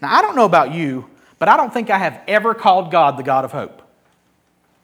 Now, 0.00 0.16
I 0.16 0.22
don't 0.22 0.34
know 0.34 0.46
about 0.46 0.72
you, 0.72 1.08
but 1.38 1.48
I 1.48 1.56
don't 1.56 1.72
think 1.72 1.90
I 1.90 1.98
have 1.98 2.20
ever 2.26 2.54
called 2.54 2.90
God 2.90 3.16
the 3.16 3.22
God 3.22 3.44
of 3.44 3.52
hope. 3.52 3.79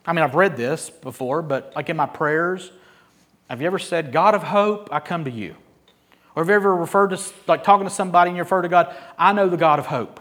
I 0.07 0.13
mean, 0.13 0.23
I've 0.23 0.35
read 0.35 0.57
this 0.57 0.89
before, 0.89 1.43
but 1.43 1.73
like 1.75 1.91
in 1.91 1.97
my 1.97 2.07
prayers, 2.07 2.71
have 3.51 3.61
you 3.61 3.67
ever 3.67 3.79
said, 3.79 4.13
God 4.13 4.35
of 4.35 4.43
hope, 4.43 4.89
I 4.93 5.01
come 5.01 5.25
to 5.25 5.31
you? 5.31 5.57
Or 6.35 6.43
have 6.43 6.49
you 6.49 6.55
ever 6.55 6.75
referred 6.75 7.09
to, 7.09 7.21
like 7.47 7.65
talking 7.65 7.87
to 7.87 7.93
somebody 7.93 8.29
and 8.29 8.37
you 8.37 8.43
refer 8.43 8.63
to 8.63 8.69
God, 8.69 8.95
I 9.19 9.33
know 9.33 9.49
the 9.49 9.57
God 9.57 9.79
of 9.79 9.87
hope? 9.87 10.21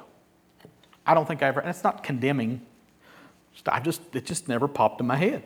I 1.06 1.14
don't 1.14 1.28
think 1.28 1.44
I 1.44 1.48
ever, 1.48 1.60
and 1.60 1.70
it's 1.70 1.84
not 1.84 2.04
condemning. 2.04 2.66
I 3.68 3.80
just, 3.80 4.02
it 4.14 4.26
just 4.26 4.48
never 4.48 4.68
popped 4.68 5.02
in 5.02 5.08
my 5.08 5.18
head. 5.18 5.44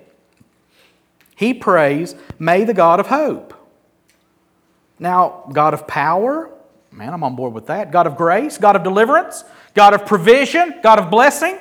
He 1.36 1.54
prays, 1.54 2.16
May 2.38 2.64
the 2.64 2.74
God 2.74 3.00
of 3.00 3.08
hope. 3.08 3.54
Now, 5.00 5.50
God 5.54 5.74
of 5.74 5.88
power, 5.88 6.52
man, 6.92 7.14
I'm 7.14 7.24
on 7.24 7.36
board 7.36 7.54
with 7.54 7.68
that. 7.68 7.92
God 7.92 8.08
of 8.08 8.18
grace, 8.18 8.58
God 8.58 8.76
of 8.76 8.84
deliverance, 8.84 9.44
God 9.74 9.94
of 9.94 10.06
provision, 10.06 10.80
God 10.84 11.00
of 11.00 11.10
blessing. 11.10 11.58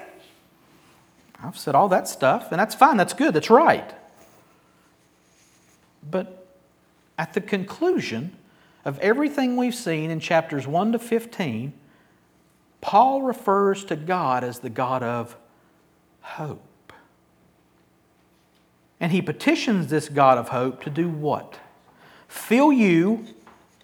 I've 1.42 1.58
said 1.58 1.74
all 1.74 1.88
that 1.88 2.08
stuff, 2.08 2.50
and 2.50 2.58
that's 2.58 2.74
fine, 2.74 2.96
that's 2.96 3.14
good, 3.14 3.34
that's 3.34 3.50
right. 3.50 3.94
But 6.08 6.46
at 7.16 7.34
the 7.34 7.40
conclusion 7.40 8.36
of 8.84 8.98
everything 9.00 9.56
we've 9.56 9.74
seen 9.74 10.10
in 10.10 10.20
chapters 10.20 10.66
1 10.66 10.92
to 10.92 10.98
15, 10.98 11.72
Paul 12.80 13.22
refers 13.22 13.84
to 13.86 13.96
God 13.96 14.44
as 14.44 14.60
the 14.60 14.70
God 14.70 15.02
of 15.02 15.36
hope. 16.20 16.92
And 19.00 19.12
he 19.12 19.22
petitions 19.22 19.88
this 19.88 20.08
God 20.08 20.38
of 20.38 20.48
hope 20.48 20.82
to 20.84 20.90
do 20.90 21.08
what? 21.08 21.58
Fill 22.26 22.72
you, 22.72 23.26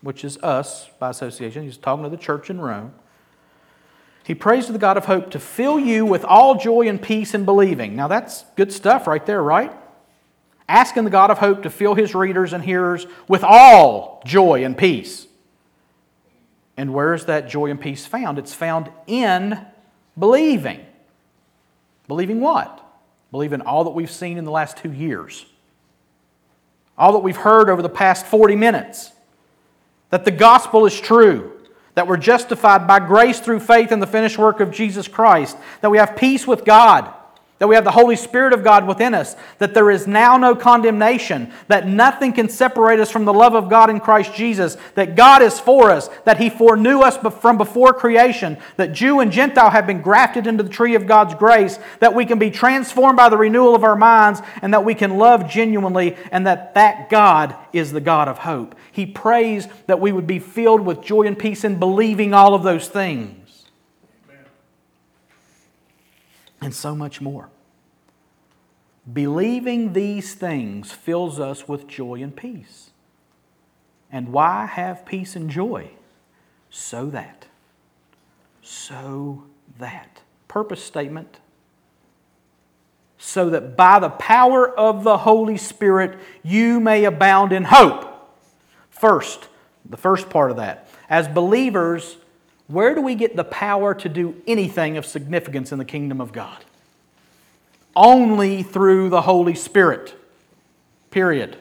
which 0.00 0.24
is 0.24 0.36
us 0.38 0.88
by 0.98 1.10
association, 1.10 1.62
he's 1.62 1.76
talking 1.76 2.04
to 2.04 2.10
the 2.10 2.16
church 2.16 2.50
in 2.50 2.60
Rome. 2.60 2.92
He 4.24 4.34
prays 4.34 4.66
to 4.66 4.72
the 4.72 4.78
God 4.78 4.96
of 4.96 5.04
hope 5.04 5.30
to 5.32 5.38
fill 5.38 5.78
you 5.78 6.06
with 6.06 6.24
all 6.24 6.58
joy 6.58 6.88
and 6.88 7.00
peace 7.00 7.34
in 7.34 7.44
believing. 7.44 7.94
Now 7.94 8.08
that's 8.08 8.44
good 8.56 8.72
stuff 8.72 9.06
right 9.06 9.24
there, 9.24 9.42
right? 9.42 9.70
Asking 10.66 11.04
the 11.04 11.10
God 11.10 11.30
of 11.30 11.38
hope 11.38 11.62
to 11.64 11.70
fill 11.70 11.94
his 11.94 12.14
readers 12.14 12.54
and 12.54 12.64
hearers 12.64 13.06
with 13.28 13.44
all 13.44 14.22
joy 14.24 14.64
and 14.64 14.76
peace. 14.76 15.26
And 16.76 16.94
where 16.94 17.12
is 17.12 17.26
that 17.26 17.48
joy 17.48 17.70
and 17.70 17.78
peace 17.78 18.06
found? 18.06 18.38
It's 18.38 18.54
found 18.54 18.90
in 19.06 19.60
believing. 20.18 20.84
Believing 22.08 22.40
what? 22.40 22.80
Believing 23.30 23.60
all 23.60 23.84
that 23.84 23.90
we've 23.90 24.10
seen 24.10 24.38
in 24.38 24.44
the 24.44 24.50
last 24.50 24.78
two 24.78 24.90
years. 24.90 25.44
All 26.96 27.12
that 27.12 27.18
we've 27.18 27.36
heard 27.36 27.68
over 27.68 27.82
the 27.82 27.90
past 27.90 28.24
40 28.24 28.56
minutes. 28.56 29.12
That 30.08 30.24
the 30.24 30.30
gospel 30.30 30.86
is 30.86 30.98
true. 30.98 31.53
That 31.94 32.08
we're 32.08 32.16
justified 32.16 32.86
by 32.86 32.98
grace 32.98 33.38
through 33.38 33.60
faith 33.60 33.92
in 33.92 34.00
the 34.00 34.06
finished 34.06 34.36
work 34.36 34.60
of 34.60 34.72
Jesus 34.72 35.06
Christ. 35.06 35.56
That 35.80 35.90
we 35.90 35.98
have 35.98 36.16
peace 36.16 36.46
with 36.46 36.64
God 36.64 37.13
that 37.58 37.68
we 37.68 37.76
have 37.76 37.84
the 37.84 37.90
Holy 37.92 38.16
Spirit 38.16 38.52
of 38.52 38.64
God 38.64 38.86
within 38.86 39.14
us, 39.14 39.36
that 39.58 39.74
there 39.74 39.90
is 39.90 40.08
now 40.08 40.36
no 40.36 40.56
condemnation, 40.56 41.52
that 41.68 41.86
nothing 41.86 42.32
can 42.32 42.48
separate 42.48 42.98
us 42.98 43.10
from 43.10 43.24
the 43.24 43.32
love 43.32 43.54
of 43.54 43.70
God 43.70 43.90
in 43.90 44.00
Christ 44.00 44.34
Jesus, 44.34 44.76
that 44.96 45.14
God 45.14 45.40
is 45.40 45.60
for 45.60 45.90
us, 45.90 46.10
that 46.24 46.38
He 46.38 46.50
foreknew 46.50 47.00
us 47.00 47.16
from 47.40 47.56
before 47.56 47.94
creation, 47.94 48.58
that 48.76 48.92
Jew 48.92 49.20
and 49.20 49.30
Gentile 49.30 49.70
have 49.70 49.86
been 49.86 50.02
grafted 50.02 50.48
into 50.48 50.64
the 50.64 50.68
tree 50.68 50.96
of 50.96 51.06
God's 51.06 51.34
grace, 51.36 51.78
that 52.00 52.14
we 52.14 52.26
can 52.26 52.40
be 52.40 52.50
transformed 52.50 53.16
by 53.16 53.28
the 53.28 53.38
renewal 53.38 53.76
of 53.76 53.84
our 53.84 53.96
minds, 53.96 54.42
and 54.60 54.74
that 54.74 54.84
we 54.84 54.94
can 54.94 55.16
love 55.16 55.48
genuinely, 55.48 56.16
and 56.32 56.46
that 56.48 56.74
that 56.74 57.08
God 57.08 57.54
is 57.72 57.92
the 57.92 58.00
God 58.00 58.26
of 58.26 58.38
hope. 58.38 58.74
He 58.90 59.06
prays 59.06 59.68
that 59.86 60.00
we 60.00 60.10
would 60.10 60.26
be 60.26 60.40
filled 60.40 60.80
with 60.80 61.02
joy 61.02 61.22
and 61.22 61.38
peace 61.38 61.62
in 61.62 61.78
believing 61.78 62.34
all 62.34 62.54
of 62.54 62.64
those 62.64 62.88
things. 62.88 63.43
And 66.64 66.74
so 66.74 66.94
much 66.94 67.20
more. 67.20 67.50
Believing 69.12 69.92
these 69.92 70.32
things 70.32 70.90
fills 70.90 71.38
us 71.38 71.68
with 71.68 71.86
joy 71.86 72.22
and 72.22 72.34
peace. 72.34 72.90
And 74.10 74.32
why 74.32 74.64
have 74.64 75.04
peace 75.04 75.36
and 75.36 75.50
joy? 75.50 75.90
So 76.70 77.06
that. 77.06 77.46
So 78.62 79.44
that. 79.78 80.22
Purpose 80.48 80.82
statement. 80.82 81.38
So 83.18 83.50
that 83.50 83.76
by 83.76 83.98
the 83.98 84.08
power 84.08 84.66
of 84.66 85.04
the 85.04 85.18
Holy 85.18 85.58
Spirit 85.58 86.18
you 86.42 86.80
may 86.80 87.04
abound 87.04 87.52
in 87.52 87.64
hope. 87.64 88.10
First, 88.88 89.48
the 89.84 89.98
first 89.98 90.30
part 90.30 90.50
of 90.50 90.56
that. 90.56 90.88
As 91.10 91.28
believers, 91.28 92.16
where 92.66 92.94
do 92.94 93.02
we 93.02 93.14
get 93.14 93.36
the 93.36 93.44
power 93.44 93.94
to 93.94 94.08
do 94.08 94.40
anything 94.46 94.96
of 94.96 95.04
significance 95.04 95.72
in 95.72 95.78
the 95.78 95.84
kingdom 95.84 96.20
of 96.20 96.32
God? 96.32 96.64
Only 97.94 98.62
through 98.62 99.10
the 99.10 99.22
Holy 99.22 99.54
Spirit. 99.54 100.14
Period. 101.10 101.56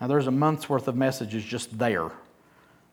Now, 0.00 0.06
there's 0.08 0.26
a 0.26 0.32
month's 0.32 0.68
worth 0.68 0.88
of 0.88 0.96
messages 0.96 1.44
just 1.44 1.78
there. 1.78 2.10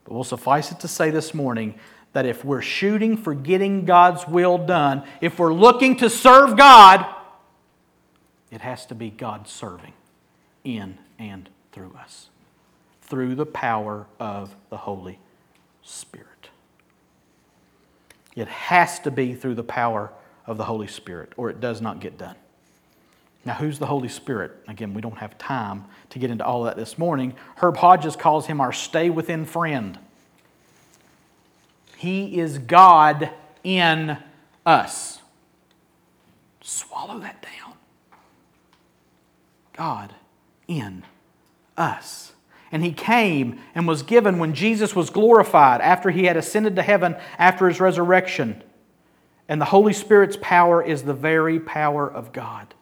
But 0.06 0.14
we'll 0.14 0.24
suffice 0.24 0.72
it 0.72 0.80
to 0.80 0.88
say 0.88 1.12
this 1.12 1.34
morning 1.34 1.76
that 2.14 2.26
if 2.26 2.44
we're 2.44 2.62
shooting 2.62 3.18
for 3.18 3.36
getting 3.36 3.86
God's 3.86 4.28
will 4.28 4.58
done, 4.58 5.04
if 5.22 5.38
we're 5.38 5.54
looking 5.54 5.98
to 5.98 6.10
serve 6.10 6.58
God, 6.58 7.06
it 8.52 8.62
has 8.62 8.86
to 8.88 8.96
be 8.96 9.10
God 9.10 9.48
serving 9.48 9.94
in 10.64 10.98
and 11.20 11.50
through 11.72 11.94
us, 12.00 12.30
through 13.02 13.36
the 13.36 13.46
power 13.46 14.08
of 14.20 14.56
the 14.70 14.78
Holy 14.78 15.20
Spirit. 15.84 16.29
It 18.40 18.48
has 18.48 19.00
to 19.00 19.12
be 19.12 19.34
through 19.34 19.56
the 19.56 19.64
power 19.64 20.12
of 20.48 20.58
the 20.58 20.66
Holy 20.66 20.88
Spirit, 20.88 21.34
or 21.38 21.50
it 21.50 21.60
does 21.60 21.82
not 21.82 22.00
get 22.00 22.18
done. 22.18 22.36
Now, 23.46 23.54
who's 23.54 23.80
the 23.80 23.86
Holy 23.86 24.10
Spirit? 24.10 24.52
Again, 24.68 24.94
we 24.94 25.02
don't 25.02 25.18
have 25.18 25.38
time 25.38 25.86
to 26.10 26.20
get 26.20 26.30
into 26.30 26.46
all 26.46 26.64
that 26.64 26.76
this 26.76 26.98
morning. 26.98 27.36
Herb 27.58 27.78
Hodges 27.78 28.16
calls 28.16 28.48
him 28.48 28.60
our 28.62 28.74
stay 28.74 29.10
within 29.10 29.46
friend. 29.46 29.98
He 31.98 32.40
is 32.40 32.58
God 32.60 33.30
in 33.64 34.18
us. 34.66 35.20
Swallow 36.62 37.20
that 37.20 37.42
down. 37.42 37.74
God 39.74 40.14
in 40.68 41.04
us. 41.78 42.34
And 42.72 42.84
he 42.84 42.92
came 42.92 43.60
and 43.74 43.88
was 43.88 44.04
given 44.04 44.38
when 44.38 44.54
Jesus 44.54 44.96
was 44.96 45.10
glorified 45.10 45.82
after 45.82 46.12
he 46.12 46.26
had 46.26 46.38
ascended 46.38 46.76
to 46.76 46.84
heaven 46.84 47.16
after 47.38 47.68
his 47.68 47.80
resurrection. 47.80 48.64
And 49.48 49.60
the 49.60 49.66
Holy 49.66 49.94
Spirit's 49.94 50.38
power 50.40 50.84
is 50.84 51.04
the 51.04 51.14
very 51.14 51.60
power 51.60 52.08
of 52.10 52.32
God. 52.32 52.76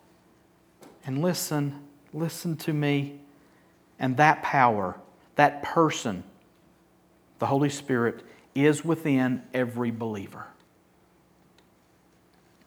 And 1.06 1.22
listen, 1.22 1.82
listen 2.14 2.58
to 2.58 2.74
me. 2.74 3.22
And 3.98 4.18
that 4.18 4.44
power, 4.44 5.00
that 5.36 5.64
person, 5.64 6.24
the 7.40 7.46
Holy 7.46 7.70
Spirit, 7.70 8.24
is 8.54 8.84
within 8.84 9.44
every 9.54 9.92
believer. 9.92 10.48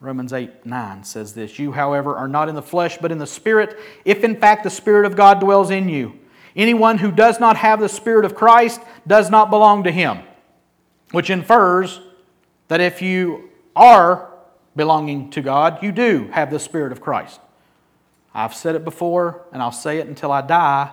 Romans 0.00 0.32
8 0.32 0.64
9 0.64 1.04
says 1.04 1.34
this 1.34 1.58
You, 1.58 1.72
however, 1.72 2.16
are 2.16 2.28
not 2.28 2.48
in 2.48 2.54
the 2.54 2.62
flesh, 2.62 2.96
but 2.98 3.12
in 3.12 3.18
the 3.18 3.26
Spirit, 3.26 3.78
if 4.04 4.24
in 4.24 4.36
fact 4.36 4.64
the 4.64 4.70
Spirit 4.70 5.04
of 5.04 5.14
God 5.14 5.40
dwells 5.40 5.70
in 5.70 5.88
you. 5.88 6.19
Anyone 6.56 6.98
who 6.98 7.10
does 7.10 7.38
not 7.38 7.56
have 7.56 7.80
the 7.80 7.88
Spirit 7.88 8.24
of 8.24 8.34
Christ 8.34 8.80
does 9.06 9.30
not 9.30 9.50
belong 9.50 9.84
to 9.84 9.92
him, 9.92 10.20
which 11.12 11.30
infers 11.30 12.00
that 12.68 12.80
if 12.80 13.02
you 13.02 13.50
are 13.76 14.30
belonging 14.76 15.30
to 15.30 15.40
God, 15.40 15.82
you 15.82 15.92
do 15.92 16.28
have 16.32 16.50
the 16.50 16.58
Spirit 16.58 16.92
of 16.92 17.00
Christ. 17.00 17.40
I've 18.34 18.54
said 18.54 18.76
it 18.76 18.84
before, 18.84 19.44
and 19.52 19.62
I'll 19.62 19.72
say 19.72 19.98
it 19.98 20.06
until 20.06 20.30
I 20.30 20.40
die. 20.42 20.90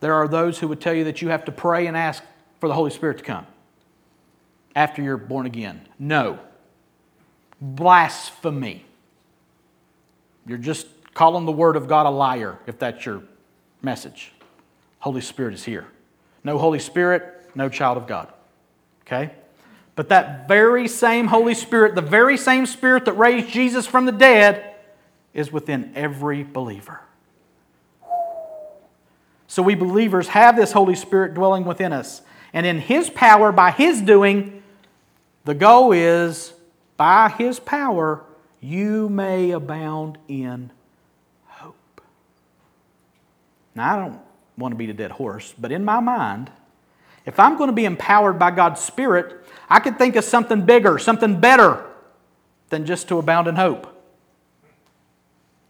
There 0.00 0.14
are 0.14 0.26
those 0.26 0.58
who 0.58 0.68
would 0.68 0.80
tell 0.80 0.94
you 0.94 1.04
that 1.04 1.22
you 1.22 1.28
have 1.28 1.44
to 1.44 1.52
pray 1.52 1.86
and 1.86 1.96
ask 1.96 2.22
for 2.58 2.68
the 2.68 2.74
Holy 2.74 2.90
Spirit 2.90 3.18
to 3.18 3.24
come 3.24 3.46
after 4.74 5.02
you're 5.02 5.16
born 5.16 5.46
again. 5.46 5.86
No. 5.98 6.38
Blasphemy. 7.60 8.84
You're 10.46 10.58
just 10.58 10.86
calling 11.14 11.44
the 11.44 11.52
Word 11.52 11.76
of 11.76 11.86
God 11.86 12.06
a 12.06 12.10
liar 12.10 12.58
if 12.66 12.78
that's 12.78 13.04
your 13.04 13.22
message. 13.82 14.31
Holy 15.02 15.20
Spirit 15.20 15.52
is 15.52 15.64
here. 15.64 15.84
No 16.44 16.58
Holy 16.58 16.78
Spirit, 16.78 17.50
no 17.56 17.68
child 17.68 17.98
of 17.98 18.06
God. 18.06 18.32
Okay? 19.04 19.32
But 19.96 20.10
that 20.10 20.46
very 20.46 20.86
same 20.86 21.26
Holy 21.26 21.54
Spirit, 21.54 21.96
the 21.96 22.00
very 22.00 22.36
same 22.36 22.66
Spirit 22.66 23.06
that 23.06 23.14
raised 23.14 23.48
Jesus 23.48 23.84
from 23.84 24.06
the 24.06 24.12
dead, 24.12 24.76
is 25.34 25.50
within 25.50 25.92
every 25.96 26.44
believer. 26.44 27.00
So 29.48 29.60
we 29.60 29.74
believers 29.74 30.28
have 30.28 30.54
this 30.54 30.70
Holy 30.70 30.94
Spirit 30.94 31.34
dwelling 31.34 31.64
within 31.64 31.92
us. 31.92 32.22
And 32.52 32.64
in 32.64 32.78
His 32.78 33.10
power, 33.10 33.50
by 33.50 33.72
His 33.72 34.00
doing, 34.00 34.62
the 35.44 35.54
goal 35.54 35.90
is 35.90 36.52
by 36.96 37.28
His 37.28 37.58
power, 37.58 38.22
you 38.60 39.08
may 39.08 39.50
abound 39.50 40.16
in 40.28 40.70
hope. 41.48 42.00
Now, 43.74 43.96
I 43.96 43.98
don't 43.98 44.31
want 44.62 44.72
to 44.72 44.76
beat 44.76 44.88
a 44.88 44.94
dead 44.94 45.10
horse, 45.10 45.54
but 45.58 45.70
in 45.70 45.84
my 45.84 46.00
mind, 46.00 46.50
if 47.26 47.38
I'm 47.38 47.56
going 47.56 47.68
to 47.68 47.74
be 47.74 47.84
empowered 47.84 48.38
by 48.38 48.50
God's 48.50 48.80
Spirit, 48.80 49.46
I 49.68 49.80
could 49.80 49.98
think 49.98 50.16
of 50.16 50.24
something 50.24 50.64
bigger, 50.64 50.98
something 50.98 51.38
better 51.38 51.84
than 52.70 52.86
just 52.86 53.08
to 53.08 53.18
abound 53.18 53.48
in 53.48 53.56
hope. 53.56 53.86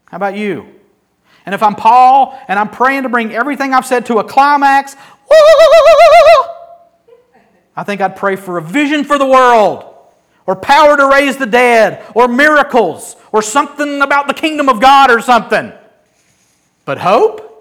How 0.05 0.17
about 0.17 0.37
you? 0.37 0.67
And 1.45 1.53
if 1.53 1.61
I'm 1.61 1.75
Paul 1.75 2.39
and 2.47 2.57
I'm 2.57 2.69
praying 2.69 3.03
to 3.03 3.09
bring 3.09 3.33
everything 3.33 3.73
I've 3.73 3.85
said 3.85 4.05
to 4.05 4.19
a 4.19 4.23
climax, 4.23 4.95
I 7.75 7.83
think 7.83 8.01
I'd 8.01 8.15
pray 8.15 8.35
for 8.35 8.57
a 8.57 8.61
vision 8.61 9.03
for 9.03 9.17
the 9.17 9.25
world, 9.25 9.89
or 10.45 10.55
power 10.55 10.95
to 10.95 11.07
raise 11.07 11.37
the 11.37 11.45
dead, 11.45 12.05
or 12.13 12.27
miracles, 12.27 13.15
or 13.31 13.41
something 13.41 14.01
about 14.01 14.27
the 14.27 14.33
kingdom 14.33 14.69
of 14.69 14.79
God 14.79 15.09
or 15.09 15.21
something. 15.21 15.71
But 16.85 16.99
hope? 16.99 17.52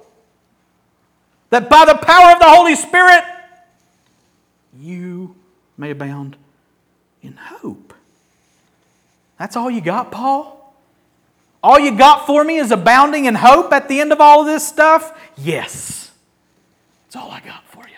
That 1.53 1.69
by 1.69 1.85
the 1.85 1.95
power 1.95 2.33
of 2.33 2.39
the 2.39 2.49
Holy 2.49 2.75
Spirit, 2.75 3.25
you 4.81 5.37
may 5.77 5.91
abound 5.91 6.35
in 7.21 7.37
hope. 7.37 7.93
That's 9.39 9.55
all 9.55 9.71
you 9.71 9.83
got, 9.83 10.11
Paul? 10.11 10.75
All 11.63 11.79
you 11.79 11.95
got 11.95 12.27
for 12.27 12.43
me 12.43 12.57
is 12.57 12.71
abounding 12.71 13.27
in 13.27 13.35
hope 13.35 13.71
at 13.71 13.87
the 13.87 14.01
end 14.01 14.13
of 14.13 14.21
all 14.23 14.41
of 14.41 14.47
this 14.47 14.67
stuff? 14.67 15.13
Yes. 15.37 16.11
That's 17.05 17.17
all 17.17 17.31
I 17.31 17.41
got 17.41 17.67
for 17.67 17.87
you. 17.87 17.95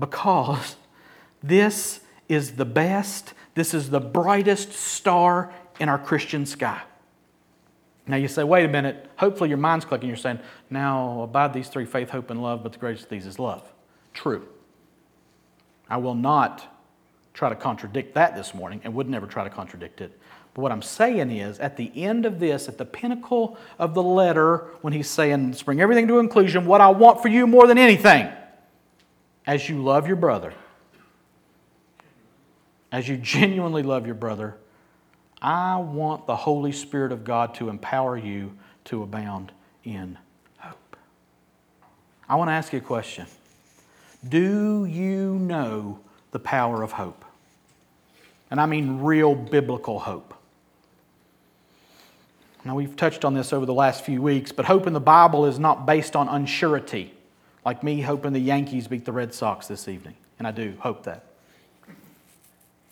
Because 0.00 0.76
this 1.42 2.00
is 2.30 2.52
the 2.52 2.64
best, 2.64 3.34
this 3.54 3.74
is 3.74 3.90
the 3.90 4.00
brightest 4.00 4.72
star 4.72 5.52
in 5.78 5.90
our 5.90 5.98
Christian 5.98 6.46
sky. 6.46 6.80
Now 8.08 8.16
you 8.16 8.26
say, 8.26 8.42
wait 8.42 8.64
a 8.64 8.68
minute, 8.68 9.10
hopefully 9.16 9.50
your 9.50 9.58
mind's 9.58 9.84
clicking. 9.84 10.08
You're 10.08 10.16
saying, 10.16 10.40
now 10.70 11.22
abide 11.22 11.52
these 11.52 11.68
three 11.68 11.84
faith, 11.84 12.10
hope, 12.10 12.30
and 12.30 12.42
love, 12.42 12.62
but 12.62 12.72
the 12.72 12.78
greatest 12.78 13.04
of 13.04 13.10
these 13.10 13.26
is 13.26 13.38
love. 13.38 13.70
True. 14.14 14.48
I 15.90 15.98
will 15.98 16.14
not 16.14 16.74
try 17.34 17.50
to 17.50 17.54
contradict 17.54 18.14
that 18.14 18.34
this 18.34 18.54
morning 18.54 18.80
and 18.82 18.94
would 18.94 19.08
never 19.08 19.26
try 19.26 19.44
to 19.44 19.50
contradict 19.50 20.00
it. 20.00 20.18
But 20.54 20.62
what 20.62 20.72
I'm 20.72 20.82
saying 20.82 21.30
is, 21.30 21.60
at 21.60 21.76
the 21.76 21.92
end 21.94 22.26
of 22.26 22.40
this, 22.40 22.66
at 22.66 22.78
the 22.78 22.84
pinnacle 22.84 23.58
of 23.78 23.94
the 23.94 24.02
letter, 24.02 24.70
when 24.80 24.92
he's 24.92 25.08
saying, 25.08 25.48
let's 25.48 25.62
bring 25.62 25.80
everything 25.80 26.08
to 26.08 26.18
inclusion, 26.18 26.64
what 26.64 26.80
I 26.80 26.88
want 26.88 27.22
for 27.22 27.28
you 27.28 27.46
more 27.46 27.66
than 27.66 27.78
anything, 27.78 28.28
as 29.46 29.68
you 29.68 29.82
love 29.84 30.06
your 30.06 30.16
brother, 30.16 30.52
as 32.90 33.08
you 33.08 33.18
genuinely 33.18 33.82
love 33.82 34.06
your 34.06 34.14
brother, 34.14 34.56
I 35.40 35.76
want 35.76 36.26
the 36.26 36.36
Holy 36.36 36.72
Spirit 36.72 37.12
of 37.12 37.24
God 37.24 37.54
to 37.54 37.68
empower 37.68 38.16
you 38.16 38.56
to 38.86 39.02
abound 39.02 39.52
in 39.84 40.18
hope. 40.58 40.96
I 42.28 42.36
want 42.36 42.48
to 42.48 42.52
ask 42.52 42.72
you 42.72 42.78
a 42.78 42.82
question. 42.82 43.26
Do 44.26 44.84
you 44.84 45.34
know 45.34 46.00
the 46.32 46.38
power 46.38 46.82
of 46.82 46.92
hope? 46.92 47.24
And 48.50 48.60
I 48.60 48.66
mean 48.66 49.00
real 49.00 49.34
biblical 49.34 50.00
hope. 50.00 50.34
Now, 52.64 52.74
we've 52.74 52.96
touched 52.96 53.24
on 53.24 53.34
this 53.34 53.52
over 53.52 53.64
the 53.64 53.72
last 53.72 54.04
few 54.04 54.20
weeks, 54.20 54.52
but 54.52 54.66
hope 54.66 54.86
in 54.86 54.92
the 54.92 55.00
Bible 55.00 55.46
is 55.46 55.58
not 55.58 55.86
based 55.86 56.16
on 56.16 56.28
unsurety, 56.28 57.10
like 57.64 57.82
me 57.82 58.00
hoping 58.00 58.32
the 58.32 58.40
Yankees 58.40 58.88
beat 58.88 59.04
the 59.04 59.12
Red 59.12 59.32
Sox 59.32 59.68
this 59.68 59.88
evening. 59.88 60.16
And 60.38 60.46
I 60.46 60.50
do 60.50 60.74
hope 60.80 61.04
that. 61.04 61.24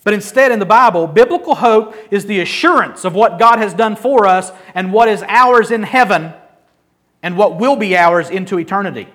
But 0.03 0.13
instead, 0.13 0.51
in 0.51 0.59
the 0.59 0.65
Bible, 0.65 1.05
biblical 1.07 1.55
hope 1.55 1.95
is 2.11 2.25
the 2.25 2.39
assurance 2.39 3.03
of 3.03 3.13
what 3.13 3.39
God 3.39 3.59
has 3.59 3.73
done 3.73 3.95
for 3.95 4.25
us 4.25 4.51
and 4.73 4.93
what 4.93 5.09
is 5.09 5.23
ours 5.27 5.69
in 5.69 5.83
heaven 5.83 6.33
and 7.21 7.37
what 7.37 7.59
will 7.59 7.75
be 7.75 7.97
ours 7.97 8.29
into 8.29 8.57
eternity. 8.57 9.07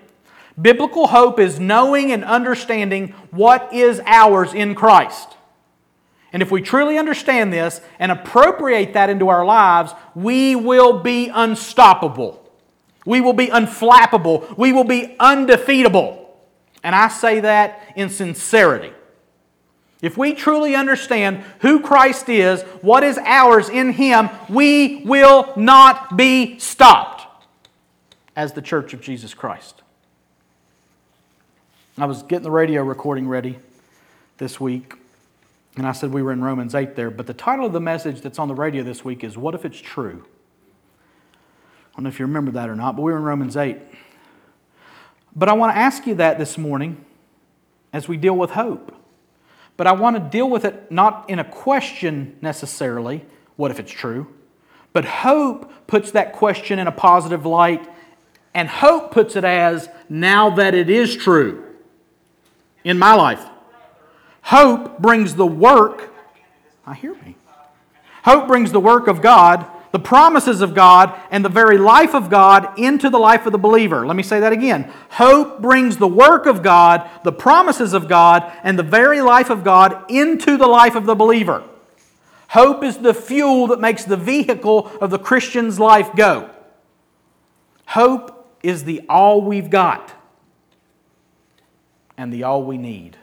Biblical 0.61 1.07
hope 1.07 1.41
is 1.41 1.59
knowing 1.59 2.13
and 2.13 2.25
understanding 2.25 3.15
what 3.31 3.73
is 3.73 4.03
ours 4.05 4.53
in 4.53 4.75
Christ. 4.75 5.37
And 6.33 6.43
if 6.43 6.51
we 6.51 6.63
truly 6.63 6.99
understand 6.99 7.53
this 7.53 7.81
and 7.99 8.13
appropriate 8.13 8.95
that 8.95 9.11
into 9.11 9.29
our 9.29 9.45
lives, 9.45 9.93
we 10.15 10.57
will 10.57 11.01
be 11.01 11.29
unstoppable. 11.29 12.39
We 13.05 13.21
will 13.21 13.33
be 13.33 13.49
unflappable. 13.49 14.57
We 14.57 14.73
will 14.73 14.85
be 14.85 15.17
undefeatable. 15.19 16.19
And 16.83 16.95
I 16.95 17.09
say 17.09 17.41
that 17.41 17.81
in 17.97 18.09
sincerity. 18.09 18.93
If 20.03 20.19
we 20.19 20.35
truly 20.35 20.75
understand 20.75 21.45
who 21.61 21.81
Christ 21.81 22.29
is, 22.29 22.63
what 22.83 23.05
is 23.05 23.19
ours 23.19 23.69
in 23.69 23.93
Him, 23.93 24.29
we 24.49 25.05
will 25.05 25.53
not 25.57 26.17
be 26.17 26.59
stopped 26.59 27.23
as 28.35 28.53
the 28.53 28.63
church 28.63 28.93
of 28.93 29.01
Jesus 29.01 29.33
Christ. 29.33 29.81
I 31.97 32.07
was 32.07 32.25
getting 32.25 32.43
the 32.43 32.51
radio 32.51 32.83
recording 32.83 33.29
ready 33.29 33.61
this 34.39 34.59
week, 34.59 34.95
and 35.77 35.87
I 35.87 35.93
said 35.93 36.13
we 36.13 36.23
were 36.23 36.33
in 36.33 36.43
Romans 36.43 36.75
8 36.75 36.97
there, 36.97 37.11
but 37.11 37.29
the 37.29 37.35
title 37.35 37.67
of 37.67 37.73
the 37.73 37.81
message 37.81 38.23
that's 38.23 38.41
on 38.41 38.49
the 38.49 38.55
radio 38.55 38.83
this 38.83 39.05
week 39.05 39.23
is 39.23 39.39
What 39.39 39.55
If 39.55 39.65
It's 39.65 39.81
True? 39.81 40.25
I 41.93 41.97
don't 41.97 42.05
know 42.05 42.09
if 42.09 42.19
you 42.19 42.27
remember 42.27 42.51
that 42.53 42.69
or 42.69 42.75
not, 42.75 42.97
but 42.97 43.03
we 43.03 43.13
were 43.13 43.19
in 43.19 43.25
Romans 43.25 43.57
8. 43.57 43.77
But 45.37 45.49
I 45.49 45.53
want 45.53 45.75
to 45.75 45.79
ask 45.79 46.07
you 46.07 46.17
that 46.17 46.39
this 46.39 46.59
morning 46.59 47.05
as 47.93 48.09
we 48.09 48.17
deal 48.17 48.37
with 48.37 48.51
hope. 48.51 48.97
But 49.83 49.89
I 49.89 49.95
want 49.95 50.15
to 50.15 50.21
deal 50.21 50.49
with 50.49 50.65
it 50.65 50.93
not 50.93 51.29
in 51.29 51.41
a 51.41 51.45
question 51.45 52.37
necessarily, 52.41 53.27
what 53.57 53.73
if 53.73 53.81
it's 53.81 53.91
true? 53.91 54.33
But 54.93 55.05
hope 55.05 55.73
puts 55.89 56.13
that 56.13 56.35
question 56.35 56.79
in 56.79 56.87
a 56.87 56.93
positive 56.93 57.45
light, 57.45 57.85
and 58.55 58.69
hope 58.69 59.11
puts 59.11 59.35
it 59.35 59.43
as 59.43 59.89
now 60.09 60.51
that 60.51 60.77
it 60.77 60.89
is 60.89 61.17
true 61.17 61.65
in 62.85 62.97
my 62.97 63.17
life. 63.17 63.45
Hope 64.43 65.01
brings 65.01 65.35
the 65.35 65.49
work, 65.49 66.15
I 66.87 66.95
hear 66.95 67.15
me. 67.15 67.35
Hope 68.25 68.47
brings 68.47 68.71
the 68.71 68.79
work 68.79 69.09
of 69.09 69.21
God, 69.21 69.67
the 69.93 69.99
promises 69.99 70.63
of 70.63 70.75
God, 70.75 71.15
and 71.31 71.45
the 71.45 71.51
very 71.51 71.79
life 71.79 72.15
of 72.15 72.31
God 72.31 72.79
into 72.79 73.11
the 73.11 73.19
life 73.19 73.47
of 73.47 73.53
the 73.53 73.59
believer. 73.59 74.07
Let 74.07 74.17
me 74.17 74.23
say 74.23 74.41
that 74.41 74.53
again. 74.53 74.91
Hope 75.11 75.61
brings 75.61 75.99
the 75.99 76.09
work 76.09 76.47
of 76.47 76.63
God, 76.63 77.09
the 77.25 77.33
promises 77.33 77.93
of 77.93 78.09
God, 78.09 78.51
and 78.65 78.79
the 78.79 78.83
very 78.83 79.21
life 79.21 79.51
of 79.51 79.63
God 79.63 80.11
into 80.11 80.57
the 80.57 80.67
life 80.67 80.95
of 80.95 81.05
the 81.05 81.15
believer. 81.15 81.63
Hope 82.49 82.83
is 82.83 82.99
the 82.99 83.15
fuel 83.15 83.67
that 83.69 83.81
makes 83.81 84.05
the 84.05 84.17
vehicle 84.17 84.87
of 85.01 85.11
the 85.11 85.19
Christian's 85.19 85.79
life 85.79 86.15
go. 86.17 86.51
Hope 87.87 88.57
is 88.63 88.85
the 88.85 89.03
all 89.09 89.43
we've 89.43 89.71
got 89.71 90.15
and 92.17 92.33
the 92.33 92.43
all 92.43 92.63
we 92.63 92.79
need 92.79 93.19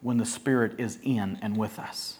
when 0.00 0.18
the 0.18 0.26
Spirit 0.26 0.78
is 0.78 0.98
in 1.02 1.38
and 1.42 1.56
with 1.56 1.78
us. 1.78 2.18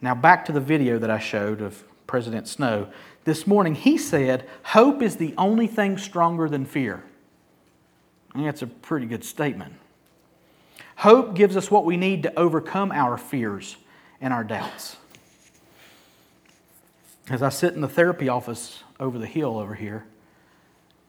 Now, 0.00 0.14
back 0.14 0.44
to 0.44 0.52
the 0.52 0.60
video 0.60 0.98
that 0.98 1.10
I 1.10 1.18
showed 1.18 1.60
of 1.60 1.82
President 2.08 2.48
Snow. 2.48 2.88
This 3.22 3.46
morning, 3.46 3.76
he 3.76 3.96
said, 3.96 4.48
Hope 4.64 5.00
is 5.00 5.16
the 5.16 5.34
only 5.38 5.68
thing 5.68 5.96
stronger 5.96 6.48
than 6.48 6.64
fear. 6.64 7.04
Think 8.32 8.46
that's 8.46 8.62
a 8.62 8.66
pretty 8.66 9.06
good 9.06 9.24
statement. 9.24 9.74
Hope 10.96 11.34
gives 11.34 11.56
us 11.56 11.70
what 11.70 11.84
we 11.84 11.96
need 11.96 12.24
to 12.24 12.36
overcome 12.36 12.90
our 12.90 13.16
fears 13.16 13.76
and 14.20 14.32
our 14.32 14.42
doubts. 14.42 14.96
As 17.30 17.42
I 17.42 17.50
sit 17.50 17.74
in 17.74 17.80
the 17.80 17.88
therapy 17.88 18.28
office 18.28 18.82
over 18.98 19.18
the 19.18 19.26
hill 19.26 19.58
over 19.58 19.74
here, 19.74 20.04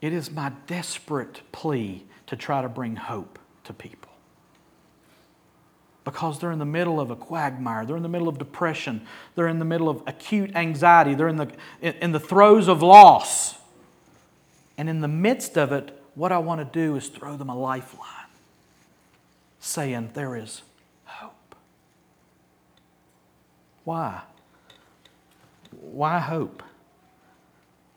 it 0.02 0.14
is 0.14 0.32
my 0.32 0.52
desperate 0.68 1.42
plea 1.52 2.06
to 2.28 2.36
try 2.36 2.62
to 2.62 2.70
bring 2.70 2.96
hope 2.96 3.40
to 3.64 3.74
people. 3.74 3.99
Because 6.10 6.40
they're 6.40 6.52
in 6.52 6.58
the 6.58 6.66
middle 6.66 7.00
of 7.00 7.12
a 7.12 7.16
quagmire. 7.16 7.86
They're 7.86 7.96
in 7.96 8.02
the 8.02 8.10
middle 8.10 8.28
of 8.28 8.40
depression. 8.40 9.06
They're 9.36 9.48
in 9.48 9.60
the 9.60 9.66
middle 9.66 9.90
of 9.90 10.02
acute 10.08 10.56
anxiety. 10.56 11.14
They're 11.14 11.28
in 11.28 11.36
the, 11.36 11.52
in 11.82 12.14
the 12.14 12.20
throes 12.20 12.68
of 12.68 12.82
loss. 12.82 13.60
And 14.76 14.90
in 14.90 15.02
the 15.02 15.08
midst 15.08 15.56
of 15.56 15.72
it, 15.72 16.02
what 16.16 16.32
I 16.32 16.40
want 16.40 16.62
to 16.62 16.66
do 16.66 16.96
is 16.96 17.10
throw 17.10 17.38
them 17.38 17.48
a 17.48 17.56
lifeline, 17.56 18.08
saying, 19.60 20.10
There 20.16 20.36
is 20.36 20.64
hope. 21.06 21.54
Why? 23.84 24.22
Why 25.80 26.18
hope? 26.18 26.64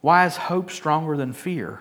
Why 0.03 0.27
is 0.27 0.37
hope 0.37 0.71
stronger 0.71 1.17
than 1.17 1.33
fear? 1.33 1.81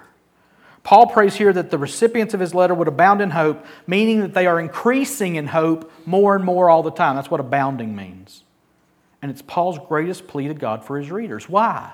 Paul 0.92 1.08
prays 1.08 1.36
here 1.36 1.54
that 1.54 1.72
the 1.72 1.78
recipients 1.78 2.34
of 2.34 2.42
his 2.42 2.54
letter 2.54 2.76
would 2.76 2.89
abound 2.89 3.22
in 3.22 3.30
hope, 3.30 3.66
meaning 3.88 4.20
that 4.20 4.34
they 4.34 4.46
are 4.46 4.60
increasing 4.60 5.38
in 5.38 5.48
hope 5.48 5.89
more 6.06 6.36
and 6.36 6.44
more 6.44 6.70
all 6.70 6.84
the 6.84 6.92
time. 6.92 7.16
That's 7.16 7.32
what 7.32 7.39
abounding 7.39 7.96
means. 7.96 8.44
And 9.22 9.32
it's 9.32 9.42
Paul's 9.42 9.80
greatest 9.88 10.28
plea 10.28 10.50
to 10.50 10.54
God 10.54 10.84
for 10.84 11.00
his 11.00 11.10
readers. 11.10 11.48
Why? 11.48 11.94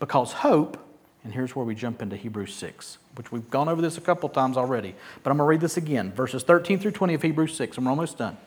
Because 0.00 0.32
hope, 0.32 0.82
and 1.24 1.34
here's 1.34 1.54
where 1.54 1.66
we 1.66 1.74
jump 1.74 2.00
into 2.00 2.16
Hebrews 2.16 2.54
6, 2.54 2.96
which 3.16 3.30
we've 3.30 3.50
gone 3.50 3.68
over 3.68 3.82
this 3.82 3.98
a 3.98 4.00
couple 4.00 4.30
times 4.30 4.56
already, 4.56 4.94
but 5.22 5.30
I'm 5.30 5.36
going 5.36 5.46
to 5.46 5.50
read 5.50 5.60
this 5.60 5.76
again 5.76 6.10
verses 6.12 6.42
13 6.42 6.78
through 6.78 6.92
20 6.92 7.12
of 7.12 7.20
Hebrews 7.20 7.54
6, 7.54 7.76
and 7.76 7.84
we're 7.84 7.90
almost 7.90 8.16
done. 8.16 8.38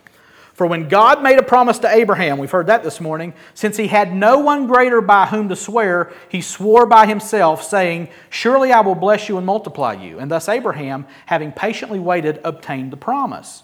For 0.62 0.68
when 0.68 0.90
God 0.90 1.24
made 1.24 1.40
a 1.40 1.42
promise 1.42 1.80
to 1.80 1.90
Abraham, 1.90 2.38
we've 2.38 2.52
heard 2.52 2.68
that 2.68 2.84
this 2.84 3.02
morning, 3.02 3.34
since 3.56 3.78
he 3.78 3.88
had 3.88 4.14
no 4.14 4.38
one 4.38 4.68
greater 4.68 5.02
by 5.02 5.26
whom 5.26 5.50
to 5.50 5.56
swear, 5.56 6.12
he 6.30 6.40
swore 6.42 6.86
by 6.86 7.08
himself, 7.08 7.64
saying, 7.64 8.10
Surely 8.30 8.72
I 8.72 8.82
will 8.82 8.94
bless 8.94 9.28
you 9.28 9.38
and 9.38 9.46
multiply 9.48 9.94
you. 9.94 10.20
And 10.20 10.30
thus 10.30 10.48
Abraham, 10.48 11.08
having 11.26 11.52
patiently 11.52 11.98
waited, 11.98 12.40
obtained 12.44 12.94
the 12.94 12.98
promise. 12.98 13.64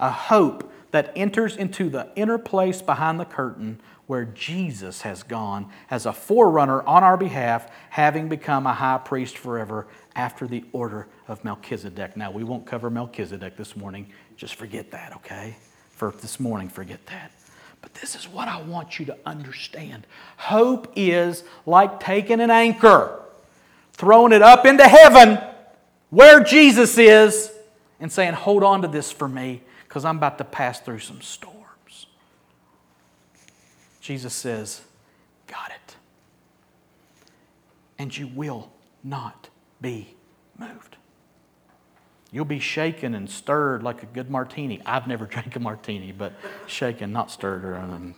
a 0.00 0.10
hope 0.10 0.72
that 0.90 1.12
enters 1.14 1.56
into 1.56 1.88
the 1.88 2.08
inner 2.16 2.38
place 2.38 2.82
behind 2.82 3.20
the 3.20 3.24
curtain 3.24 3.80
where 4.06 4.24
Jesus 4.24 5.02
has 5.02 5.22
gone 5.22 5.70
as 5.88 6.04
a 6.04 6.12
forerunner 6.12 6.82
on 6.82 7.04
our 7.04 7.16
behalf, 7.16 7.70
having 7.90 8.28
become 8.28 8.66
a 8.66 8.74
high 8.74 8.98
priest 8.98 9.38
forever 9.38 9.86
after 10.16 10.48
the 10.48 10.64
order 10.72 11.06
of 11.28 11.44
Melchizedek. 11.44 12.16
Now, 12.16 12.32
we 12.32 12.42
won't 12.42 12.66
cover 12.66 12.90
Melchizedek 12.90 13.56
this 13.56 13.76
morning. 13.76 14.10
Just 14.36 14.56
forget 14.56 14.90
that, 14.90 15.14
okay? 15.16 15.56
For 15.92 16.10
this 16.10 16.40
morning, 16.40 16.68
forget 16.68 17.06
that. 17.06 17.30
But 17.82 17.94
this 17.94 18.16
is 18.16 18.26
what 18.28 18.48
I 18.48 18.60
want 18.60 18.98
you 18.98 19.06
to 19.06 19.16
understand. 19.24 20.08
Hope 20.36 20.92
is 20.96 21.44
like 21.64 22.00
taking 22.00 22.40
an 22.40 22.50
anchor, 22.50 23.20
throwing 23.92 24.32
it 24.32 24.42
up 24.42 24.66
into 24.66 24.88
heaven 24.88 25.38
where 26.10 26.42
Jesus 26.42 26.98
is, 26.98 27.52
and 28.00 28.10
saying, 28.10 28.32
Hold 28.32 28.64
on 28.64 28.82
to 28.82 28.88
this 28.88 29.12
for 29.12 29.28
me 29.28 29.62
because 29.90 30.04
I'm 30.04 30.18
about 30.18 30.38
to 30.38 30.44
pass 30.44 30.78
through 30.78 31.00
some 31.00 31.20
storms. 31.20 32.06
Jesus 34.00 34.32
says, 34.32 34.82
Got 35.48 35.72
it. 35.72 35.96
And 37.98 38.16
you 38.16 38.28
will 38.28 38.70
not 39.02 39.48
be 39.80 40.14
moved. 40.56 40.96
You'll 42.30 42.44
be 42.44 42.60
shaken 42.60 43.16
and 43.16 43.28
stirred 43.28 43.82
like 43.82 44.04
a 44.04 44.06
good 44.06 44.30
martini. 44.30 44.80
I've 44.86 45.08
never 45.08 45.26
drank 45.26 45.56
a 45.56 45.60
martini, 45.60 46.12
but 46.12 46.34
shaken, 46.68 47.10
not 47.10 47.32
stirred 47.32 47.64
or. 47.64 48.14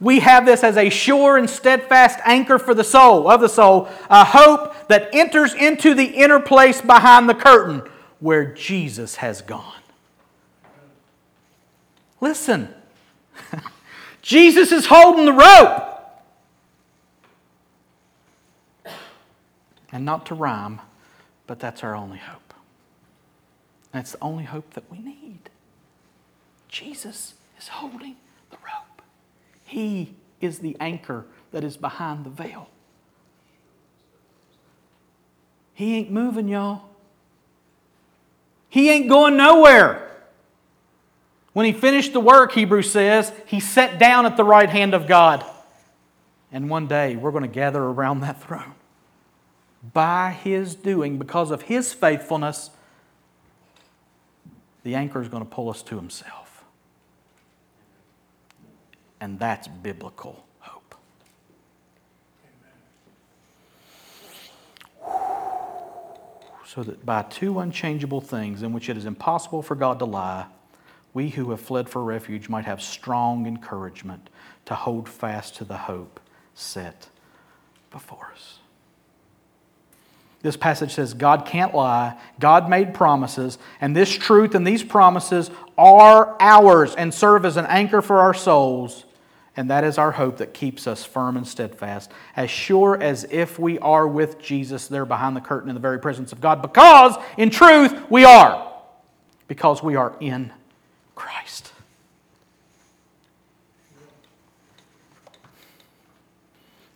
We 0.00 0.20
have 0.20 0.46
this 0.46 0.64
as 0.64 0.78
a 0.78 0.88
sure 0.88 1.36
and 1.36 1.50
steadfast 1.50 2.18
anchor 2.24 2.58
for 2.58 2.72
the 2.72 2.82
soul, 2.82 3.30
of 3.30 3.42
the 3.42 3.48
soul, 3.48 3.90
a 4.08 4.24
hope 4.24 4.88
that 4.88 5.14
enters 5.14 5.52
into 5.52 5.94
the 5.94 6.06
inner 6.06 6.40
place 6.40 6.80
behind 6.80 7.28
the 7.28 7.34
curtain 7.34 7.82
where 8.20 8.46
Jesus 8.54 9.16
has 9.16 9.42
gone. 9.42 9.81
Listen, 12.22 12.72
Jesus 14.22 14.70
is 14.70 14.86
holding 14.86 15.24
the 15.24 15.32
rope. 15.32 15.88
And 19.90 20.04
not 20.04 20.24
to 20.26 20.34
rhyme, 20.36 20.80
but 21.48 21.58
that's 21.58 21.82
our 21.82 21.96
only 21.96 22.18
hope. 22.18 22.54
That's 23.90 24.12
the 24.12 24.18
only 24.22 24.44
hope 24.44 24.72
that 24.74 24.88
we 24.88 25.00
need. 25.00 25.50
Jesus 26.68 27.34
is 27.58 27.66
holding 27.66 28.14
the 28.50 28.56
rope. 28.58 29.02
He 29.64 30.14
is 30.40 30.60
the 30.60 30.76
anchor 30.78 31.26
that 31.50 31.64
is 31.64 31.76
behind 31.76 32.24
the 32.24 32.30
veil. 32.30 32.68
He 35.74 35.96
ain't 35.96 36.12
moving, 36.12 36.46
y'all. 36.46 36.82
He 38.68 38.90
ain't 38.90 39.08
going 39.08 39.36
nowhere. 39.36 40.11
When 41.52 41.66
he 41.66 41.72
finished 41.72 42.12
the 42.12 42.20
work, 42.20 42.52
Hebrews 42.52 42.90
says, 42.90 43.32
he 43.46 43.60
sat 43.60 43.98
down 43.98 44.24
at 44.24 44.36
the 44.36 44.44
right 44.44 44.68
hand 44.68 44.94
of 44.94 45.06
God. 45.06 45.44
And 46.50 46.70
one 46.70 46.86
day 46.86 47.16
we're 47.16 47.30
going 47.30 47.42
to 47.42 47.48
gather 47.48 47.82
around 47.82 48.20
that 48.20 48.42
throne. 48.42 48.74
By 49.92 50.30
his 50.30 50.74
doing, 50.74 51.18
because 51.18 51.50
of 51.50 51.62
his 51.62 51.92
faithfulness, 51.92 52.70
the 54.82 54.94
anchor 54.94 55.20
is 55.20 55.28
going 55.28 55.44
to 55.44 55.48
pull 55.48 55.68
us 55.68 55.82
to 55.84 55.96
himself. 55.96 56.64
And 59.20 59.38
that's 59.38 59.68
biblical 59.68 60.44
hope. 60.60 60.94
So 66.66 66.82
that 66.82 67.04
by 67.04 67.22
two 67.22 67.58
unchangeable 67.58 68.20
things 68.20 68.62
in 68.62 68.72
which 68.72 68.88
it 68.88 68.96
is 68.96 69.04
impossible 69.04 69.62
for 69.62 69.74
God 69.74 69.98
to 69.98 70.04
lie, 70.04 70.46
we 71.14 71.30
who 71.30 71.50
have 71.50 71.60
fled 71.60 71.88
for 71.88 72.02
refuge 72.02 72.48
might 72.48 72.64
have 72.64 72.82
strong 72.82 73.46
encouragement 73.46 74.30
to 74.64 74.74
hold 74.74 75.08
fast 75.08 75.56
to 75.56 75.64
the 75.64 75.76
hope 75.76 76.20
set 76.54 77.08
before 77.90 78.30
us. 78.32 78.58
This 80.42 80.56
passage 80.56 80.94
says 80.94 81.14
God 81.14 81.46
can't 81.46 81.74
lie, 81.74 82.18
God 82.40 82.68
made 82.68 82.94
promises, 82.94 83.58
and 83.80 83.94
this 83.94 84.10
truth 84.10 84.54
and 84.54 84.66
these 84.66 84.82
promises 84.82 85.50
are 85.78 86.36
ours 86.40 86.94
and 86.96 87.14
serve 87.14 87.44
as 87.44 87.56
an 87.56 87.66
anchor 87.66 88.02
for 88.02 88.18
our 88.18 88.34
souls. 88.34 89.04
And 89.54 89.70
that 89.70 89.84
is 89.84 89.98
our 89.98 90.12
hope 90.12 90.38
that 90.38 90.54
keeps 90.54 90.86
us 90.86 91.04
firm 91.04 91.36
and 91.36 91.46
steadfast, 91.46 92.10
as 92.34 92.50
sure 92.50 93.00
as 93.00 93.24
if 93.30 93.58
we 93.58 93.78
are 93.80 94.08
with 94.08 94.40
Jesus 94.40 94.88
there 94.88 95.04
behind 95.04 95.36
the 95.36 95.42
curtain 95.42 95.68
in 95.68 95.74
the 95.74 95.80
very 95.80 95.98
presence 95.98 96.32
of 96.32 96.40
God, 96.40 96.62
because 96.62 97.16
in 97.36 97.50
truth 97.50 98.10
we 98.10 98.24
are, 98.24 98.72
because 99.48 99.82
we 99.82 99.94
are 99.94 100.16
in 100.20 100.50
Christ. 101.14 101.72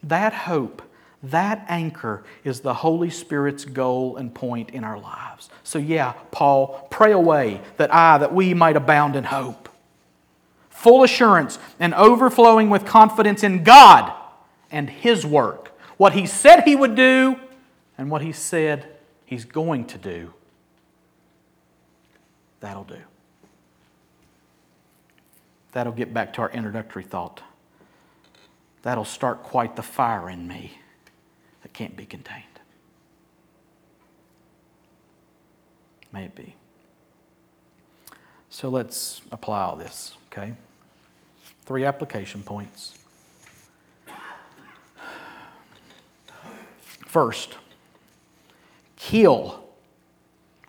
That 0.02 0.32
hope, 0.32 0.82
that 1.22 1.64
anchor 1.68 2.22
is 2.44 2.60
the 2.60 2.74
Holy 2.74 3.10
Spirit's 3.10 3.64
goal 3.64 4.16
and 4.16 4.32
point 4.32 4.70
in 4.70 4.84
our 4.84 4.98
lives. 4.98 5.50
So, 5.64 5.78
yeah, 5.78 6.12
Paul, 6.30 6.86
pray 6.90 7.12
away 7.12 7.60
that 7.76 7.92
I, 7.92 8.18
that 8.18 8.32
we 8.32 8.54
might 8.54 8.76
abound 8.76 9.16
in 9.16 9.24
hope. 9.24 9.68
Full 10.70 11.02
assurance 11.02 11.58
and 11.80 11.92
overflowing 11.94 12.70
with 12.70 12.84
confidence 12.84 13.42
in 13.42 13.64
God 13.64 14.12
and 14.70 14.88
His 14.88 15.26
work. 15.26 15.76
What 15.96 16.12
He 16.12 16.26
said 16.26 16.62
He 16.62 16.76
would 16.76 16.94
do 16.94 17.40
and 17.98 18.10
what 18.10 18.22
He 18.22 18.30
said 18.30 18.86
He's 19.24 19.44
going 19.44 19.86
to 19.86 19.98
do. 19.98 20.32
That'll 22.60 22.84
do 22.84 23.00
that'll 25.76 25.92
get 25.92 26.14
back 26.14 26.32
to 26.32 26.40
our 26.40 26.50
introductory 26.52 27.02
thought. 27.02 27.42
That'll 28.80 29.04
start 29.04 29.42
quite 29.42 29.76
the 29.76 29.82
fire 29.82 30.30
in 30.30 30.48
me 30.48 30.78
that 31.62 31.74
can't 31.74 31.94
be 31.94 32.06
contained. 32.06 32.44
May 36.14 36.24
it 36.24 36.34
be. 36.34 36.54
So 38.48 38.70
let's 38.70 39.20
apply 39.30 39.60
all 39.60 39.76
this, 39.76 40.16
okay? 40.32 40.54
Three 41.66 41.84
application 41.84 42.42
points. 42.42 42.94
First, 46.80 47.58
kill. 48.96 49.62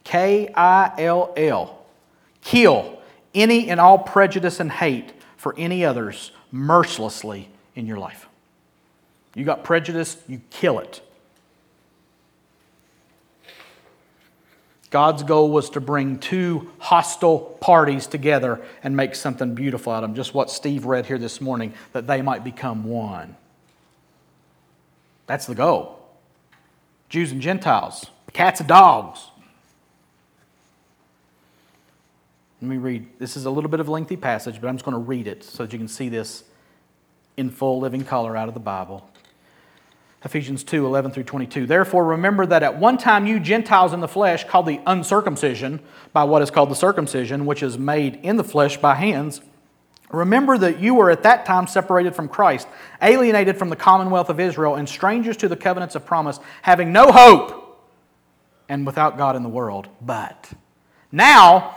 K 0.03 0.51
I 0.53 0.91
L 0.97 1.31
L. 1.37 1.85
Kill 2.41 2.96
any 3.33 3.69
and 3.69 3.79
all 3.79 3.97
prejudice 3.97 4.59
and 4.59 4.71
hate 4.71 5.13
for 5.35 5.53
any 5.57 5.85
others 5.85 6.31
mercilessly 6.51 7.49
in 7.75 7.85
your 7.85 7.97
life. 7.97 8.27
You 9.35 9.45
got 9.45 9.63
prejudice, 9.63 10.17
you 10.27 10.41
kill 10.49 10.79
it. 10.79 11.01
God's 14.89 15.23
goal 15.23 15.51
was 15.51 15.69
to 15.71 15.81
bring 15.81 16.17
two 16.17 16.71
hostile 16.79 17.39
parties 17.39 18.07
together 18.07 18.61
and 18.83 18.95
make 18.95 19.15
something 19.15 19.53
beautiful 19.53 19.91
out 19.91 20.03
of 20.03 20.09
them. 20.09 20.15
Just 20.15 20.33
what 20.33 20.49
Steve 20.49 20.85
read 20.85 21.05
here 21.05 21.17
this 21.17 21.41
morning, 21.41 21.73
that 21.91 22.07
they 22.07 22.21
might 22.21 22.43
become 22.43 22.85
one. 22.85 23.35
That's 25.25 25.45
the 25.45 25.55
goal. 25.55 25.99
Jews 27.09 27.31
and 27.31 27.41
Gentiles, 27.41 28.05
cats 28.31 28.61
and 28.61 28.69
dogs. 28.69 29.25
Let 32.61 32.69
me 32.69 32.77
read. 32.77 33.07
This 33.19 33.37
is 33.37 33.45
a 33.45 33.51
little 33.51 33.69
bit 33.69 33.79
of 33.79 33.87
a 33.87 33.91
lengthy 33.91 34.17
passage, 34.17 34.59
but 34.59 34.67
I'm 34.67 34.75
just 34.75 34.85
going 34.85 34.97
to 34.97 35.03
read 35.03 35.27
it 35.27 35.43
so 35.43 35.63
that 35.63 35.71
you 35.71 35.77
can 35.77 35.87
see 35.87 36.09
this 36.09 36.43
in 37.37 37.51
full 37.51 37.79
living 37.79 38.03
color 38.03 38.35
out 38.35 38.47
of 38.47 38.55
the 38.55 38.59
Bible. 38.59 39.07
Ephesians 40.25 40.63
2 40.63 40.87
11 40.87 41.11
through 41.11 41.23
22. 41.23 41.67
Therefore, 41.67 42.03
remember 42.03 42.47
that 42.47 42.63
at 42.63 42.79
one 42.79 42.97
time 42.97 43.27
you 43.27 43.39
Gentiles 43.39 43.93
in 43.93 43.99
the 43.99 44.07
flesh, 44.07 44.43
called 44.43 44.65
the 44.65 44.81
uncircumcision 44.87 45.79
by 46.13 46.23
what 46.23 46.41
is 46.41 46.49
called 46.49 46.71
the 46.71 46.75
circumcision, 46.75 47.45
which 47.45 47.61
is 47.61 47.77
made 47.77 48.19
in 48.23 48.37
the 48.37 48.43
flesh 48.43 48.75
by 48.77 48.95
hands, 48.95 49.41
remember 50.09 50.57
that 50.57 50.79
you 50.79 50.95
were 50.95 51.11
at 51.11 51.21
that 51.23 51.45
time 51.45 51.67
separated 51.67 52.15
from 52.15 52.27
Christ, 52.27 52.67
alienated 53.03 53.57
from 53.57 53.69
the 53.69 53.75
commonwealth 53.75 54.29
of 54.29 54.39
Israel, 54.39 54.75
and 54.75 54.89
strangers 54.89 55.37
to 55.37 55.47
the 55.47 55.55
covenants 55.55 55.93
of 55.93 56.07
promise, 56.07 56.39
having 56.63 56.91
no 56.91 57.11
hope 57.11 57.85
and 58.67 58.83
without 58.83 59.19
God 59.19 59.35
in 59.35 59.43
the 59.43 59.49
world. 59.49 59.87
But 60.01 60.51
now, 61.11 61.76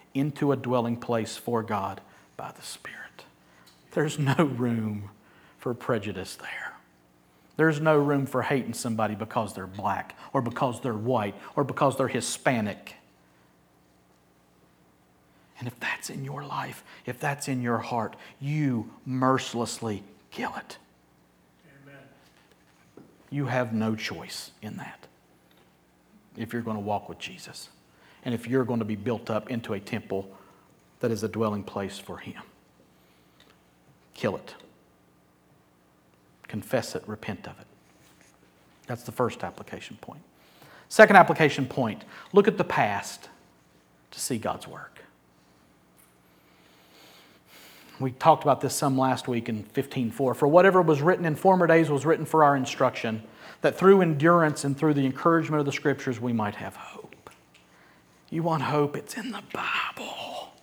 into 0.13 0.51
a 0.51 0.55
dwelling 0.55 0.97
place 0.97 1.37
for 1.37 1.63
God 1.63 2.01
by 2.37 2.51
the 2.51 2.61
Spirit. 2.61 3.25
There's 3.91 4.17
no 4.17 4.35
room 4.43 5.09
for 5.57 5.73
prejudice 5.73 6.35
there. 6.35 6.73
There's 7.57 7.79
no 7.79 7.97
room 7.97 8.25
for 8.25 8.41
hating 8.41 8.73
somebody 8.73 9.15
because 9.15 9.53
they're 9.53 9.67
black 9.67 10.17
or 10.33 10.41
because 10.41 10.81
they're 10.81 10.93
white 10.93 11.35
or 11.55 11.63
because 11.63 11.97
they're 11.97 12.07
Hispanic. 12.07 12.95
And 15.59 15.67
if 15.67 15.79
that's 15.79 16.09
in 16.09 16.25
your 16.25 16.43
life, 16.43 16.83
if 17.05 17.19
that's 17.19 17.47
in 17.47 17.61
your 17.61 17.77
heart, 17.77 18.15
you 18.39 18.89
mercilessly 19.05 20.03
kill 20.31 20.55
it. 20.55 20.77
Amen. 21.83 21.99
You 23.29 23.45
have 23.45 23.73
no 23.73 23.95
choice 23.95 24.51
in 24.61 24.77
that 24.77 25.05
if 26.35 26.53
you're 26.53 26.63
going 26.63 26.77
to 26.77 26.81
walk 26.81 27.09
with 27.09 27.19
Jesus 27.19 27.69
and 28.23 28.33
if 28.33 28.47
you're 28.47 28.65
going 28.65 28.79
to 28.79 28.85
be 28.85 28.95
built 28.95 29.29
up 29.29 29.49
into 29.49 29.73
a 29.73 29.79
temple 29.79 30.29
that 30.99 31.11
is 31.11 31.23
a 31.23 31.27
dwelling 31.27 31.63
place 31.63 31.99
for 31.99 32.17
Him. 32.17 32.41
Kill 34.13 34.35
it. 34.35 34.55
Confess 36.47 36.95
it, 36.95 37.03
repent 37.07 37.47
of 37.47 37.59
it. 37.59 37.67
That's 38.87 39.03
the 39.03 39.11
first 39.11 39.43
application 39.43 39.97
point. 40.01 40.21
Second 40.89 41.15
application 41.15 41.65
point 41.65 42.03
look 42.33 42.47
at 42.47 42.57
the 42.57 42.63
past 42.63 43.29
to 44.11 44.19
see 44.19 44.37
God's 44.37 44.67
work. 44.67 45.01
We 47.99 48.11
talked 48.11 48.43
about 48.43 48.61
this 48.61 48.75
some 48.75 48.97
last 48.97 49.27
week 49.27 49.47
in 49.47 49.63
15:4. 49.63 50.33
For 50.35 50.47
whatever 50.47 50.81
was 50.81 51.01
written 51.01 51.23
in 51.23 51.35
former 51.35 51.67
days 51.67 51.89
was 51.89 52.05
written 52.05 52.25
for 52.25 52.43
our 52.43 52.55
instruction, 52.55 53.23
that 53.61 53.77
through 53.77 54.01
endurance 54.01 54.63
and 54.65 54.77
through 54.77 54.95
the 54.95 55.05
encouragement 55.05 55.59
of 55.59 55.65
the 55.65 55.71
scriptures 55.71 56.19
we 56.19 56.33
might 56.33 56.55
have 56.55 56.75
hope. 56.75 57.00
You 58.31 58.43
want 58.43 58.63
hope? 58.63 58.95
It's 58.95 59.17
in 59.17 59.31
the 59.31 59.43
Bible. 59.53 60.53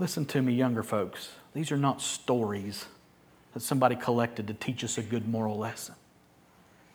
Listen 0.00 0.26
to 0.26 0.42
me, 0.42 0.52
younger 0.52 0.82
folks. 0.82 1.30
These 1.54 1.70
are 1.70 1.76
not 1.76 2.02
stories 2.02 2.86
that 3.54 3.60
somebody 3.60 3.94
collected 3.94 4.48
to 4.48 4.54
teach 4.54 4.82
us 4.82 4.98
a 4.98 5.02
good 5.02 5.28
moral 5.28 5.56
lesson. 5.56 5.94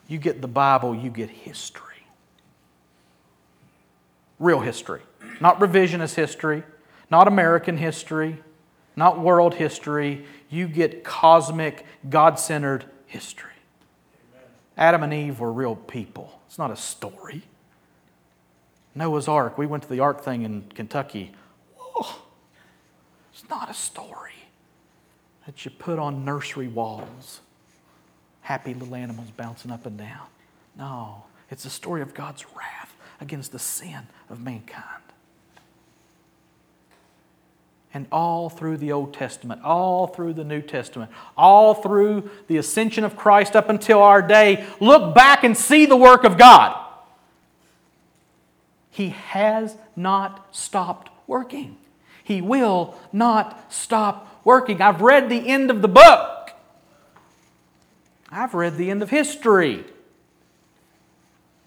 You 0.09 0.17
get 0.17 0.41
the 0.41 0.49
Bible, 0.49 0.93
you 0.93 1.09
get 1.09 1.30
history. 1.30 2.03
Real 4.38 4.59
history. 4.59 5.01
Not 5.39 5.61
revisionist 5.61 6.15
history, 6.15 6.63
not 7.09 7.30
American 7.30 7.77
history, 7.77 8.43
not 8.97 9.17
world 9.17 9.53
history. 9.53 10.25
You 10.49 10.67
get 10.67 11.05
cosmic, 11.05 11.86
God 12.09 12.38
centered 12.38 12.84
history. 13.05 13.49
Adam 14.80 15.03
and 15.03 15.13
Eve 15.13 15.41
were 15.41 15.51
real 15.51 15.75
people. 15.75 16.39
It's 16.47 16.57
not 16.57 16.71
a 16.71 16.75
story. 16.77 17.43
Noah's 18.95 19.27
Ark, 19.27 19.57
we 19.57 19.67
went 19.67 19.84
to 19.84 19.89
the 19.89 19.99
Ark 19.99 20.23
thing 20.23 20.43
in 20.43 20.63
Kentucky. 20.73 21.34
It's 23.34 23.47
not 23.49 23.69
a 23.69 23.73
story 23.73 24.32
that 25.45 25.63
you 25.65 25.71
put 25.71 25.99
on 25.99 26.23
nursery 26.23 26.69
walls. 26.69 27.41
Happy 28.41 28.73
little 28.73 28.95
animals 28.95 29.30
bouncing 29.36 29.69
up 29.69 29.86
and 29.86 29.97
down. 29.97 30.27
No, 30.77 31.23
it's 31.51 31.65
a 31.65 31.69
story 31.69 32.01
of 32.01 32.13
God's 32.13 32.45
wrath 32.55 32.95
against 33.19 33.51
the 33.51 33.59
sin 33.59 34.07
of 34.30 34.41
mankind 34.41 35.03
and 37.94 38.06
all 38.12 38.50
through 38.50 38.78
the 38.78 38.92
Old 38.92 39.14
Testament, 39.14 39.62
all 39.64 40.08
through 40.08 40.34
the 40.34 40.44
New 40.44 40.62
Testament, 40.62 41.12
all 41.36 41.74
through 41.74 42.30
the 42.48 42.58
ascension 42.58 43.04
of 43.04 43.16
Christ 43.16 43.56
up 43.56 43.70
until 43.70 44.02
our 44.02 44.22
day, 44.22 44.66
look 44.80 45.16
back 45.16 45.44
and 45.44 45.58
see 45.58 45.86
the 45.86 45.96
work 45.96 46.24
of 46.24 46.38
God. 46.38 46.86
He 48.92 49.10
has 49.10 49.76
not 49.96 50.56
stopped 50.56 51.10
working. 51.26 51.78
He 52.24 52.42
will 52.42 52.96
not 53.12 53.74
stop 53.74 54.42
working. 54.44 54.82
I've 54.82 55.02
read 55.02 55.30
the 55.30 55.48
end 55.48 55.72
of 55.72 55.82
the 55.82 55.88
book. 55.88 56.52
I've 58.30 58.54
read 58.54 58.78
the 58.78 58.92
end 58.92 59.02
of 59.02 59.10
history. 59.10 59.84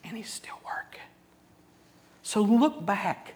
And 0.05 0.16
he's 0.16 0.31
still 0.31 0.61
working. 0.64 1.01
So 2.23 2.43
look 2.43 2.85
back 2.87 3.35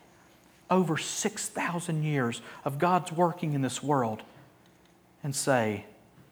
over 0.70 0.96
6,000 0.96 2.02
years 2.02 2.42
of 2.64 2.78
God's 2.78 3.12
working 3.12 3.52
in 3.52 3.62
this 3.62 3.82
world 3.82 4.22
and 5.22 5.34
say, 5.34 5.84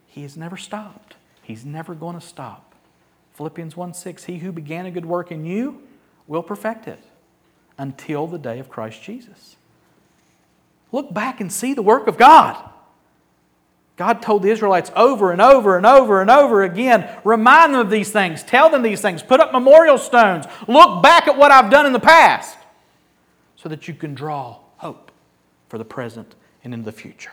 He 0.06 0.22
has 0.22 0.36
never 0.36 0.56
stopped. 0.56 1.16
He's 1.42 1.64
never 1.64 1.94
going 1.94 2.18
to 2.18 2.26
stop. 2.26 2.74
Philippians 3.34 3.76
1 3.76 3.94
6, 3.94 4.24
He 4.24 4.38
who 4.38 4.52
began 4.52 4.86
a 4.86 4.90
good 4.90 5.06
work 5.06 5.30
in 5.30 5.44
you 5.44 5.82
will 6.26 6.42
perfect 6.42 6.88
it 6.88 7.00
until 7.76 8.26
the 8.26 8.38
day 8.38 8.58
of 8.58 8.68
Christ 8.68 9.02
Jesus. 9.02 9.56
Look 10.92 11.12
back 11.12 11.40
and 11.40 11.52
see 11.52 11.74
the 11.74 11.82
work 11.82 12.06
of 12.06 12.16
God. 12.16 12.70
God 13.96 14.22
told 14.22 14.42
the 14.42 14.50
Israelites 14.50 14.90
over 14.96 15.30
and 15.30 15.40
over 15.40 15.76
and 15.76 15.86
over 15.86 16.20
and 16.20 16.30
over 16.30 16.64
again 16.64 17.08
remind 17.22 17.74
them 17.74 17.80
of 17.80 17.90
these 17.90 18.10
things, 18.10 18.42
tell 18.42 18.68
them 18.68 18.82
these 18.82 19.00
things, 19.00 19.22
put 19.22 19.38
up 19.40 19.52
memorial 19.52 19.98
stones, 19.98 20.46
look 20.66 21.02
back 21.02 21.28
at 21.28 21.36
what 21.36 21.52
I've 21.52 21.70
done 21.70 21.86
in 21.86 21.92
the 21.92 22.00
past 22.00 22.58
so 23.64 23.70
that 23.70 23.88
you 23.88 23.94
can 23.94 24.14
draw 24.14 24.58
hope 24.76 25.10
for 25.70 25.78
the 25.78 25.84
present 25.86 26.34
and 26.64 26.74
in 26.74 26.84
the 26.84 26.92
future. 26.92 27.32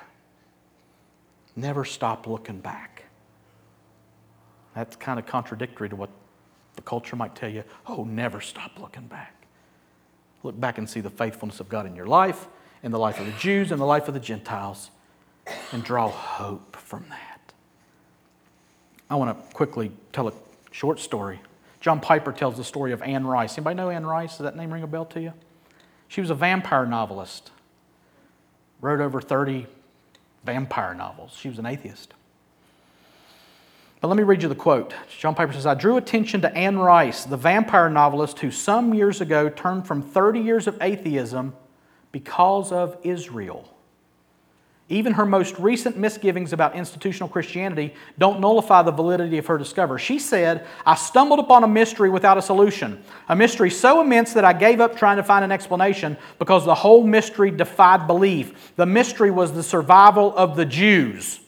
Never 1.57 1.83
stop 1.83 2.25
looking 2.25 2.61
back. 2.61 3.03
That's 4.73 4.95
kind 4.95 5.19
of 5.19 5.25
contradictory 5.25 5.89
to 5.89 5.95
what 5.97 6.09
the 6.77 6.81
culture 6.83 7.17
might 7.17 7.35
tell 7.35 7.49
you. 7.49 7.65
Oh, 7.85 8.05
never 8.05 8.39
stop 8.39 8.79
looking 8.79 9.07
back. 9.07 9.35
Look 10.43 10.57
back 10.57 10.77
and 10.77 10.89
see 10.89 11.01
the 11.01 11.09
faithfulness 11.09 11.59
of 11.59 11.67
God 11.67 11.85
in 11.85 11.97
your 11.97 12.07
life, 12.07 12.47
in 12.81 12.93
the 12.93 12.99
life 12.99 13.19
of 13.19 13.25
the 13.25 13.33
Jews, 13.33 13.73
in 13.73 13.77
the 13.77 13.85
life 13.85 14.07
of 14.07 14.13
the 14.13 14.19
Gentiles, 14.21 14.89
and 15.73 15.83
draw 15.83 16.07
hope 16.07 16.77
from 16.77 17.03
that. 17.09 17.51
I 19.09 19.15
want 19.15 19.37
to 19.37 19.53
quickly 19.53 19.91
tell 20.13 20.29
a 20.29 20.33
short 20.71 21.01
story. 21.01 21.41
John 21.81 21.99
Piper 21.99 22.31
tells 22.31 22.55
the 22.55 22.63
story 22.63 22.93
of 22.93 23.01
Anne 23.01 23.27
Rice. 23.27 23.57
Anybody 23.57 23.75
know 23.75 23.89
Anne 23.89 24.05
Rice? 24.05 24.37
Does 24.37 24.45
that 24.45 24.55
name 24.55 24.71
ring 24.71 24.83
a 24.83 24.87
bell 24.87 25.03
to 25.07 25.19
you? 25.19 25.33
She 26.11 26.19
was 26.19 26.29
a 26.29 26.35
vampire 26.35 26.85
novelist. 26.85 27.51
Wrote 28.81 28.99
over 28.99 29.21
30 29.21 29.65
vampire 30.43 30.93
novels. 30.93 31.37
She 31.39 31.47
was 31.47 31.57
an 31.57 31.65
atheist. 31.65 32.13
But 34.01 34.09
let 34.09 34.17
me 34.17 34.23
read 34.23 34.43
you 34.43 34.49
the 34.49 34.55
quote. 34.55 34.93
John 35.17 35.35
Piper 35.35 35.53
says 35.53 35.65
I 35.65 35.73
drew 35.73 35.95
attention 35.95 36.41
to 36.41 36.53
Anne 36.53 36.79
Rice, 36.79 37.23
the 37.23 37.37
vampire 37.37 37.89
novelist 37.89 38.39
who 38.39 38.51
some 38.51 38.93
years 38.93 39.21
ago 39.21 39.47
turned 39.47 39.87
from 39.87 40.01
30 40.01 40.41
years 40.41 40.67
of 40.67 40.77
atheism 40.81 41.53
because 42.11 42.73
of 42.73 42.97
Israel. 43.03 43.70
Even 44.91 45.13
her 45.13 45.25
most 45.25 45.57
recent 45.57 45.95
misgivings 45.95 46.51
about 46.51 46.75
institutional 46.75 47.29
Christianity 47.29 47.93
don't 48.19 48.41
nullify 48.41 48.81
the 48.81 48.91
validity 48.91 49.37
of 49.37 49.45
her 49.45 49.57
discovery. 49.57 50.01
She 50.01 50.19
said, 50.19 50.67
I 50.85 50.95
stumbled 50.95 51.39
upon 51.39 51.63
a 51.63 51.67
mystery 51.67 52.09
without 52.09 52.37
a 52.37 52.41
solution, 52.41 53.01
a 53.29 53.35
mystery 53.35 53.69
so 53.69 54.01
immense 54.01 54.33
that 54.33 54.43
I 54.43 54.51
gave 54.51 54.81
up 54.81 54.97
trying 54.97 55.15
to 55.15 55.23
find 55.23 55.45
an 55.45 55.51
explanation 55.51 56.17
because 56.39 56.65
the 56.65 56.75
whole 56.75 57.07
mystery 57.07 57.51
defied 57.51 58.05
belief. 58.05 58.73
The 58.75 58.85
mystery 58.85 59.31
was 59.31 59.53
the 59.53 59.63
survival 59.63 60.35
of 60.35 60.57
the 60.57 60.65
Jews. 60.65 61.39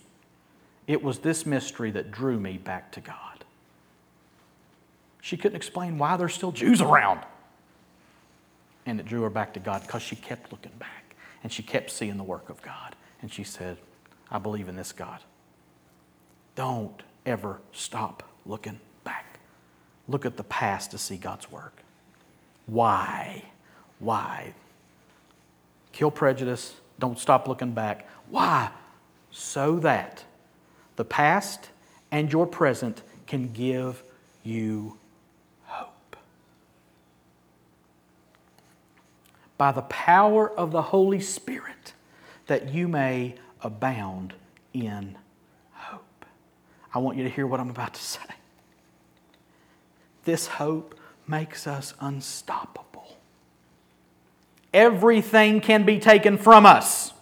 It 0.87 1.03
was 1.03 1.19
this 1.19 1.45
mystery 1.45 1.91
that 1.91 2.11
drew 2.11 2.39
me 2.39 2.57
back 2.57 2.93
to 2.93 3.01
God. 3.01 3.43
She 5.19 5.35
couldn't 5.35 5.57
explain 5.57 5.97
why 5.97 6.15
there's 6.15 6.33
still 6.33 6.53
Jews 6.53 6.79
around. 6.79 7.19
And 8.85 9.01
it 9.01 9.05
drew 9.05 9.23
her 9.23 9.29
back 9.29 9.53
to 9.55 9.59
God 9.59 9.81
because 9.81 10.01
she 10.01 10.15
kept 10.15 10.53
looking 10.53 10.71
back 10.79 11.17
and 11.43 11.51
she 11.51 11.61
kept 11.61 11.91
seeing 11.91 12.15
the 12.15 12.23
work 12.23 12.49
of 12.49 12.61
God. 12.61 12.92
And 13.23 13.31
she 13.31 13.45
said, 13.45 13.77
I 14.29 14.37
believe 14.37 14.67
in 14.67 14.75
this 14.75 14.91
God. 14.91 15.21
Don't 16.55 17.01
ever 17.25 17.61
stop 17.71 18.21
looking 18.45 18.81
back. 19.05 19.39
Look 20.09 20.25
at 20.25 20.35
the 20.35 20.43
past 20.43 20.91
to 20.91 20.97
see 20.97 21.15
God's 21.15 21.49
work. 21.49 21.77
Why? 22.65 23.45
Why? 23.99 24.53
Kill 25.93 26.11
prejudice. 26.11 26.75
Don't 26.99 27.17
stop 27.17 27.47
looking 27.47 27.71
back. 27.71 28.09
Why? 28.29 28.69
So 29.31 29.79
that 29.79 30.25
the 30.97 31.05
past 31.05 31.69
and 32.11 32.29
your 32.31 32.45
present 32.45 33.03
can 33.25 33.53
give 33.53 34.03
you 34.43 34.97
hope. 35.63 36.17
By 39.57 39.71
the 39.71 39.81
power 39.83 40.51
of 40.51 40.71
the 40.71 40.81
Holy 40.81 41.21
Spirit, 41.21 41.93
that 42.47 42.73
you 42.73 42.87
may 42.87 43.35
abound 43.61 44.33
in 44.73 45.17
hope. 45.71 46.25
I 46.93 46.99
want 46.99 47.17
you 47.17 47.23
to 47.23 47.29
hear 47.29 47.47
what 47.47 47.59
I'm 47.59 47.69
about 47.69 47.93
to 47.93 48.01
say. 48.03 48.19
This 50.25 50.47
hope 50.47 50.97
makes 51.27 51.67
us 51.67 51.93
unstoppable. 51.99 53.17
Everything 54.73 55.61
can 55.61 55.85
be 55.85 55.99
taken 55.99 56.37
from 56.37 56.65
us, 56.65 57.13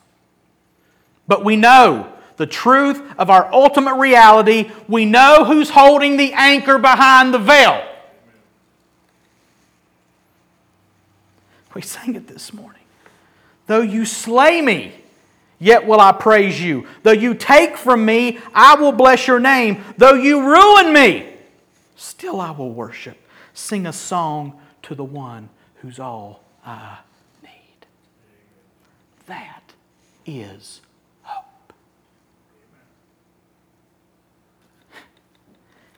but 1.28 1.44
we 1.44 1.56
know 1.56 2.12
the 2.38 2.48
truth 2.48 3.02
of 3.18 3.30
our 3.30 3.54
ultimate 3.54 3.96
reality. 3.96 4.72
We 4.88 5.06
know 5.06 5.44
who's 5.46 5.70
holding 5.70 6.18
the 6.18 6.34
anchor 6.34 6.78
behind 6.78 7.34
the 7.34 7.40
veil. 7.40 7.88
We 11.74 11.82
sang 11.82 12.16
it 12.16 12.28
this 12.28 12.54
morning. 12.54 12.82
Though 13.68 13.82
you 13.82 14.06
slay 14.06 14.62
me, 14.62 14.94
yet 15.62 15.86
will 15.86 16.02
I 16.02 16.12
praise 16.12 16.60
you. 16.60 16.88
Though 17.04 17.12
you 17.12 17.34
take 17.36 17.78
from 17.78 18.04
me, 18.04 18.40
I 18.54 18.76
will 18.76 18.92
bless 18.92 19.28
your 19.28 19.40
name. 19.40 19.82
Though 19.98 20.16
you 20.16 20.44
ruin 20.44 20.92
me, 20.92 21.34
still 21.96 22.42
I 22.42 22.52
will 22.52 22.72
worship. 22.72 23.18
Sing 23.54 23.86
a 23.86 23.94
song 23.94 24.60
to 24.82 24.96
the 24.96 25.04
one 25.04 25.50
who's 25.76 26.00
all 26.00 26.44
I 26.66 26.98
need. 27.44 27.86
That 29.28 29.74
is 30.26 30.82
hope. 31.22 31.74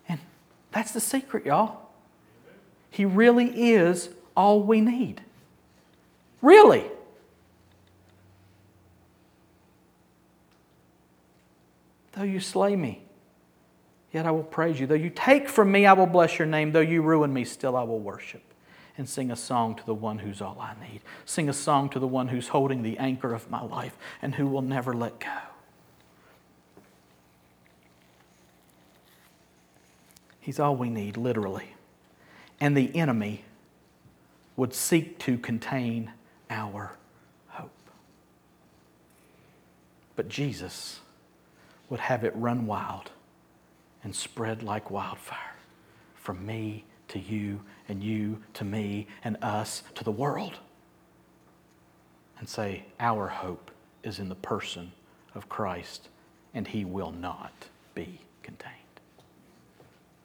And 0.10 0.20
that's 0.72 0.92
the 0.92 1.00
secret, 1.00 1.46
y'all. 1.46 1.80
He 2.92 3.06
really 3.06 3.72
is 3.72 4.10
all 4.36 4.62
we 4.62 4.82
need. 4.82 5.22
Really. 6.42 6.86
Though 12.14 12.24
you 12.24 12.40
slay 12.40 12.76
me, 12.76 13.04
yet 14.12 14.26
I 14.26 14.32
will 14.32 14.44
praise 14.44 14.80
you. 14.80 14.88
Though 14.88 14.96
you 14.96 15.10
take 15.10 15.50
from 15.50 15.72
me, 15.72 15.86
I 15.86 15.94
will 15.94 16.06
bless 16.06 16.38
your 16.40 16.48
name. 16.48 16.72
Though 16.72 16.80
you 16.80 17.02
ruin 17.02 17.34
me, 17.34 17.44
still 17.44 17.76
I 17.76 17.84
will 17.84 18.00
worship 18.00 18.44
and 18.98 19.10
sing 19.10 19.32
a 19.32 19.36
song 19.36 19.76
to 19.76 19.86
the 19.86 19.94
one 19.94 20.20
who's 20.20 20.42
all 20.42 20.58
I 20.60 20.76
need. 20.88 21.02
Sing 21.26 21.50
a 21.50 21.54
song 21.54 21.90
to 21.90 22.00
the 22.00 22.08
one 22.08 22.28
who's 22.28 22.50
holding 22.50 22.84
the 22.84 22.98
anchor 23.00 23.34
of 23.34 23.50
my 23.50 23.62
life 23.62 23.98
and 24.22 24.36
who 24.36 24.48
will 24.48 24.62
never 24.62 24.94
let 24.94 25.20
go. 25.20 25.28
He's 30.40 30.60
all 30.60 30.76
we 30.76 30.90
need, 30.90 31.18
literally. 31.18 31.74
And 32.60 32.78
the 32.78 32.96
enemy 32.96 33.46
would 34.56 34.74
seek 34.74 35.18
to 35.20 35.38
contain 35.38 36.12
our 36.50 36.98
hope. 37.48 37.72
But 40.16 40.30
Jesus 40.30 41.00
would 41.94 42.00
have 42.00 42.24
it 42.24 42.36
run 42.36 42.66
wild 42.66 43.12
and 44.04 44.16
spread 44.16 44.64
like 44.64 44.90
wildfire 44.90 45.54
from 46.16 46.44
me 46.44 46.84
to 47.08 47.20
you 47.20 47.62
and 47.88 48.04
you 48.04 48.42
to 48.52 48.64
me 48.64 49.06
and 49.24 49.38
us 49.44 49.84
to 49.94 50.04
the 50.04 50.12
world. 50.12 50.58
And 52.40 52.50
say, 52.50 52.84
Our 53.00 53.28
hope 53.28 53.70
is 54.02 54.18
in 54.18 54.28
the 54.28 54.34
person 54.34 54.92
of 55.36 55.48
Christ, 55.50 56.08
and 56.56 56.68
he 56.68 56.84
will 56.84 57.12
not 57.12 57.54
be 57.94 58.22
contained. 58.42 58.74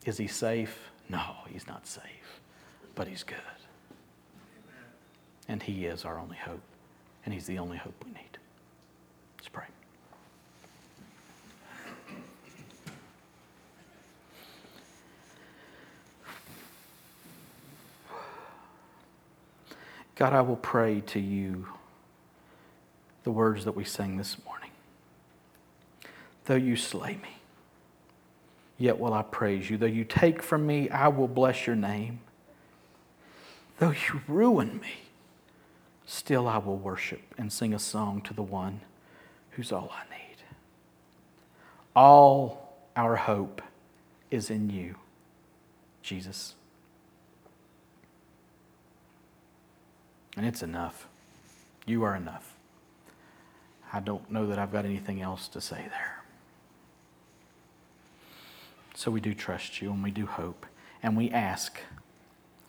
Is 0.07 0.17
he 0.17 0.27
safe? 0.27 0.91
No, 1.11 1.35
he's 1.51 1.67
not 1.67 1.87
safe, 1.87 2.41
but 2.95 3.07
he's 3.07 3.25
good. 3.25 3.37
And 5.49 5.63
he 5.63 5.85
is 5.85 6.07
our 6.07 6.19
only 6.19 6.39
hope, 6.39 6.63
and 7.27 7.35
he's 7.35 7.45
the 7.45 7.59
only 7.59 7.77
hope 7.77 8.03
we 8.07 8.13
need. 8.13 8.39
Let's 9.37 9.49
pray. 9.51 9.67
God, 20.19 20.33
I 20.33 20.41
will 20.41 20.57
pray 20.57 21.01
to 21.07 21.21
you 21.21 21.69
the 23.23 23.31
words 23.31 23.65
that 23.67 23.77
we 23.77 23.85
sang 23.85 24.17
this 24.17 24.37
morning. 24.45 24.73
Though 26.47 26.57
you 26.57 26.75
slay 26.75 27.15
me, 27.23 27.37
yet 28.79 28.99
will 28.99 29.15
I 29.15 29.23
praise 29.23 29.71
you. 29.71 29.77
Though 29.77 29.87
you 29.87 30.05
take 30.05 30.43
from 30.43 30.67
me, 30.67 30.91
I 30.91 31.07
will 31.07 31.29
bless 31.29 31.69
your 31.69 31.77
name. 31.77 32.19
Though 33.79 33.93
you 33.93 34.23
ruin 34.27 34.81
me, 34.81 34.95
still 36.05 36.49
I 36.49 36.59
will 36.59 36.79
worship 36.79 37.23
and 37.39 37.53
sing 37.53 37.73
a 37.73 37.79
song 37.79 38.21
to 38.23 38.35
the 38.35 38.43
one 38.43 38.81
who's 39.51 39.71
all 39.71 39.93
I 39.95 40.03
need. 40.13 40.37
All 41.95 42.77
our 42.97 43.15
hope 43.15 43.63
is 44.33 44.51
in 44.51 44.69
you, 44.69 44.97
Jesus. 46.03 46.57
And 50.39 50.47
it's 50.47 50.63
enough. 50.63 51.09
You 51.85 52.05
are 52.05 52.15
enough. 52.15 52.55
I 53.93 53.99
don't 53.99 54.31
know 54.31 54.47
that 54.47 54.57
I've 54.57 54.71
got 54.71 54.85
anything 54.85 55.21
else 55.21 55.49
to 55.49 55.61
say 55.61 55.87
there. 55.91 56.23
So 58.95 59.11
we 59.11 59.21
do 59.21 59.35
trust 59.35 59.83
you 59.83 59.91
and 59.91 60.01
we 60.01 60.13
do 60.13 60.27
hope. 60.27 60.65
And 61.03 61.17
we 61.17 61.29
ask 61.31 61.81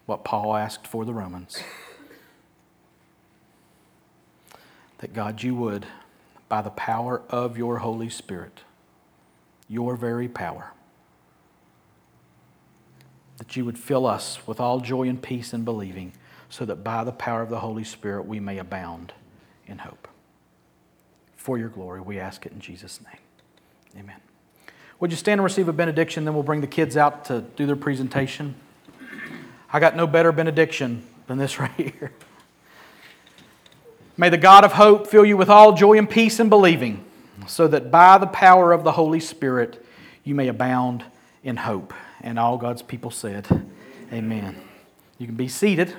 what 0.07 0.24
Paul 0.24 0.55
asked 0.55 0.88
for 0.88 1.05
the 1.05 1.13
Romans 1.13 1.61
that 4.97 5.13
God, 5.13 5.43
you 5.43 5.53
would, 5.53 5.86
by 6.47 6.63
the 6.63 6.72
power 6.72 7.22
of 7.30 7.55
your 7.55 7.78
Holy 7.78 8.09
Spirit, 8.09 8.61
your 9.67 9.95
very 9.95 10.28
power, 10.28 10.74
that 13.38 13.55
you 13.55 13.63
would 13.63 13.78
fill 13.78 14.07
us 14.07 14.47
with 14.47 14.59
all 14.59 14.80
joy 14.80 15.07
and 15.07 15.22
peace 15.22 15.53
in 15.53 15.63
believing 15.63 16.13
so 16.49 16.65
that 16.65 16.83
by 16.83 17.03
the 17.03 17.11
power 17.11 17.41
of 17.41 17.49
the 17.49 17.59
Holy 17.59 17.83
Spirit 17.83 18.25
we 18.25 18.39
may 18.39 18.57
abound 18.57 19.13
in 19.67 19.79
hope. 19.79 20.07
For 21.37 21.57
your 21.57 21.69
glory, 21.69 22.01
we 22.01 22.19
ask 22.19 22.45
it 22.45 22.51
in 22.51 22.59
Jesus' 22.59 22.99
name. 23.01 24.03
Amen. 24.03 24.17
Would 24.99 25.11
you 25.11 25.17
stand 25.17 25.39
and 25.39 25.43
receive 25.43 25.69
a 25.69 25.73
benediction? 25.73 26.25
Then 26.25 26.33
we'll 26.33 26.43
bring 26.43 26.61
the 26.61 26.67
kids 26.67 26.97
out 26.97 27.25
to 27.25 27.41
do 27.55 27.65
their 27.65 27.75
presentation. 27.75 28.55
I 29.71 29.79
got 29.79 29.95
no 29.95 30.07
better 30.07 30.31
benediction 30.31 31.03
than 31.27 31.37
this 31.37 31.59
right 31.59 31.71
here. 31.71 32.11
May 34.17 34.29
the 34.29 34.37
God 34.37 34.65
of 34.65 34.73
hope 34.73 35.07
fill 35.07 35.25
you 35.25 35.37
with 35.37 35.49
all 35.49 35.73
joy 35.73 35.97
and 35.97 36.09
peace 36.09 36.41
in 36.41 36.49
believing, 36.49 37.05
so 37.47 37.67
that 37.69 37.89
by 37.89 38.17
the 38.17 38.27
power 38.27 38.73
of 38.73 38.83
the 38.83 38.91
Holy 38.91 39.21
Spirit 39.21 39.85
you 40.25 40.35
may 40.35 40.49
abound 40.49 41.05
in 41.41 41.55
hope. 41.55 41.93
And 42.19 42.37
all 42.37 42.57
God's 42.57 42.81
people 42.81 43.11
said, 43.11 43.47
Amen. 44.11 44.57
You 45.17 45.25
can 45.25 45.35
be 45.35 45.47
seated. 45.47 45.95